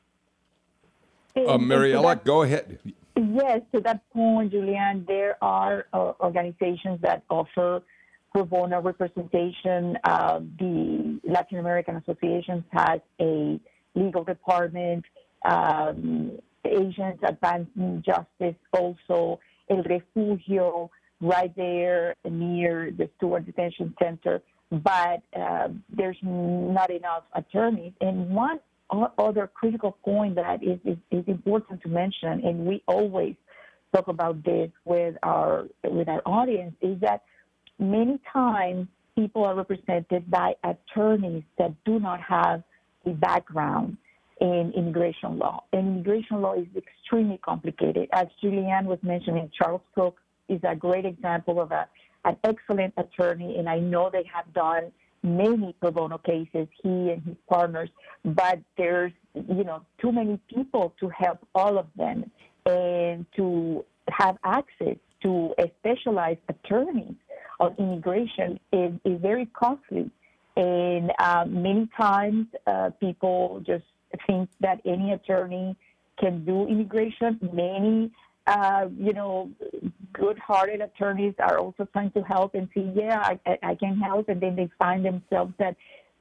Uh, 1.37 1.59
Mariela, 1.59 2.23
go 2.25 2.43
ahead. 2.43 2.79
Yes, 3.19 3.63
to 3.75 3.81
that 3.81 4.09
point, 4.13 4.53
Julianne, 4.53 5.05
there 5.07 5.37
are 5.43 5.87
uh, 5.93 6.13
organizations 6.21 7.01
that 7.03 7.25
offer 7.29 7.83
pro 8.31 8.45
bono 8.45 8.81
representation. 8.81 9.99
Uh, 10.05 10.39
the 10.59 11.19
Latin 11.25 11.59
American 11.59 11.97
Association 11.97 12.65
has 12.71 13.01
a 13.21 13.59
legal 13.97 14.23
department. 14.23 15.05
Um, 15.45 16.39
Asians 16.65 17.19
Advancing 17.27 18.05
Justice 18.07 18.57
also, 18.73 19.41
El 19.69 19.83
Refugio, 19.83 20.89
right 21.21 21.55
there 21.57 22.15
near 22.25 22.93
the 22.93 23.11
Stewart 23.17 23.47
Detention 23.47 23.95
Center. 24.01 24.43
But 24.71 25.23
uh, 25.37 25.69
there's 25.91 26.19
not 26.23 26.91
enough 26.91 27.25
attorneys. 27.35 27.95
And 28.01 28.31
one 28.31 28.61
other 28.91 29.47
critical 29.53 29.93
point 30.05 30.35
that 30.37 30.63
is, 30.63 30.79
is, 30.85 30.97
is 31.11 31.25
important 31.27 31.83
to 31.83 31.89
mention, 31.89 32.45
and 32.45 32.67
we 32.67 32.83
always 32.87 33.35
talk 33.95 34.09
about 34.09 34.43
this 34.45 34.71
with 34.85 35.15
our 35.23 35.67
with 35.85 36.09
our 36.09 36.23
audience, 36.27 36.75
is 36.81 37.01
that 37.01 37.23
many 37.79 38.19
times 38.33 38.87
people 39.15 39.45
are 39.45 39.55
represented 39.55 40.31
by 40.31 40.55
attorneys 40.65 41.43
that 41.59 41.73
do 41.85 41.99
not 41.99 42.21
have 42.21 42.63
a 43.07 43.11
background 43.11 43.97
in 44.41 44.73
immigration 44.77 45.39
law. 45.39 45.65
And 45.73 45.89
immigration 45.89 46.41
law 46.41 46.55
is 46.55 46.67
extremely 46.77 47.39
complicated. 47.39 48.09
As 48.13 48.27
Julianne 48.43 48.85
was 48.85 48.99
mentioning, 49.03 49.51
Charles 49.57 49.81
Kuck 49.95 50.15
is 50.49 50.61
a 50.63 50.77
great 50.77 51.05
example 51.05 51.61
of 51.61 51.73
a, 51.73 51.89
an 52.25 52.37
excellent 52.45 52.95
attorney, 52.97 53.57
and 53.59 53.69
I 53.69 53.79
know 53.79 54.11
they 54.11 54.25
have 54.33 54.53
done 54.55 54.93
many 55.23 55.75
pro 55.81 55.91
bono 55.91 56.19
cases, 56.19 56.69
he 56.83 57.11
and 57.11 57.23
his 57.23 57.37
partners, 57.49 57.91
but 58.25 58.59
there's, 58.77 59.13
you 59.35 59.65
know, 59.65 59.85
too 60.01 60.13
many 60.13 60.39
people 60.53 60.95
to 61.01 61.09
help 61.09 61.39
all 61.55 61.79
of 61.79 61.87
them 61.97 62.31
and 62.67 63.27
to 63.37 63.85
have 64.11 64.37
access 64.45 64.97
to 65.23 65.55
a 65.59 65.71
specialized 65.81 66.41
attorney 66.49 67.15
on 67.61 67.75
immigration 67.79 68.59
is, 68.73 68.93
is 69.05 69.21
very 69.21 69.47
costly. 69.47 70.11
And 70.57 71.13
uh, 71.19 71.45
many 71.47 71.89
times 71.97 72.47
uh, 72.67 72.91
people 73.01 73.63
just 73.67 73.85
think 74.27 74.49
that 74.61 74.81
any 74.85 75.13
attorney 75.13 75.77
can 76.19 76.45
do 76.45 76.67
immigration. 76.67 77.39
Many, 77.53 78.11
uh, 78.49 78.87
you 78.97 79.13
know, 79.13 79.51
good-hearted 80.15 80.81
attorneys 80.81 81.35
are 81.39 81.59
also 81.59 81.87
trying 81.93 82.11
to 82.13 82.23
help 82.23 82.55
and 82.55 82.67
see, 82.75 82.91
yeah, 82.95 83.21
I, 83.21 83.59
I 83.63 83.75
can 83.75 83.99
help, 83.99 84.29
and 84.31 84.41
then 84.41 84.57
they 84.57 84.69
find 84.79 85.05
themselves 85.05 85.53
that 85.59 85.77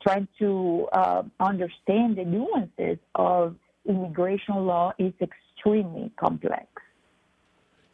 trying 0.06 0.28
to 0.40 0.88
uh, 0.92 1.24
understand 1.40 2.18
the 2.18 2.26
nuances 2.26 2.98
of 3.16 3.56
immigration 3.88 4.56
law 4.56 4.92
is 5.00 5.14
extremely 5.22 6.12
complex. 6.20 6.68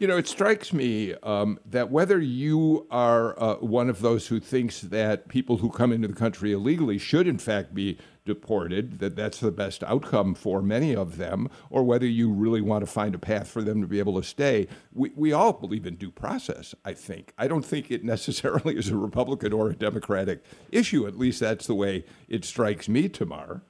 You 0.04 0.10
know, 0.10 0.18
it 0.18 0.28
strikes 0.28 0.74
me 0.74 1.14
um, 1.24 1.58
that 1.66 1.90
whether 1.90 2.20
you 2.20 2.86
are 2.92 3.42
uh, 3.42 3.56
one 3.60 3.90
of 3.90 4.02
those 4.02 4.28
who 4.28 4.42
thinks 4.42 4.82
that 4.82 5.30
people 5.30 5.60
who 5.60 5.70
come 5.70 5.94
into 5.94 6.10
the 6.10 6.14
country 6.14 6.52
illegally 6.52 6.98
should, 6.98 7.26
in 7.26 7.38
fact, 7.38 7.74
be 7.74 7.98
deported, 8.26 9.00
that 9.00 9.16
that's 9.16 9.40
the 9.40 9.50
best 9.50 9.82
outcome 9.84 10.36
for 10.36 10.62
many 10.62 10.94
of 10.94 11.16
them, 11.16 11.50
or 11.70 11.86
whether 11.86 12.06
you 12.06 12.30
really 12.30 12.60
want 12.60 12.82
to 12.86 12.86
find 12.86 13.16
a 13.16 13.18
path 13.18 13.48
for 13.48 13.62
them 13.62 13.80
to 13.80 13.88
be 13.88 13.98
able 13.98 14.22
to 14.22 14.28
stay, 14.28 14.68
we, 14.92 15.14
we 15.16 15.32
all 15.32 15.54
believe 15.54 15.86
in 15.86 15.96
due 15.96 16.12
process, 16.12 16.76
I 16.84 16.94
think. 16.94 17.32
I 17.38 17.48
don't 17.48 17.64
think 17.64 17.90
it 17.90 18.04
necessarily 18.04 18.76
is 18.76 18.90
a 18.90 18.98
Republican 18.98 19.54
or 19.54 19.70
a 19.70 19.74
Democratic 19.74 20.44
issue. 20.70 21.08
At 21.08 21.18
least 21.18 21.40
that's 21.40 21.66
the 21.66 21.76
way 21.76 22.04
it 22.28 22.44
strikes 22.44 22.90
me, 22.90 23.08
Tamar. 23.08 23.62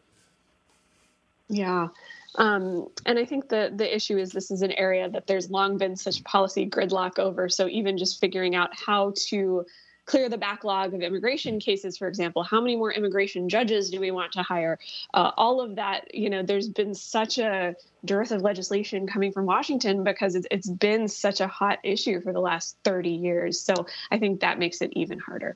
Yeah. 1.48 1.90
Um, 2.36 2.88
and 3.06 3.20
I 3.20 3.26
think 3.26 3.50
the 3.50 3.72
the 3.76 3.96
issue 3.96 4.18
is 4.18 4.32
this 4.32 4.50
is 4.52 4.62
an 4.62 4.72
area 4.72 5.10
that 5.10 5.28
there's 5.28 5.50
long 5.50 5.78
been 5.78 5.96
such 5.96 6.24
policy 6.24 6.68
gridlock 6.70 7.20
over. 7.20 7.50
So 7.50 7.68
even 7.68 7.98
just 7.98 8.20
figuring 8.20 8.56
out 8.56 8.72
how 8.74 9.14
to 9.28 9.66
clear 10.06 10.28
the 10.28 10.38
backlog 10.38 10.94
of 10.94 11.02
immigration 11.02 11.60
cases, 11.60 11.98
for 11.98 12.08
example, 12.08 12.44
how 12.44 12.60
many 12.60 12.76
more 12.76 12.92
immigration 12.92 13.48
judges 13.48 13.90
do 13.90 14.00
we 14.00 14.12
want 14.12 14.34
to 14.34 14.44
hire? 14.44 14.78
Uh, 15.14 15.32
all 15.38 15.62
of 15.62 15.76
that, 15.76 16.14
you 16.14 16.30
know, 16.30 16.44
there's 16.44 16.68
been 16.68 16.94
such 16.94 17.38
a 17.38 17.76
dearth 18.04 18.32
of 18.32 18.42
legislation 18.42 19.08
coming 19.08 19.32
from 19.32 19.46
Washington 19.46 20.04
because 20.04 20.36
it's, 20.36 20.48
it's 20.52 20.70
been 20.70 21.08
such 21.08 21.40
a 21.40 21.48
hot 21.48 21.80
issue 21.84 22.20
for 22.22 22.34
the 22.34 22.42
last 22.42 22.78
30 22.84 23.12
years. 23.12 23.62
So 23.62 23.86
I 24.12 24.20
think 24.20 24.42
that 24.42 24.60
makes 24.60 24.82
it 24.82 24.92
even 24.94 25.20
harder. 25.20 25.56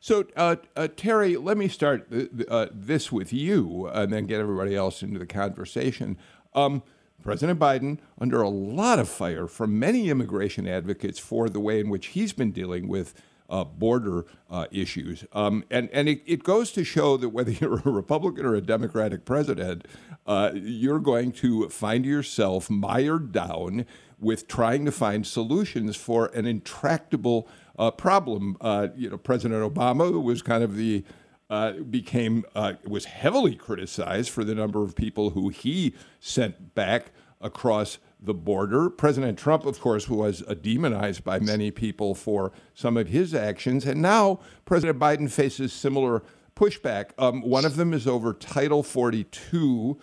So, 0.00 0.24
uh, 0.36 0.56
uh, 0.76 0.88
Teri, 0.96 1.42
let 1.42 1.56
me 1.56 1.66
start 1.68 2.08
uh, 2.48 2.66
this 2.72 3.10
with 3.10 3.32
you 3.32 3.88
and 3.88 4.12
then 4.12 4.26
get 4.26 4.40
everybody 4.40 4.76
else 4.76 5.02
into 5.02 5.18
the 5.18 5.26
conversation. 5.26 6.16
Um, 6.54 6.82
President 7.22 7.58
Biden 7.58 7.98
under 8.20 8.40
a 8.40 8.48
lot 8.48 9.00
of 9.00 9.08
fire 9.08 9.48
from 9.48 9.78
many 9.78 10.08
immigration 10.08 10.68
advocates 10.68 11.18
for 11.18 11.48
the 11.48 11.58
way 11.58 11.80
in 11.80 11.88
which 11.88 12.08
he's 12.08 12.32
been 12.32 12.52
dealing 12.52 12.86
with 12.86 13.12
uh, 13.50 13.64
border 13.64 14.24
uh, 14.50 14.66
issues. 14.70 15.24
Um, 15.32 15.64
and 15.70 15.88
and 15.92 16.08
it, 16.08 16.22
it, 16.26 16.44
goes 16.44 16.70
to 16.72 16.84
show 16.84 17.16
that 17.16 17.30
whether 17.30 17.50
you're 17.60 17.80
a 17.84 17.90
Republican 17.90 18.44
or 18.44 18.54
a 18.54 18.60
Democratic 18.60 19.24
president, 19.24 19.86
uh, 20.26 20.52
you're 20.54 21.00
going 21.00 21.32
to 21.32 21.68
find 21.70 22.04
yourself 22.04 22.70
mired 22.70 23.32
down 23.32 23.86
with 24.20 24.48
trying 24.48 24.84
to 24.84 24.92
find 24.92 25.26
solutions 25.26 25.96
for 25.96 26.26
an 26.26 26.44
intractable 26.44 27.48
uh, 27.78 27.90
problem. 27.90 28.56
Uh, 28.60 28.88
you 28.96 29.08
know, 29.08 29.16
President 29.16 29.74
Obama 29.74 30.22
was 30.22 30.42
kind 30.42 30.62
of 30.62 30.76
the 30.76 31.04
uh, 31.50 31.72
became 31.72 32.44
uh, 32.54 32.74
was 32.86 33.06
heavily 33.06 33.54
criticized 33.54 34.30
for 34.30 34.44
the 34.44 34.54
number 34.54 34.82
of 34.82 34.94
people 34.94 35.30
who 35.30 35.48
he 35.48 35.94
sent 36.20 36.74
back 36.74 37.10
across 37.40 37.98
the 38.20 38.34
border. 38.34 38.90
President 38.90 39.38
Trump, 39.38 39.64
of 39.64 39.80
course, 39.80 40.08
was 40.08 40.42
demonized 40.60 41.24
by 41.24 41.38
many 41.38 41.70
people 41.70 42.14
for 42.14 42.52
some 42.74 42.96
of 42.96 43.08
his 43.08 43.32
actions, 43.32 43.86
and 43.86 44.02
now 44.02 44.40
President 44.66 44.98
Biden 44.98 45.30
faces 45.30 45.72
similar 45.72 46.22
pushback. 46.54 47.10
Um, 47.16 47.40
one 47.42 47.64
of 47.64 47.76
them 47.76 47.94
is 47.94 48.06
over 48.06 48.34
Title 48.34 48.82
42 48.82 49.98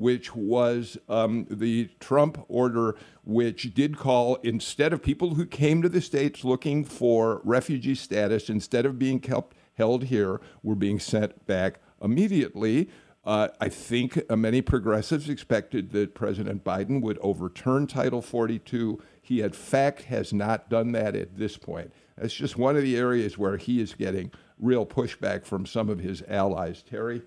which 0.00 0.34
was 0.34 0.96
um, 1.10 1.46
the 1.50 1.90
Trump 2.00 2.42
order, 2.48 2.96
which 3.22 3.74
did 3.74 3.98
call 3.98 4.36
instead 4.36 4.94
of 4.94 5.02
people 5.02 5.34
who 5.34 5.44
came 5.44 5.82
to 5.82 5.90
the 5.90 6.00
states 6.00 6.42
looking 6.42 6.86
for 6.86 7.42
refugee 7.44 7.94
status, 7.94 8.48
instead 8.48 8.86
of 8.86 8.98
being 8.98 9.20
kept 9.20 9.54
held 9.74 10.04
here, 10.04 10.40
were 10.62 10.74
being 10.74 10.98
sent 10.98 11.46
back 11.46 11.80
immediately. 12.02 12.88
Uh, 13.26 13.48
I 13.60 13.68
think 13.68 14.18
uh, 14.30 14.36
many 14.36 14.62
progressives 14.62 15.28
expected 15.28 15.90
that 15.90 16.14
President 16.14 16.64
Biden 16.64 17.02
would 17.02 17.18
overturn 17.20 17.86
Title 17.86 18.22
42. 18.22 19.02
He, 19.20 19.42
in 19.42 19.52
fact, 19.52 20.04
has 20.04 20.32
not 20.32 20.70
done 20.70 20.92
that 20.92 21.14
at 21.14 21.36
this 21.36 21.58
point. 21.58 21.92
That's 22.16 22.32
just 22.32 22.56
one 22.56 22.74
of 22.74 22.82
the 22.82 22.96
areas 22.96 23.36
where 23.36 23.58
he 23.58 23.82
is 23.82 23.92
getting 23.92 24.32
real 24.58 24.86
pushback 24.86 25.44
from 25.44 25.66
some 25.66 25.90
of 25.90 25.98
his 25.98 26.22
allies. 26.26 26.82
Teri? 26.90 27.20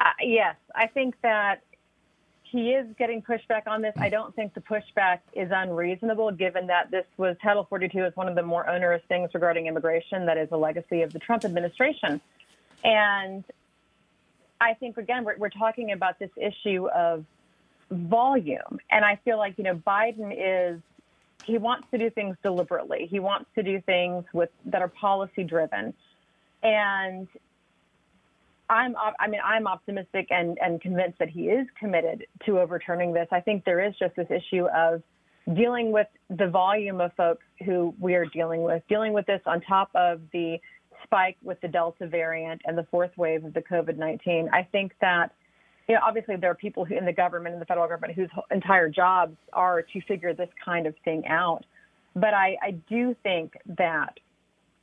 Uh, 0.00 0.10
yes, 0.22 0.56
I 0.74 0.86
think 0.86 1.14
that 1.22 1.62
he 2.42 2.70
is 2.70 2.86
getting 2.98 3.22
pushback 3.22 3.66
on 3.66 3.82
this. 3.82 3.92
I 3.96 4.08
don't 4.08 4.34
think 4.34 4.54
the 4.54 4.60
pushback 4.60 5.20
is 5.34 5.50
unreasonable, 5.52 6.32
given 6.32 6.66
that 6.68 6.90
this 6.90 7.04
was 7.16 7.36
Title 7.42 7.64
42 7.68 8.06
is 8.06 8.16
one 8.16 8.28
of 8.28 8.34
the 8.34 8.42
more 8.42 8.68
onerous 8.68 9.02
things 9.08 9.30
regarding 9.34 9.66
immigration 9.66 10.26
that 10.26 10.36
is 10.36 10.48
a 10.50 10.56
legacy 10.56 11.02
of 11.02 11.12
the 11.12 11.18
Trump 11.20 11.44
administration. 11.44 12.20
And 12.82 13.44
I 14.60 14.74
think, 14.74 14.96
again, 14.96 15.24
we're, 15.24 15.36
we're 15.36 15.50
talking 15.50 15.92
about 15.92 16.18
this 16.18 16.30
issue 16.36 16.88
of 16.88 17.24
volume. 17.90 18.80
And 18.90 19.04
I 19.04 19.16
feel 19.24 19.38
like, 19.38 19.56
you 19.58 19.64
know, 19.64 19.74
Biden 19.74 20.34
is, 20.36 20.80
he 21.44 21.58
wants 21.58 21.88
to 21.92 21.98
do 21.98 22.10
things 22.10 22.36
deliberately. 22.42 23.06
He 23.08 23.20
wants 23.20 23.48
to 23.54 23.62
do 23.62 23.80
things 23.82 24.24
with 24.32 24.50
that 24.66 24.82
are 24.82 24.88
policy 24.88 25.44
driven. 25.44 25.94
And 26.62 27.28
I'm, 28.70 28.94
I 29.18 29.26
mean, 29.28 29.40
I'm 29.44 29.66
optimistic 29.66 30.28
and, 30.30 30.56
and 30.62 30.80
convinced 30.80 31.18
that 31.18 31.28
he 31.28 31.48
is 31.48 31.66
committed 31.78 32.26
to 32.46 32.60
overturning 32.60 33.12
this. 33.12 33.26
I 33.32 33.40
think 33.40 33.64
there 33.64 33.84
is 33.84 33.94
just 33.98 34.14
this 34.14 34.28
issue 34.30 34.66
of 34.74 35.02
dealing 35.54 35.90
with 35.90 36.06
the 36.30 36.48
volume 36.48 37.00
of 37.00 37.12
folks 37.16 37.44
who 37.64 37.92
we 37.98 38.14
are 38.14 38.26
dealing 38.26 38.62
with, 38.62 38.82
dealing 38.88 39.12
with 39.12 39.26
this 39.26 39.40
on 39.44 39.60
top 39.62 39.90
of 39.96 40.20
the 40.32 40.58
spike 41.02 41.36
with 41.42 41.60
the 41.62 41.68
Delta 41.68 42.06
variant 42.06 42.62
and 42.64 42.78
the 42.78 42.86
fourth 42.92 43.10
wave 43.16 43.44
of 43.44 43.54
the 43.54 43.62
COVID 43.62 43.96
19. 43.96 44.48
I 44.52 44.62
think 44.62 44.92
that, 45.00 45.32
you 45.88 45.96
know, 45.96 46.02
obviously 46.06 46.36
there 46.36 46.50
are 46.50 46.54
people 46.54 46.84
in 46.84 47.04
the 47.04 47.12
government 47.12 47.54
and 47.54 47.60
the 47.60 47.66
federal 47.66 47.88
government 47.88 48.14
whose 48.14 48.30
entire 48.52 48.88
jobs 48.88 49.36
are 49.52 49.82
to 49.82 50.00
figure 50.02 50.32
this 50.32 50.50
kind 50.64 50.86
of 50.86 50.94
thing 51.04 51.26
out. 51.26 51.64
But 52.14 52.34
I, 52.34 52.56
I 52.62 52.70
do 52.88 53.16
think 53.24 53.54
that 53.78 54.20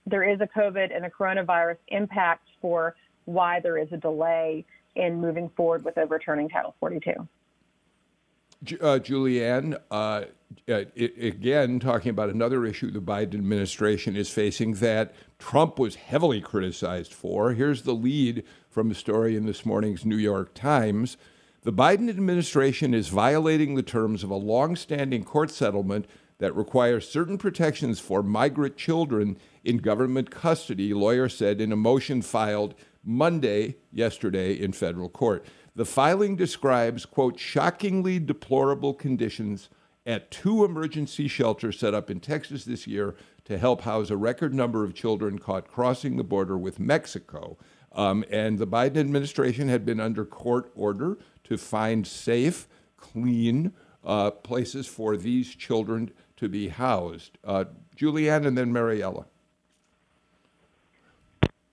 there 0.05 0.29
is 0.29 0.41
a 0.41 0.47
COVID 0.47 0.93
and 0.95 1.05
a 1.05 1.09
coronavirus 1.09 1.77
impact 1.89 2.47
for 2.61 2.95
why 3.27 3.59
there 3.59 3.77
is 3.77 3.91
a 3.91 3.97
delay 3.97 4.65
in 4.95 5.21
moving 5.21 5.49
forward 5.49 5.85
with 5.85 5.97
overturning 5.97 6.49
Title 6.49 6.75
42. 6.79 7.11
Uh, 7.11 8.97
Julianne, 8.97 9.79
uh, 9.91 10.23
it, 10.65 11.13
again, 11.21 11.79
talking 11.79 12.09
about 12.09 12.29
another 12.29 12.65
issue 12.65 12.89
the 12.89 12.99
Biden 12.99 13.35
administration 13.35 14.15
is 14.15 14.29
facing 14.29 14.73
that 14.75 15.13
Trump 15.37 15.77
was 15.77 15.95
heavily 15.95 16.41
criticized 16.41 17.13
for. 17.13 17.53
Here's 17.53 17.83
the 17.83 17.93
lead 17.93 18.43
from 18.69 18.89
a 18.89 18.95
story 18.95 19.35
in 19.35 19.45
this 19.45 19.65
morning's 19.65 20.05
New 20.05 20.17
York 20.17 20.55
Times. 20.55 21.17
The 21.61 21.73
Biden 21.73 22.09
administration 22.09 22.93
is 22.93 23.09
violating 23.09 23.75
the 23.75 23.83
terms 23.83 24.23
of 24.23 24.31
a 24.31 24.35
long-standing 24.35 25.23
court 25.23 25.51
settlement 25.51 26.07
that 26.39 26.55
requires 26.55 27.09
certain 27.09 27.37
protections 27.37 27.99
for 27.99 28.23
migrant 28.23 28.77
children 28.77 29.37
in 29.63 29.77
government 29.77 30.31
custody, 30.31 30.93
lawyers 30.93 31.35
said 31.35 31.59
in 31.59 31.71
a 31.71 31.75
motion 31.75 32.21
filed 32.21 32.73
Monday, 33.07 33.77
yesterday, 33.89 34.53
in 34.53 34.73
federal 34.73 35.07
court. 35.07 35.45
The 35.75 35.85
filing 35.85 36.35
describes, 36.35 37.05
quote, 37.05 37.39
shockingly 37.39 38.19
deplorable 38.19 38.93
conditions 38.93 39.69
at 40.05 40.29
two 40.29 40.65
emergency 40.65 41.29
shelters 41.29 41.79
set 41.79 41.93
up 41.93 42.09
in 42.09 42.19
Texas 42.19 42.65
this 42.65 42.85
year 42.85 43.15
to 43.45 43.57
help 43.57 43.81
house 43.81 44.09
a 44.09 44.17
record 44.17 44.53
number 44.53 44.83
of 44.83 44.93
children 44.93 45.39
caught 45.39 45.69
crossing 45.69 46.17
the 46.17 46.23
border 46.23 46.57
with 46.57 46.79
Mexico. 46.79 47.57
Um, 47.93 48.25
and 48.29 48.59
the 48.59 48.67
Biden 48.67 48.97
administration 48.97 49.69
had 49.69 49.85
been 49.85 50.01
under 50.01 50.25
court 50.25 50.69
order 50.75 51.17
to 51.45 51.57
find 51.57 52.05
safe, 52.05 52.67
clean 52.97 53.71
uh, 54.03 54.31
places 54.31 54.85
for 54.85 55.15
these 55.15 55.55
children 55.55 56.11
to 56.35 56.49
be 56.49 56.67
housed. 56.67 57.37
Uh, 57.43 57.65
Julianne 57.95 58.45
and 58.45 58.57
then 58.57 58.73
Mariela. 58.73 59.25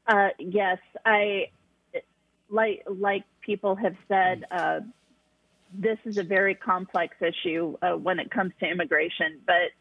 Uh, 0.06 0.28
yes, 0.38 0.78
I 1.04 1.48
like 2.50 2.82
like 2.86 3.24
people 3.40 3.74
have 3.76 3.96
said. 4.08 4.44
Uh, 4.50 4.80
this 5.72 5.98
is 6.04 6.18
a 6.18 6.22
very 6.22 6.54
complex 6.54 7.16
issue 7.20 7.76
uh, 7.82 7.92
when 7.92 8.18
it 8.20 8.30
comes 8.30 8.52
to 8.60 8.66
immigration, 8.66 9.40
but 9.46 9.72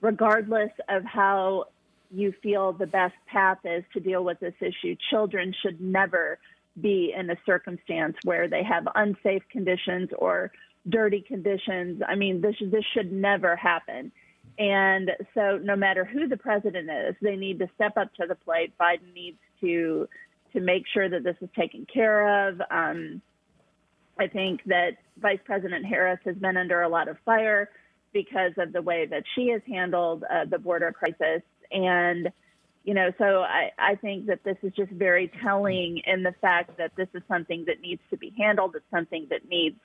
regardless 0.00 0.70
of 0.88 1.04
how 1.04 1.64
you 2.10 2.32
feel 2.42 2.72
the 2.72 2.86
best 2.86 3.14
path 3.26 3.58
is 3.64 3.84
to 3.94 4.00
deal 4.00 4.22
with 4.24 4.38
this 4.40 4.54
issue, 4.60 4.96
children 5.10 5.54
should 5.62 5.80
never 5.80 6.38
be 6.80 7.14
in 7.16 7.30
a 7.30 7.36
circumstance 7.46 8.16
where 8.24 8.48
they 8.48 8.62
have 8.62 8.86
unsafe 8.94 9.42
conditions 9.50 10.10
or 10.18 10.50
dirty 10.88 11.20
conditions. 11.20 12.02
I 12.06 12.16
mean, 12.16 12.40
this 12.40 12.56
this 12.60 12.84
should 12.92 13.12
never 13.12 13.56
happen. 13.56 14.12
And 14.58 15.12
so, 15.34 15.58
no 15.62 15.76
matter 15.76 16.04
who 16.04 16.28
the 16.28 16.36
president 16.36 16.90
is, 16.90 17.14
they 17.22 17.36
need 17.36 17.58
to 17.60 17.70
step 17.74 17.96
up 17.96 18.12
to 18.14 18.26
the 18.26 18.34
plate. 18.34 18.72
Biden 18.78 19.14
needs 19.14 19.38
to 19.60 20.08
to 20.52 20.60
make 20.60 20.84
sure 20.92 21.08
that 21.08 21.22
this 21.22 21.36
is 21.40 21.48
taken 21.56 21.86
care 21.92 22.48
of. 22.48 22.60
Um, 22.70 23.22
I 24.18 24.26
think 24.26 24.62
that 24.66 24.96
Vice 25.18 25.38
President 25.44 25.86
Harris 25.86 26.18
has 26.24 26.36
been 26.36 26.56
under 26.56 26.82
a 26.82 26.88
lot 26.88 27.08
of 27.08 27.16
fire 27.24 27.70
because 28.12 28.52
of 28.58 28.72
the 28.72 28.82
way 28.82 29.06
that 29.06 29.22
she 29.34 29.48
has 29.48 29.62
handled 29.66 30.24
uh, 30.24 30.44
the 30.44 30.58
border 30.58 30.92
crisis. 30.92 31.42
And, 31.70 32.30
you 32.84 32.94
know, 32.94 33.12
so 33.18 33.42
I, 33.42 33.70
I 33.78 33.94
think 33.94 34.26
that 34.26 34.42
this 34.42 34.56
is 34.62 34.72
just 34.72 34.90
very 34.90 35.30
telling 35.42 36.02
in 36.04 36.22
the 36.22 36.34
fact 36.40 36.76
that 36.78 36.92
this 36.96 37.08
is 37.14 37.22
something 37.28 37.64
that 37.66 37.80
needs 37.80 38.02
to 38.10 38.16
be 38.16 38.34
handled. 38.36 38.74
It's 38.74 38.84
something 38.90 39.28
that 39.30 39.48
needs 39.48 39.76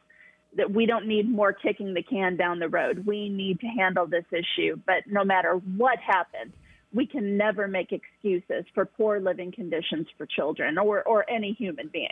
that 0.57 0.71
we 0.71 0.85
don't 0.85 1.05
need 1.05 1.29
more 1.29 1.51
kicking 1.53 1.93
the 1.93 2.01
can 2.01 2.37
down 2.37 2.59
the 2.59 2.69
road. 2.69 3.05
We 3.05 3.29
need 3.29 3.59
to 3.59 3.67
handle 3.67 4.07
this 4.07 4.25
issue. 4.31 4.79
But 4.85 5.05
no 5.05 5.23
matter 5.23 5.53
what 5.77 5.99
happens, 5.99 6.53
we 6.95 7.05
can 7.05 7.37
never 7.37 7.67
make 7.67 7.91
excuses 7.91 8.65
for 8.73 8.85
poor 8.85 9.19
living 9.19 9.51
conditions 9.51 10.07
for 10.17 10.25
children 10.25 10.77
or, 10.77 11.03
or 11.03 11.29
any 11.29 11.51
human 11.51 11.89
being. 11.91 12.07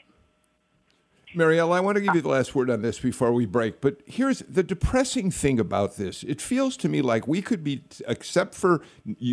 Marielle, 1.34 1.73
I 1.73 1.79
want 1.79 1.95
to 1.95 2.01
give 2.01 2.13
you 2.13 2.21
the 2.21 2.29
last 2.29 2.53
word 2.53 2.69
on 2.69 2.84
this 2.84 2.99
before 2.99 3.31
we 3.31 3.47
break. 3.47 3.81
But 3.81 4.01
here's 4.05 4.39
the 4.39 4.61
depressing 4.61 5.31
thing 5.31 5.59
about 5.59 5.95
this. 5.95 6.21
It 6.23 6.39
feels 6.39 6.77
to 6.77 6.89
me 6.89 7.01
like 7.01 7.27
we 7.27 7.41
could 7.41 7.63
be, 7.63 7.81
except 8.07 8.53
for 8.53 8.84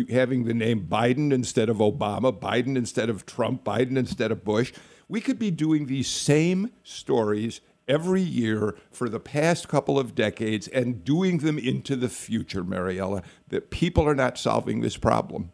having 0.09 0.45
the 0.45 0.53
name 0.55 0.87
Biden 0.89 1.31
instead 1.31 1.69
of 1.69 1.77
Obama, 1.77 2.31
Biden 2.35 2.75
instead 2.75 3.09
of 3.09 3.27
Trump, 3.27 3.63
Biden 3.63 3.97
instead 3.97 4.31
of 4.31 4.43
Bush, 4.43 4.73
we 5.07 5.21
could 5.21 5.37
be 5.37 5.51
doing 5.51 5.85
these 5.85 6.07
same 6.07 6.71
stories 6.81 7.61
every 7.91 8.21
year 8.21 8.75
for 8.89 9.09
the 9.09 9.19
past 9.19 9.67
couple 9.67 9.99
of 9.99 10.15
decades 10.15 10.67
and 10.69 11.03
doing 11.03 11.39
them 11.39 11.59
into 11.59 11.95
the 11.97 12.07
future, 12.07 12.63
Mariela, 12.63 13.21
that 13.49 13.69
people 13.69 14.07
are 14.07 14.15
not 14.15 14.37
solving 14.37 14.79
this 14.79 14.95
problem. 14.95 15.51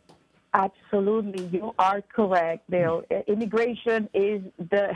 Absolutely. 0.53 1.45
You 1.47 1.73
are 1.79 2.01
correct, 2.01 2.69
Bill. 2.69 3.03
Hmm. 3.11 3.31
Immigration 3.31 4.07
is 4.13 4.41
the 4.69 4.93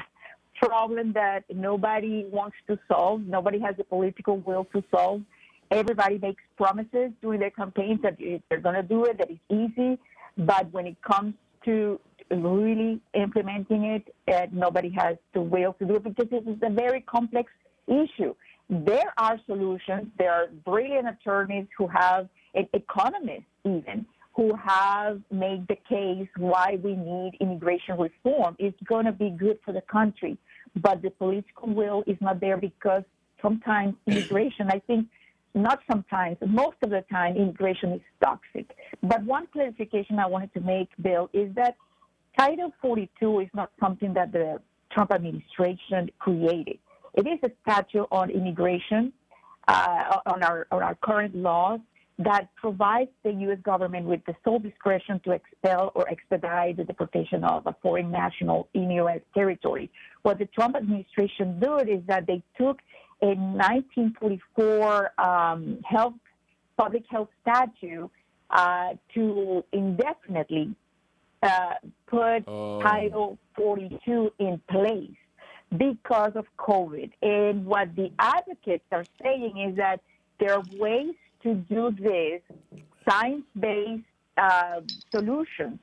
problem 0.55 1.13
that 1.13 1.43
nobody 1.53 2.25
wants 2.31 2.55
to 2.67 2.77
solve. 2.87 3.21
Nobody 3.21 3.59
has 3.59 3.75
the 3.77 3.83
political 3.83 4.37
will 4.37 4.65
to 4.65 4.83
solve. 4.95 5.21
Everybody 5.71 6.19
makes 6.19 6.43
promises 6.57 7.11
during 7.21 7.39
their 7.39 7.49
campaigns 7.49 8.01
that 8.03 8.17
they're 8.49 8.59
going 8.59 8.75
to 8.75 8.83
do 8.83 9.05
it, 9.05 9.17
that 9.17 9.29
it's 9.31 9.39
easy. 9.49 9.97
But 10.37 10.71
when 10.71 10.85
it 10.85 11.01
comes 11.01 11.33
to 11.65 11.99
really 12.31 13.01
implementing 13.13 13.83
it, 13.85 14.15
uh, 14.33 14.47
nobody 14.51 14.89
has 14.89 15.17
the 15.33 15.41
will 15.41 15.73
to 15.73 15.85
do 15.85 15.95
it 15.95 16.03
because 16.03 16.29
this 16.29 16.43
is 16.43 16.59
a 16.63 16.69
very 16.69 17.01
complex 17.01 17.51
issue. 17.87 18.33
There 18.69 19.13
are 19.17 19.39
solutions. 19.45 20.07
There 20.17 20.31
are 20.31 20.47
brilliant 20.65 21.07
attorneys 21.07 21.67
who 21.77 21.87
have, 21.87 22.29
economists 22.53 23.45
even, 23.65 24.05
who 24.35 24.53
have 24.55 25.21
made 25.31 25.67
the 25.67 25.77
case 25.87 26.27
why 26.37 26.77
we 26.83 26.95
need 26.95 27.31
immigration 27.39 27.97
reform. 27.97 28.55
It's 28.59 28.77
going 28.83 29.05
to 29.05 29.11
be 29.11 29.29
good 29.29 29.59
for 29.63 29.73
the 29.73 29.81
country 29.81 30.37
but 30.75 31.01
the 31.01 31.09
political 31.11 31.73
will 31.73 32.03
is 32.07 32.17
not 32.21 32.39
there 32.39 32.57
because 32.57 33.03
sometimes 33.41 33.95
immigration, 34.07 34.69
I 34.69 34.79
think, 34.79 35.07
not 35.53 35.79
sometimes, 35.89 36.37
most 36.47 36.77
of 36.81 36.91
the 36.91 37.03
time, 37.11 37.35
immigration 37.35 37.93
is 37.93 38.01
toxic. 38.23 38.73
But 39.03 39.23
one 39.23 39.47
clarification 39.51 40.17
I 40.17 40.25
wanted 40.25 40.53
to 40.53 40.61
make, 40.61 40.87
Bill, 41.01 41.29
is 41.33 41.53
that 41.55 41.75
Title 42.37 42.73
42 42.81 43.41
is 43.41 43.49
not 43.53 43.71
something 43.79 44.13
that 44.13 44.31
the 44.31 44.59
Trump 44.91 45.11
administration 45.11 46.09
created. 46.19 46.79
It 47.13 47.27
is 47.27 47.39
a 47.43 47.51
statute 47.61 48.07
on 48.11 48.29
immigration, 48.29 49.11
uh, 49.67 50.17
on 50.25 50.43
our 50.43 50.67
on 50.71 50.81
our 50.81 50.95
current 50.95 51.35
laws, 51.35 51.79
that 52.19 52.47
provides 52.55 53.09
the 53.23 53.31
U.S. 53.31 53.57
government 53.63 54.05
with 54.05 54.21
the 54.25 54.35
sole 54.43 54.59
discretion 54.59 55.19
to 55.25 55.31
expel 55.31 55.91
or 55.95 56.09
expedite 56.09 56.77
the 56.77 56.83
deportation 56.83 57.43
of 57.43 57.67
a 57.67 57.75
foreign 57.81 58.11
national 58.11 58.67
in 58.73 58.89
U.S. 58.91 59.19
territory. 59.33 59.89
What 60.21 60.39
the 60.39 60.45
Trump 60.45 60.75
administration 60.75 61.59
did 61.59 61.89
is 61.89 62.01
that 62.07 62.27
they 62.27 62.43
took 62.57 62.79
a 63.21 63.27
1944 63.27 65.21
um, 65.21 65.79
health 65.85 66.13
public 66.77 67.03
health 67.09 67.29
statute 67.41 68.09
uh, 68.49 68.89
to 69.13 69.63
indefinitely 69.71 70.75
uh, 71.43 71.73
put 72.07 72.43
oh. 72.47 72.81
Title 72.81 73.37
42 73.55 74.31
in 74.39 74.61
place 74.69 75.11
because 75.77 76.33
of 76.35 76.45
COVID. 76.57 77.11
And 77.21 77.65
what 77.65 77.95
the 77.95 78.11
advocates 78.19 78.85
are 78.91 79.05
saying 79.21 79.69
is 79.69 79.77
that 79.77 80.01
there 80.39 80.55
are 80.55 80.63
ways 80.77 81.15
to 81.43 81.55
do 81.55 81.91
this 81.97 82.41
science-based 83.07 84.03
uh, 84.37 84.81
solutions 85.11 85.79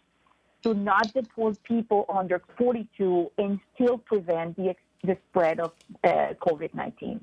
to 0.62 0.74
not 0.74 1.12
deport 1.14 1.62
people 1.62 2.04
under 2.08 2.42
42 2.56 3.30
and 3.38 3.60
still 3.74 3.98
prevent 3.98 4.56
the, 4.56 4.74
the 5.04 5.16
spread 5.28 5.60
of 5.60 5.72
uh, 6.04 6.34
COVID-19. 6.40 7.20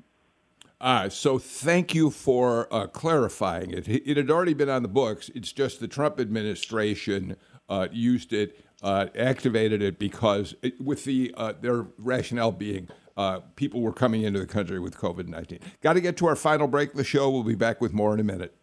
Uh, 0.78 1.08
so 1.08 1.38
thank 1.38 1.94
you 1.94 2.10
for 2.10 2.72
uh, 2.72 2.86
clarifying 2.86 3.70
it. 3.70 3.88
It 3.88 4.16
had 4.16 4.30
already 4.30 4.52
been 4.52 4.68
on 4.68 4.82
the 4.82 4.88
books. 4.88 5.30
It's 5.34 5.52
just 5.52 5.80
the 5.80 5.88
Trump 5.88 6.20
administration 6.20 7.36
uh, 7.68 7.88
used 7.92 8.32
it, 8.32 8.64
uh, 8.82 9.06
activated 9.16 9.82
it 9.82 9.98
because 9.98 10.54
it, 10.62 10.80
with 10.80 11.04
the 11.04 11.32
uh, 11.36 11.52
their 11.60 11.86
rationale 11.98 12.52
being 12.52 12.88
uh, 13.16 13.40
people 13.56 13.80
were 13.80 13.92
coming 13.92 14.22
into 14.22 14.38
the 14.38 14.46
country 14.46 14.78
with 14.78 14.96
COVID 14.96 15.28
19. 15.28 15.58
Got 15.82 15.94
to 15.94 16.00
get 16.00 16.16
to 16.18 16.26
our 16.26 16.36
final 16.36 16.68
break 16.68 16.90
of 16.90 16.96
the 16.96 17.04
show. 17.04 17.30
We'll 17.30 17.42
be 17.42 17.54
back 17.54 17.80
with 17.80 17.92
more 17.92 18.12
in 18.14 18.20
a 18.20 18.24
minute. 18.24 18.54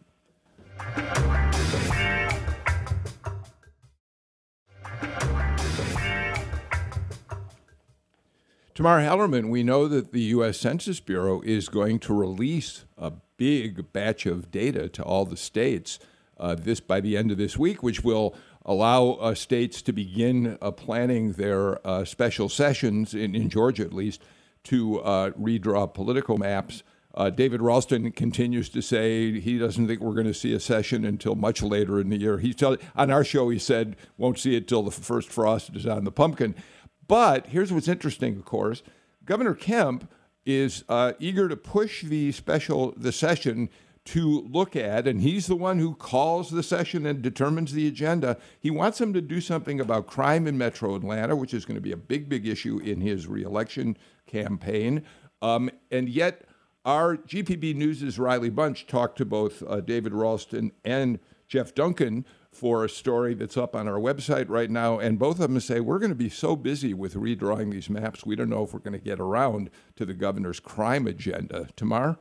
Tamar 8.74 9.00
Hallerman, 9.00 9.50
we 9.50 9.62
know 9.62 9.86
that 9.86 10.12
the 10.12 10.20
U.S. 10.22 10.58
Census 10.58 10.98
Bureau 10.98 11.40
is 11.42 11.68
going 11.68 12.00
to 12.00 12.14
release 12.14 12.84
a 12.98 13.12
big 13.36 13.92
batch 13.92 14.26
of 14.26 14.50
data 14.50 14.88
to 14.88 15.02
all 15.02 15.24
the 15.24 15.36
states 15.36 16.00
uh, 16.40 16.56
this 16.56 16.80
by 16.80 17.00
the 17.00 17.16
end 17.16 17.30
of 17.30 17.38
this 17.38 17.56
week, 17.56 17.84
which 17.84 18.02
will 18.02 18.34
allow 18.64 19.12
uh, 19.12 19.34
states 19.34 19.82
to 19.82 19.92
begin 19.92 20.58
uh, 20.60 20.70
planning 20.70 21.32
their 21.32 21.86
uh, 21.86 22.04
special 22.04 22.48
sessions 22.48 23.14
in, 23.14 23.34
in 23.34 23.48
Georgia, 23.48 23.84
at 23.84 23.92
least, 23.92 24.22
to 24.64 25.00
uh, 25.00 25.30
redraw 25.32 25.92
political 25.92 26.38
maps. 26.38 26.82
Uh, 27.14 27.30
David 27.30 27.62
Ralston 27.62 28.10
continues 28.10 28.68
to 28.70 28.80
say 28.80 29.38
he 29.38 29.58
doesn't 29.58 29.86
think 29.86 30.00
we're 30.00 30.14
going 30.14 30.26
to 30.26 30.34
see 30.34 30.52
a 30.52 30.60
session 30.60 31.04
until 31.04 31.36
much 31.36 31.62
later 31.62 32.00
in 32.00 32.08
the 32.08 32.16
year. 32.16 32.38
He 32.38 32.52
tell, 32.52 32.76
on 32.96 33.10
our 33.10 33.22
show 33.22 33.50
he 33.50 33.58
said 33.58 33.96
won't 34.18 34.38
see 34.38 34.56
it 34.56 34.66
till 34.66 34.82
the 34.82 34.90
first 34.90 35.30
frost 35.30 35.76
is 35.76 35.86
on 35.86 36.04
the 36.04 36.10
pumpkin. 36.10 36.56
But 37.06 37.48
here's 37.48 37.72
what's 37.72 37.86
interesting, 37.86 38.36
of 38.36 38.44
course: 38.44 38.82
Governor 39.24 39.54
Kemp 39.54 40.10
is 40.44 40.84
uh, 40.88 41.12
eager 41.20 41.48
to 41.48 41.56
push 41.56 42.02
the 42.02 42.32
special 42.32 42.94
the 42.96 43.12
session 43.12 43.68
to 44.06 44.46
look 44.50 44.76
at, 44.76 45.06
and 45.06 45.22
he's 45.22 45.46
the 45.46 45.56
one 45.56 45.78
who 45.78 45.94
calls 45.94 46.50
the 46.50 46.62
session 46.62 47.06
and 47.06 47.22
determines 47.22 47.72
the 47.72 47.88
agenda. 47.88 48.36
He 48.60 48.70
wants 48.70 48.98
them 48.98 49.14
to 49.14 49.22
do 49.22 49.40
something 49.40 49.80
about 49.80 50.06
crime 50.06 50.46
in 50.46 50.58
Metro 50.58 50.94
Atlanta, 50.94 51.34
which 51.34 51.54
is 51.54 51.64
going 51.64 51.76
to 51.76 51.80
be 51.80 51.92
a 51.92 51.96
big, 51.96 52.28
big 52.28 52.46
issue 52.46 52.78
in 52.78 53.00
his 53.00 53.26
reelection 53.26 53.96
campaign. 54.26 55.04
Um, 55.40 55.70
and 55.90 56.08
yet, 56.08 56.44
our 56.84 57.16
GPB 57.16 57.74
News' 57.76 58.18
Riley 58.18 58.50
Bunch 58.50 58.86
talked 58.86 59.16
to 59.18 59.24
both 59.24 59.62
uh, 59.66 59.80
David 59.80 60.12
Ralston 60.12 60.72
and 60.84 61.18
Jeff 61.48 61.74
Duncan 61.74 62.26
for 62.52 62.84
a 62.84 62.88
story 62.88 63.34
that's 63.34 63.56
up 63.56 63.74
on 63.74 63.88
our 63.88 63.98
website 63.98 64.48
right 64.48 64.70
now. 64.70 64.98
And 64.98 65.18
both 65.18 65.40
of 65.40 65.50
them 65.50 65.60
say, 65.60 65.80
We're 65.80 65.98
going 65.98 66.10
to 66.10 66.14
be 66.14 66.28
so 66.28 66.56
busy 66.56 66.92
with 66.92 67.14
redrawing 67.14 67.72
these 67.72 67.88
maps, 67.88 68.26
we 68.26 68.36
don't 68.36 68.50
know 68.50 68.64
if 68.64 68.74
we're 68.74 68.80
going 68.80 68.92
to 68.92 68.98
get 68.98 69.18
around 69.18 69.70
to 69.96 70.04
the 70.04 70.14
governor's 70.14 70.60
crime 70.60 71.06
agenda. 71.06 71.68
Tamar? 71.74 72.18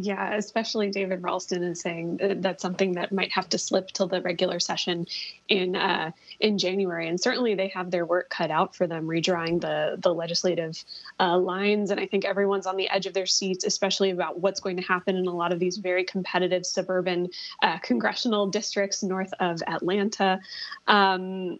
Yeah, 0.00 0.36
especially 0.36 0.90
David 0.90 1.24
Ralston 1.24 1.64
is 1.64 1.80
saying 1.80 2.18
that 2.18 2.40
that's 2.40 2.62
something 2.62 2.92
that 2.92 3.10
might 3.10 3.32
have 3.32 3.48
to 3.48 3.58
slip 3.58 3.90
till 3.90 4.06
the 4.06 4.22
regular 4.22 4.60
session 4.60 5.08
in 5.48 5.74
uh, 5.74 6.12
in 6.38 6.56
January. 6.56 7.08
And 7.08 7.20
certainly 7.20 7.56
they 7.56 7.66
have 7.68 7.90
their 7.90 8.06
work 8.06 8.30
cut 8.30 8.52
out 8.52 8.76
for 8.76 8.86
them 8.86 9.08
redrawing 9.08 9.60
the 9.60 9.96
the 9.98 10.14
legislative 10.14 10.84
uh, 11.18 11.36
lines. 11.36 11.90
And 11.90 11.98
I 11.98 12.06
think 12.06 12.24
everyone's 12.24 12.66
on 12.66 12.76
the 12.76 12.88
edge 12.88 13.06
of 13.06 13.12
their 13.12 13.26
seats, 13.26 13.64
especially 13.64 14.10
about 14.10 14.38
what's 14.38 14.60
going 14.60 14.76
to 14.76 14.84
happen 14.84 15.16
in 15.16 15.26
a 15.26 15.34
lot 15.34 15.52
of 15.52 15.58
these 15.58 15.78
very 15.78 16.04
competitive 16.04 16.64
suburban 16.64 17.30
uh, 17.64 17.78
congressional 17.78 18.46
districts 18.46 19.02
north 19.02 19.34
of 19.40 19.60
Atlanta. 19.66 20.38
Um, 20.86 21.58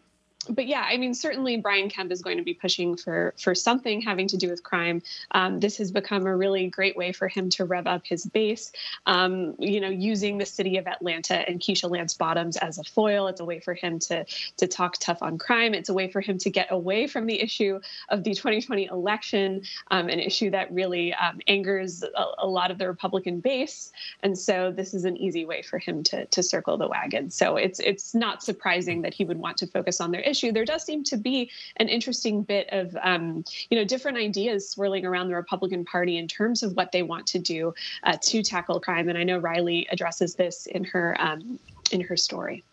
but 0.49 0.67
yeah, 0.67 0.87
I 0.89 0.97
mean, 0.97 1.15
certainly 1.15 1.57
Brian 1.57 1.89
Kemp 1.89 2.13
is 2.13 2.23
going 2.23 2.39
to 2.39 2.43
be 2.43 2.55
pushing 2.55 2.97
for 2.97 3.35
for 3.39 3.55
something 3.55 4.01
having 4.01 4.29
to 4.29 4.37
do 4.37 4.49
with 4.49 4.63
crime. 4.63 5.03
Um, 5.33 5.61
this 5.61 5.77
has 5.79 5.91
become 5.91 6.27
a 6.27 6.37
really 6.37 6.69
great 6.69 6.97
way 6.97 7.13
for 7.13 7.29
him 7.29 7.51
to 7.51 7.65
rev 7.65 7.87
up 7.87 8.07
his 8.07 8.25
base. 8.27 8.73
Um, 9.07 9.55
you 9.59 9.81
know, 9.81 9.89
using 9.89 10.39
the 10.39 10.47
city 10.47 10.77
of 10.79 10.87
Atlanta 10.87 11.49
and 11.49 11.61
Keisha 11.61 11.91
Lance 11.91 12.15
Bottoms 12.15 12.57
as 12.57 12.79
a 12.79 12.85
foil. 12.85 13.27
It's 13.29 13.41
a 13.41 13.45
way 13.45 13.61
for 13.61 13.75
him 13.75 13.99
to 14.01 14.25
to 14.57 14.67
talk 14.67 14.97
tough 14.99 15.23
on 15.23 15.39
crime. 15.39 15.75
It's 15.75 15.89
a 15.89 15.95
way 15.95 16.11
for 16.11 16.21
him 16.21 16.39
to 16.39 16.51
get 16.51 16.69
away 16.71 17.07
from 17.07 17.27
the 17.27 17.41
issue 17.41 17.81
of 18.09 18.25
the 18.25 18.35
2020 18.35 18.87
election, 18.87 19.63
um, 19.91 20.09
an 20.09 20.19
issue 20.19 20.51
that 20.51 20.73
really 20.73 21.13
um, 21.15 21.41
angers 21.47 22.03
a, 22.03 22.25
a, 22.39 22.47
lot 22.47 22.71
of 22.71 22.79
the 22.79 22.87
Republican 22.87 23.41
base. 23.41 23.93
And 24.23 24.39
so 24.39 24.73
this 24.73 24.95
is 24.95 25.05
an 25.05 25.17
easy 25.17 25.45
way 25.45 25.63
for 25.63 25.79
him 25.79 26.03
to 26.05 26.27
to 26.27 26.43
circle 26.43 26.77
the 26.79 26.89
wagon. 26.89 27.31
So 27.31 27.57
it's 27.57 27.81
it's 27.81 28.15
not 28.15 28.43
surprising 28.43 29.03
that 29.03 29.15
he 29.15 29.25
would 29.25 29.39
want 29.39 29.57
to 29.59 29.67
focus 29.67 30.01
on 30.01 30.11
their 30.11 30.21
issue. 30.21 30.38
There 30.43 30.65
does 30.65 30.85
seem 30.85 31.05
to 31.05 31.17
be 31.17 31.51
an 31.77 31.89
interesting 31.89 32.43
bit 32.43 32.69
of 32.73 32.97
um, 33.03 33.45
you 33.71 33.79
know 33.79 33.85
different 33.85 34.19
ideas 34.19 34.71
swirling 34.71 35.05
around 35.05 35.29
the 35.29 35.35
Republican 35.35 35.85
Party 35.85 36.19
in 36.19 36.29
terms 36.29 36.63
of 36.63 36.75
what 36.75 36.93
they 36.93 37.03
want 37.03 37.27
to 37.29 37.39
do 37.39 37.75
uh, 38.05 38.17
to 38.23 38.43
tackle 38.43 38.81
crime. 38.81 39.09
And 39.09 39.19
I 39.19 39.25
know 39.25 39.39
Riley 39.39 39.87
addresses 39.91 40.35
this 40.35 40.67
in 40.67 40.85
her 40.85 41.17
um, 41.21 41.59
in 41.91 42.01
her 42.01 42.17
story. 42.17 42.65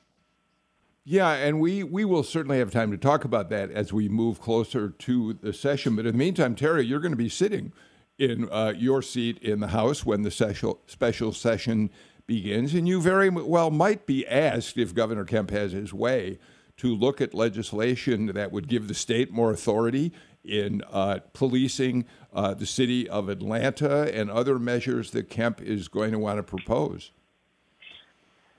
Yeah, 1.07 1.34
and 1.34 1.59
we, 1.59 1.84
we 1.84 2.03
will 2.03 2.24
certainly 2.24 2.57
have 2.57 2.72
time 2.72 2.89
to 2.89 2.97
talk 2.97 3.26
about 3.26 3.49
that 3.51 3.70
as 3.70 3.93
we 3.93 4.09
move 4.09 4.41
closer 4.41 4.89
to 4.89 5.34
the 5.34 5.53
session. 5.53 5.95
But 5.95 6.07
in 6.07 6.13
the 6.13 6.18
meantime, 6.18 6.55
Teri, 6.55 6.88
you're 6.88 6.99
going 6.99 7.11
to 7.11 7.16
be 7.16 7.30
sitting 7.30 7.74
in 8.18 8.49
uh, 8.49 8.74
your 8.76 9.03
seat 9.03 9.38
in 9.38 9.59
the 9.59 9.68
House 9.68 10.03
when 10.03 10.24
the 10.24 10.32
special, 10.32 10.80
special 10.88 11.32
session 11.32 11.91
begins. 12.26 12.74
And 12.74 12.88
you 12.88 13.01
very 13.01 13.30
well 13.30 13.70
might 13.70 14.07
be 14.07 14.26
asked, 14.28 14.80
if 14.80 14.95
Governor 14.95 15.26
Kemp 15.26 15.51
has 15.51 15.74
his 15.74 15.93
way, 15.93 16.39
to 16.78 16.93
look 16.93 17.21
at 17.21 17.34
legislation 17.34 18.28
that 18.28 18.51
would 18.51 18.67
give 18.67 18.88
the 18.88 18.93
state 18.93 19.32
more 19.32 19.51
authority 19.51 20.11
in 20.43 20.82
uh, 20.91 21.19
policing 21.34 22.05
uh, 22.34 22.53
the 22.53 22.65
city 22.65 23.09
of 23.09 23.30
Atlanta 23.30 24.13
and 24.13 24.30
other 24.30 24.59
measures 24.59 25.11
that 25.11 25.30
Kemp 25.30 25.61
is 25.61 25.88
going 25.88 26.11
to 26.11 26.19
want 26.19 26.38
to 26.38 26.43
propose. 26.43 27.11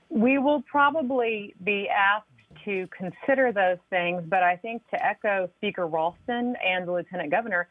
We 0.09 0.37
will 0.37 0.61
probably 0.63 1.53
be 1.63 1.87
asked 1.89 2.25
to 2.65 2.87
consider 2.97 3.51
those 3.51 3.77
things, 3.89 4.23
but 4.25 4.41
I 4.41 4.55
think 4.55 4.81
to 4.89 5.05
echo 5.05 5.49
Speaker 5.57 5.85
Ralston 5.85 6.55
and 6.65 6.87
the 6.87 6.93
Lieutenant 6.93 7.29
Governor, 7.29 7.69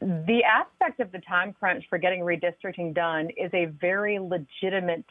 the 0.00 0.42
aspect 0.44 1.00
of 1.00 1.10
the 1.12 1.20
time 1.20 1.54
crunch 1.58 1.84
for 1.88 1.98
getting 1.98 2.20
redistricting 2.20 2.94
done 2.94 3.30
is 3.36 3.50
a 3.54 3.66
very 3.80 4.18
legitimate 4.18 5.04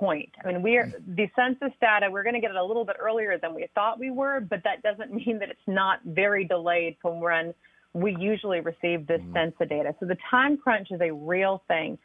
point. 0.00 0.30
I 0.42 0.48
mean, 0.48 0.62
we 0.62 0.78
are 0.78 0.90
the 1.06 1.28
census 1.36 1.72
data. 1.80 2.08
We're 2.10 2.22
going 2.22 2.34
to 2.34 2.40
get 2.40 2.50
it 2.50 2.56
a 2.56 2.64
little 2.64 2.86
bit 2.86 2.96
earlier 2.98 3.38
than 3.38 3.54
we 3.54 3.68
thought 3.74 4.00
we 4.00 4.10
were, 4.10 4.40
but 4.40 4.62
that 4.64 4.82
doesn't 4.82 5.12
mean 5.26 5.38
that 5.38 5.50
it's 5.50 5.60
not 5.68 6.00
very 6.04 6.44
delayed 6.44 6.96
from 7.00 7.20
when 7.20 7.54
we 7.92 8.16
usually 8.18 8.60
receive 8.60 9.06
this 9.06 9.20
mm-hmm. 9.20 9.34
census 9.34 9.68
data. 9.68 9.94
So 10.00 10.06
the 10.06 10.16
time 10.30 10.56
crunch 10.56 10.88
is 10.90 11.00
a 11.00 11.12
real 11.12 11.62
thing. 11.68 11.98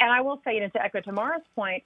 And 0.00 0.10
I 0.10 0.22
will 0.22 0.40
say, 0.44 0.54
you 0.54 0.60
know, 0.60 0.68
to 0.70 0.82
echo 0.82 1.00
Tamara's 1.00 1.44
point, 1.54 1.84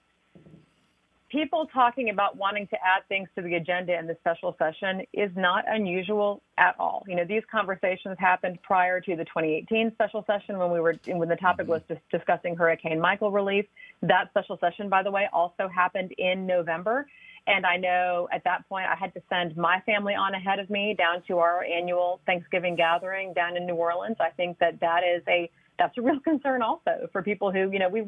people 1.31 1.67
talking 1.73 2.11
about 2.11 2.37
wanting 2.37 2.67
to 2.69 2.77
add 2.77 3.07
things 3.09 3.29
to 3.37 3.43
the 3.43 3.55
agenda 3.55 3.99
in 3.99 4.07
the 4.07 4.17
special 4.21 4.57
session 4.59 5.03
is 5.13 5.31
not 5.37 5.65
unusual 5.69 6.43
at 6.57 6.75
all. 6.79 7.05
You 7.07 7.17
know, 7.17 7.25
these 7.25 7.43
conversations 7.51 8.17
happened 8.19 8.59
prior 8.63 9.01
to 9.01 9.17
the 9.17 9.25
2018 9.25 9.93
special 9.93 10.25
session 10.27 10.59
when 10.59 10.71
we 10.71 10.81
were 10.81 10.95
when 11.07 11.29
the 11.29 11.37
topic 11.37 11.65
mm-hmm. 11.65 11.73
was 11.73 11.83
just 11.89 12.01
discussing 12.11 12.57
Hurricane 12.57 13.01
Michael 13.01 13.31
relief. 13.31 13.67
That 14.03 14.31
special 14.31 14.59
session, 14.59 14.89
by 14.89 15.03
the 15.03 15.11
way, 15.11 15.29
also 15.33 15.69
happened 15.69 16.13
in 16.19 16.47
November. 16.47 17.07
And 17.47 17.65
I 17.65 17.77
know 17.77 18.29
at 18.33 18.45
that 18.45 18.69
point 18.69 18.87
I 18.87 18.95
had 18.95 19.15
to 19.15 19.23
send 19.31 19.57
my 19.57 19.81
family 19.87 20.15
on 20.15 20.35
ahead 20.35 20.59
of 20.59 20.69
me 20.69 20.95
down 20.97 21.23
to 21.29 21.39
our 21.39 21.65
annual 21.65 22.21
Thanksgiving 22.27 22.77
gathering 22.77 23.33
down 23.33 23.57
in 23.57 23.67
New 23.67 23.75
Orleans. 23.75 24.17
I 24.21 24.31
think 24.31 24.59
that 24.59 24.81
that 24.81 25.03
is 25.03 25.23
a 25.29 25.51
that's 25.79 25.97
a 25.97 26.03
real 26.03 26.21
concern 26.25 26.63
also 26.63 27.09
for 27.13 27.23
people 27.23 27.53
who, 27.53 27.71
you 27.71 27.79
know, 27.79 27.89
we 27.89 28.05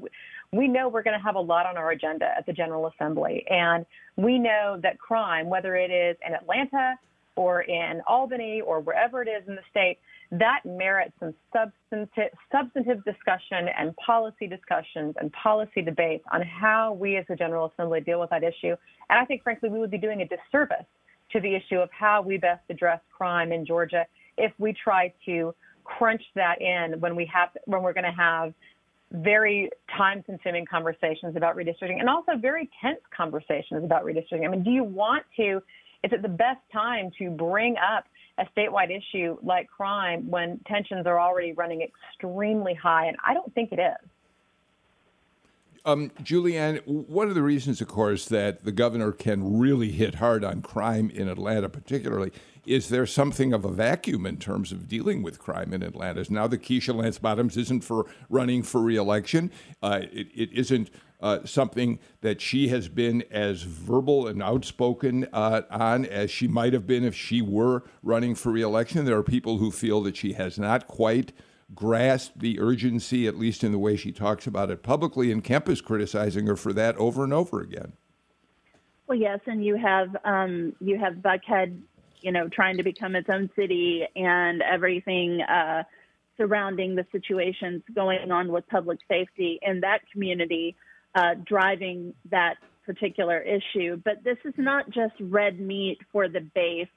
we 0.52 0.68
know 0.68 0.88
we're 0.88 1.02
going 1.02 1.18
to 1.18 1.24
have 1.24 1.36
a 1.36 1.40
lot 1.40 1.66
on 1.66 1.76
our 1.76 1.90
agenda 1.90 2.26
at 2.36 2.46
the 2.46 2.52
General 2.52 2.88
Assembly, 2.88 3.44
and 3.48 3.86
we 4.16 4.38
know 4.38 4.78
that 4.82 4.98
crime, 4.98 5.48
whether 5.48 5.76
it 5.76 5.90
is 5.90 6.16
in 6.26 6.34
Atlanta 6.34 6.98
or 7.36 7.62
in 7.62 8.02
Albany 8.06 8.60
or 8.60 8.80
wherever 8.80 9.22
it 9.22 9.28
is 9.28 9.46
in 9.48 9.54
the 9.54 9.62
state, 9.70 9.98
that 10.32 10.60
merits 10.64 11.12
some 11.18 11.34
substantive 11.52 12.32
substantive 12.52 13.04
discussion 13.04 13.68
and 13.78 13.94
policy 13.96 14.46
discussions 14.46 15.14
and 15.20 15.32
policy 15.32 15.82
debates 15.82 16.24
on 16.32 16.42
how 16.42 16.92
we 16.92 17.16
as 17.16 17.24
the 17.28 17.36
General 17.36 17.72
Assembly 17.72 18.00
deal 18.00 18.20
with 18.20 18.30
that 18.30 18.42
issue. 18.42 18.76
And 19.08 19.18
I 19.18 19.24
think, 19.24 19.42
frankly, 19.42 19.68
we 19.68 19.78
would 19.78 19.90
be 19.90 19.98
doing 19.98 20.22
a 20.22 20.26
disservice 20.26 20.86
to 21.32 21.40
the 21.40 21.54
issue 21.54 21.76
of 21.76 21.88
how 21.92 22.22
we 22.22 22.36
best 22.36 22.62
address 22.70 23.00
crime 23.16 23.52
in 23.52 23.64
Georgia 23.64 24.06
if 24.36 24.52
we 24.58 24.72
try 24.72 25.12
to 25.26 25.54
crunch 25.98 26.22
that 26.34 26.60
in 26.60 27.00
when 27.00 27.16
we 27.16 27.26
have 27.26 27.50
when 27.64 27.82
we're 27.82 27.92
going 27.92 28.04
to 28.04 28.10
have 28.10 28.54
very 29.12 29.70
time 29.96 30.22
consuming 30.22 30.64
conversations 30.64 31.36
about 31.36 31.56
redistricting 31.56 31.98
and 31.98 32.08
also 32.08 32.36
very 32.36 32.68
tense 32.80 33.00
conversations 33.16 33.84
about 33.84 34.04
redistricting. 34.04 34.44
I 34.44 34.48
mean, 34.48 34.62
do 34.62 34.70
you 34.70 34.84
want 34.84 35.24
to, 35.36 35.60
is 36.04 36.12
it 36.12 36.22
the 36.22 36.28
best 36.28 36.60
time 36.72 37.10
to 37.18 37.30
bring 37.30 37.76
up 37.76 38.04
a 38.38 38.44
statewide 38.56 38.96
issue 38.96 39.36
like 39.42 39.68
crime 39.68 40.30
when 40.30 40.60
tensions 40.66 41.06
are 41.06 41.18
already 41.18 41.52
running 41.52 41.82
extremely 41.82 42.74
high? 42.74 43.06
And 43.06 43.16
I 43.26 43.34
don't 43.34 43.52
think 43.52 43.72
it 43.72 43.80
is. 43.80 44.08
Um, 45.84 46.10
Julianne, 46.22 46.86
one 46.86 47.28
of 47.28 47.34
the 47.34 47.42
reasons, 47.42 47.80
of 47.80 47.88
course, 47.88 48.26
that 48.26 48.64
the 48.64 48.72
governor 48.72 49.12
can 49.12 49.58
really 49.58 49.90
hit 49.90 50.16
hard 50.16 50.44
on 50.44 50.60
crime 50.60 51.10
in 51.10 51.26
Atlanta, 51.26 51.70
particularly, 51.70 52.32
is 52.70 52.88
there 52.88 53.04
something 53.04 53.52
of 53.52 53.64
a 53.64 53.72
vacuum 53.72 54.24
in 54.24 54.36
terms 54.36 54.70
of 54.70 54.86
dealing 54.86 55.24
with 55.24 55.40
crime 55.40 55.72
in 55.72 55.82
Atlanta? 55.82 56.24
Now 56.30 56.46
that 56.46 56.62
Keisha 56.62 56.94
Lance 56.94 57.18
Bottoms 57.18 57.56
isn't 57.56 57.82
for 57.82 58.06
running 58.28 58.62
for 58.62 58.80
reelection, 58.80 59.50
uh, 59.82 60.02
it, 60.12 60.28
it 60.32 60.52
isn't 60.52 60.88
uh, 61.20 61.40
something 61.44 61.98
that 62.20 62.40
she 62.40 62.68
has 62.68 62.86
been 62.86 63.24
as 63.28 63.62
verbal 63.62 64.28
and 64.28 64.40
outspoken 64.40 65.26
uh, 65.32 65.62
on 65.68 66.06
as 66.06 66.30
she 66.30 66.46
might 66.46 66.72
have 66.72 66.86
been 66.86 67.04
if 67.04 67.14
she 67.14 67.42
were 67.42 67.82
running 68.04 68.36
for 68.36 68.52
reelection. 68.52 69.04
There 69.04 69.18
are 69.18 69.24
people 69.24 69.58
who 69.58 69.72
feel 69.72 70.00
that 70.02 70.16
she 70.16 70.34
has 70.34 70.56
not 70.56 70.86
quite 70.86 71.32
grasped 71.74 72.38
the 72.38 72.60
urgency, 72.60 73.26
at 73.26 73.36
least 73.36 73.64
in 73.64 73.72
the 73.72 73.80
way 73.80 73.96
she 73.96 74.12
talks 74.12 74.46
about 74.46 74.70
it 74.70 74.84
publicly, 74.84 75.32
and 75.32 75.42
Kemp 75.42 75.68
is 75.68 75.80
criticizing 75.80 76.46
her 76.46 76.56
for 76.56 76.72
that 76.72 76.96
over 76.98 77.24
and 77.24 77.32
over 77.32 77.60
again. 77.60 77.94
Well, 79.10 79.18
yes, 79.18 79.40
and 79.46 79.64
you 79.64 79.76
have 79.76 80.16
um, 80.24 80.72
you 80.78 80.96
have 80.96 81.14
Buckhead 81.14 81.80
you 82.22 82.32
know, 82.32 82.48
trying 82.48 82.76
to 82.76 82.82
become 82.82 83.14
its 83.16 83.28
own 83.28 83.50
city 83.56 84.06
and 84.16 84.62
everything 84.62 85.40
uh, 85.42 85.84
surrounding 86.36 86.94
the 86.94 87.06
situations 87.12 87.82
going 87.94 88.30
on 88.30 88.50
with 88.50 88.66
public 88.68 88.98
safety 89.08 89.58
in 89.62 89.80
that 89.80 90.00
community 90.12 90.76
uh, 91.14 91.34
driving 91.44 92.14
that 92.30 92.56
particular 92.86 93.38
issue. 93.38 94.00
But 94.02 94.24
this 94.24 94.38
is 94.44 94.54
not 94.56 94.90
just 94.90 95.14
red 95.20 95.60
meat 95.60 95.98
for 96.12 96.28
the 96.28 96.40
base 96.40 96.88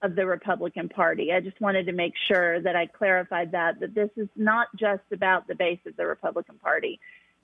of 0.00 0.14
the 0.14 0.26
Republican 0.26 0.88
Party. 0.88 1.32
I 1.32 1.40
just 1.40 1.60
wanted 1.60 1.86
to 1.86 1.92
make 1.92 2.14
sure 2.28 2.60
that 2.60 2.76
I 2.76 2.86
clarified 2.86 3.52
that 3.52 3.80
that 3.80 3.94
this 3.94 4.10
is 4.16 4.28
not 4.36 4.68
just 4.76 5.02
about 5.12 5.48
the 5.48 5.54
base 5.54 5.80
of 5.86 5.96
the 5.96 6.06
Republican 6.06 6.56
Party 6.58 7.00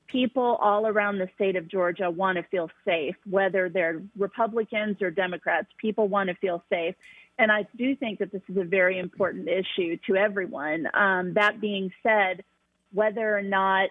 people 0.07 0.59
all 0.61 0.86
around 0.86 1.18
the 1.18 1.28
state 1.34 1.57
of 1.57 1.68
Georgia 1.68 2.11
want 2.11 2.36
to 2.36 2.42
feel 2.44 2.70
safe, 2.84 3.16
whether 3.28 3.68
they're 3.68 4.02
Republicans 4.18 5.00
or 5.00 5.11
Democrats. 5.11 5.68
People 5.78 6.09
want 6.09 6.28
to 6.28 6.34
feel 6.36 6.62
safe. 6.70 6.94
And 7.38 7.50
I 7.50 7.66
do 7.76 7.96
think 7.96 8.20
that 8.20 8.30
this 8.30 8.42
is 8.48 8.57
a 8.57 8.64
very 8.64 8.98
important 8.98 9.48
issue 9.48 9.98
to 10.07 10.16
everyone. 10.16 10.86
Um, 10.94 11.34
that 11.34 11.61
being 11.61 11.92
said, 12.02 12.44
whether 12.92 13.36
or 13.36 13.42
not 13.42 13.90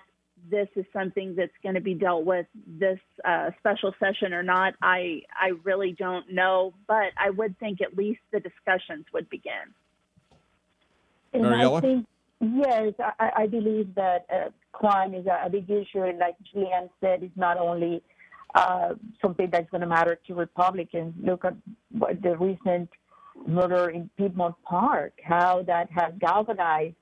this 0.49 0.67
is 0.75 0.85
something 0.93 1.35
that's 1.35 1.51
going 1.61 1.75
to 1.75 1.81
be 1.81 1.93
dealt 1.93 2.25
with 2.25 2.45
this 2.67 2.99
uh, 3.25 3.51
special 3.59 3.93
session 3.99 4.33
or 4.33 4.43
not, 4.43 4.75
I 4.81 5.23
I 5.37 5.51
really 5.63 5.91
don't 5.91 6.31
know. 6.31 6.73
But 6.87 7.11
I 7.17 7.29
would 7.29 7.57
think 7.59 7.81
at 7.81 7.97
least 7.97 8.21
the 8.31 8.39
discussions 8.39 9.05
would 9.13 9.29
begin. 9.29 9.73
And 11.33 11.47
I 11.47 11.79
think 11.81 12.05
yes, 12.43 12.93
I, 13.19 13.43
I 13.43 13.47
believe 13.47 13.95
that 13.95 14.25
uh, 14.33 14.49
crime 14.71 15.13
is 15.13 15.25
a, 15.25 15.45
a 15.45 15.49
big 15.49 15.69
issue, 15.69 16.03
and 16.03 16.19
like 16.19 16.35
Julianne 16.53 16.89
said, 17.01 17.23
it's 17.23 17.37
not 17.37 17.57
only 17.57 18.01
uh, 18.55 18.93
something 19.21 19.49
that's 19.51 19.69
going 19.71 19.81
to 19.81 19.87
matter 19.87 20.19
to 20.27 20.35
Republicans. 20.35 21.13
Look 21.21 21.45
at 21.45 21.55
what 21.91 22.21
the 22.21 22.37
recent 22.37 22.89
murder 23.47 23.89
in 23.89 24.09
Piedmont 24.17 24.55
Park, 24.63 25.13
how 25.23 25.63
that 25.63 25.89
has 25.91 26.13
galvanized 26.19 26.95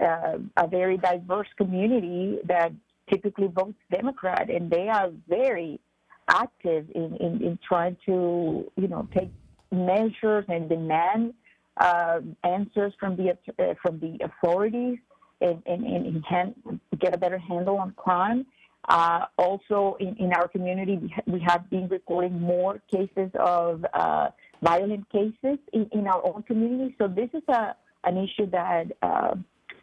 uh, 0.00 0.38
a 0.56 0.66
very 0.68 0.96
diverse 0.98 1.48
community 1.56 2.38
that 2.46 2.72
typically 3.10 3.48
votes 3.48 3.78
Democrat, 3.90 4.50
and 4.50 4.70
they 4.70 4.88
are 4.88 5.10
very 5.28 5.80
active 6.28 6.86
in, 6.94 7.16
in, 7.16 7.42
in 7.42 7.58
trying 7.66 7.96
to, 8.04 8.70
you 8.76 8.88
know, 8.88 9.08
take 9.16 9.30
measures 9.72 10.44
and 10.48 10.68
demand 10.68 11.34
uh, 11.78 12.20
answers 12.44 12.92
from 13.00 13.16
the 13.16 13.30
uh, 13.30 13.74
from 13.82 13.98
the 14.00 14.18
authorities 14.24 14.98
and, 15.40 15.62
and, 15.66 15.84
and 15.84 16.24
hand, 16.24 16.54
get 16.98 17.14
a 17.14 17.18
better 17.18 17.38
handle 17.38 17.78
on 17.78 17.92
crime. 17.92 18.46
Uh, 18.88 19.26
also, 19.36 19.96
in, 20.00 20.16
in 20.16 20.32
our 20.32 20.48
community, 20.48 20.98
we 21.26 21.40
have 21.40 21.68
been 21.68 21.88
recording 21.88 22.40
more 22.40 22.80
cases 22.90 23.30
of 23.38 23.84
uh, 23.92 24.28
violent 24.62 25.08
cases 25.10 25.58
in, 25.72 25.88
in 25.92 26.06
our 26.06 26.24
own 26.26 26.42
community. 26.44 26.94
So 26.98 27.06
this 27.06 27.28
is 27.34 27.42
a 27.48 27.74
an 28.04 28.16
issue 28.16 28.48
that 28.50 28.86
uh, 29.02 29.34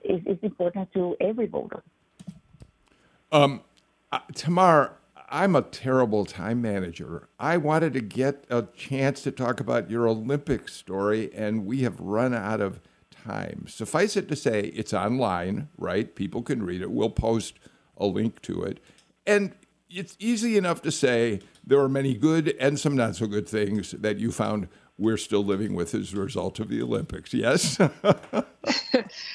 is, 0.03 0.21
is 0.25 0.37
important 0.41 0.91
to 0.93 1.15
every 1.19 1.47
voter. 1.47 1.83
Um, 3.31 3.61
uh, 4.11 4.19
Tamar, 4.33 4.93
I'm 5.35 5.53
a 5.53 5.63
terrible 5.63 6.23
time 6.23 6.61
manager. 6.61 7.27
I 7.37 7.57
wanted 7.57 7.91
to 7.95 7.99
get 7.99 8.45
a 8.49 8.69
chance 8.73 9.21
to 9.23 9.31
talk 9.31 9.59
about 9.59 9.91
your 9.91 10.07
Olympic 10.07 10.69
story, 10.69 11.29
and 11.35 11.65
we 11.65 11.81
have 11.81 11.99
run 11.99 12.33
out 12.33 12.61
of 12.61 12.79
time. 13.11 13.65
Suffice 13.67 14.15
it 14.15 14.29
to 14.29 14.35
say, 14.37 14.61
it's 14.61 14.93
online, 14.93 15.67
right? 15.77 16.15
People 16.15 16.41
can 16.41 16.63
read 16.63 16.81
it. 16.81 16.89
We'll 16.89 17.09
post 17.09 17.55
a 17.97 18.05
link 18.05 18.41
to 18.43 18.63
it. 18.63 18.79
And 19.27 19.53
it's 19.89 20.15
easy 20.19 20.55
enough 20.55 20.81
to 20.83 20.91
say 20.91 21.41
there 21.67 21.81
are 21.81 21.89
many 21.89 22.13
good 22.13 22.55
and 22.57 22.79
some 22.79 22.95
not 22.95 23.17
so 23.17 23.27
good 23.27 23.49
things 23.49 23.91
that 23.91 24.17
you 24.17 24.31
found 24.31 24.69
we're 24.97 25.17
still 25.17 25.43
living 25.43 25.75
with 25.75 25.93
as 25.93 26.13
a 26.13 26.17
result 26.17 26.61
of 26.61 26.69
the 26.69 26.81
Olympics. 26.81 27.33
Yes? 27.33 27.77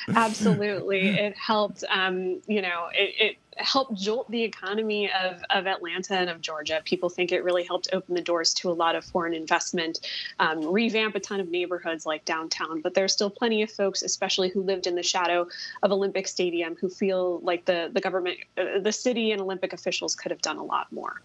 Absolutely. 0.08 1.08
It 1.08 1.36
helped, 1.36 1.84
um, 1.90 2.40
you 2.46 2.62
know, 2.62 2.86
it, 2.92 3.14
it, 3.18 3.36
helped 3.62 3.94
jolt 3.94 4.30
the 4.30 4.42
economy 4.42 5.10
of, 5.10 5.42
of 5.50 5.66
Atlanta 5.66 6.14
and 6.14 6.30
of 6.30 6.40
Georgia. 6.40 6.80
People 6.84 7.08
think 7.08 7.32
it 7.32 7.44
really 7.44 7.64
helped 7.64 7.88
open 7.92 8.14
the 8.14 8.20
doors 8.20 8.54
to 8.54 8.70
a 8.70 8.72
lot 8.72 8.94
of 8.94 9.04
foreign 9.04 9.34
investment, 9.34 10.00
um, 10.38 10.64
revamp 10.72 11.14
a 11.14 11.20
ton 11.20 11.40
of 11.40 11.48
neighborhoods 11.48 12.06
like 12.06 12.24
downtown. 12.24 12.80
But 12.80 12.94
there's 12.94 13.12
still 13.12 13.30
plenty 13.30 13.62
of 13.62 13.70
folks, 13.70 14.02
especially 14.02 14.48
who 14.48 14.62
lived 14.62 14.86
in 14.86 14.94
the 14.94 15.02
shadow 15.02 15.48
of 15.82 15.92
Olympic 15.92 16.28
Stadium, 16.28 16.76
who 16.80 16.88
feel 16.88 17.40
like 17.40 17.64
the, 17.64 17.90
the 17.92 18.00
government, 18.00 18.38
uh, 18.58 18.78
the 18.80 18.92
city 18.92 19.32
and 19.32 19.40
Olympic 19.40 19.72
officials 19.72 20.14
could 20.14 20.30
have 20.30 20.42
done 20.42 20.56
a 20.56 20.64
lot 20.64 20.90
more. 20.92 21.20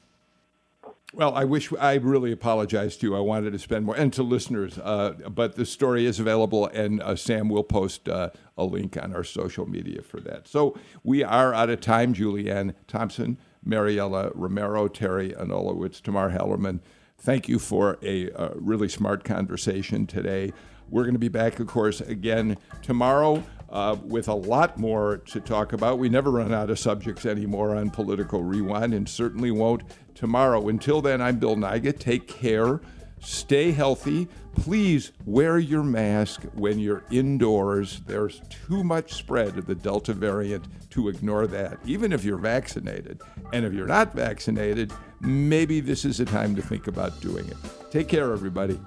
Well, 1.16 1.34
I 1.34 1.46
wish 1.46 1.72
I 1.80 1.94
really 1.94 2.34
apologize 2.34 2.98
to 2.98 3.08
you. 3.08 3.16
I 3.16 3.22
wanted 3.22 3.54
to 3.54 3.60
spend 3.60 3.86
more, 3.86 3.96
and 3.96 4.12
to 4.12 4.22
listeners, 4.22 4.78
uh, 4.78 5.14
but 5.30 5.56
the 5.56 5.66
story 5.66 6.06
is 6.06 6.20
available, 6.20 6.68
and 6.68 7.02
uh, 7.02 7.16
Sam 7.16 7.48
will 7.48 7.64
post 7.64 8.10
uh, 8.10 8.32
a 8.58 8.66
link 8.66 9.02
on 9.02 9.16
our 9.16 9.24
social 9.24 9.66
media 9.66 10.02
for 10.02 10.20
that. 10.20 10.46
So 10.46 10.78
we 11.06 11.24
are 11.24 11.54
out 11.54 11.70
of 11.70 11.80
time. 11.80 12.14
Julianne 12.14 12.74
Thompson, 12.88 13.38
Mariela 13.66 14.34
Romero, 14.36 14.90
Teri 14.90 15.34
Anulewicz, 15.40 16.02
Tamar 16.02 16.32
Hallerman, 16.32 16.82
thank 17.18 17.48
you 17.48 17.60
for 17.60 17.98
a 18.02 18.30
uh, 18.32 18.50
really 18.56 18.90
smart 18.90 19.24
conversation 19.24 20.06
today. 20.06 20.52
We're 20.90 21.04
going 21.04 21.14
to 21.14 21.20
be 21.20 21.30
back, 21.30 21.62
of 21.62 21.68
course, 21.68 22.02
again 22.02 22.58
tomorrow. 22.82 23.42
Uh, 23.68 23.98
with 24.04 24.28
a 24.28 24.34
lot 24.34 24.78
more 24.78 25.18
to 25.18 25.42
talk 25.42 25.74
about. 25.74 25.98
We 25.98 26.08
never 26.08 26.30
run 26.30 26.54
out 26.54 26.70
of 26.70 26.78
subjects 26.78 27.26
anymore 27.26 27.76
on 27.76 27.90
Political 27.90 28.44
Rewind, 28.44 28.94
and 28.94 29.10
certainly 29.10 29.50
won't 29.50 29.82
tomorrow. 30.16 30.68
Until 30.70 31.02
then, 31.02 31.22
I'm 31.22 31.38
Bill 31.38 31.56
Nigut. 31.56 32.00
Take 32.00 32.28
care. 32.28 32.82
Stay 33.20 33.72
healthy. 33.72 34.28
Please 34.56 35.12
wear 35.26 35.60
your 35.60 35.84
mask 35.84 36.44
when 36.54 36.80
you're 36.80 37.04
indoors. 37.12 38.02
There's 38.08 38.42
too 38.50 38.84
much 38.84 39.14
spread 39.14 39.58
of 39.58 39.66
the 39.66 39.76
Delta 39.76 40.14
variant 40.14 40.66
to 40.92 41.10
ignore 41.10 41.46
that, 41.48 41.78
even 41.86 42.14
if 42.14 42.24
you're 42.24 42.38
vaccinated. 42.38 43.22
And 43.52 43.66
if 43.66 43.74
you're 43.74 43.88
not 43.88 44.14
vaccinated, 44.14 44.94
maybe 45.20 45.82
this 45.82 46.06
is 46.06 46.20
a 46.20 46.26
time 46.26 46.56
to 46.56 46.62
think 46.62 46.88
about 46.88 47.20
doing 47.20 47.48
it. 47.48 47.58
Take 47.92 48.08
care, 48.08 48.32
everybody. 48.32 48.80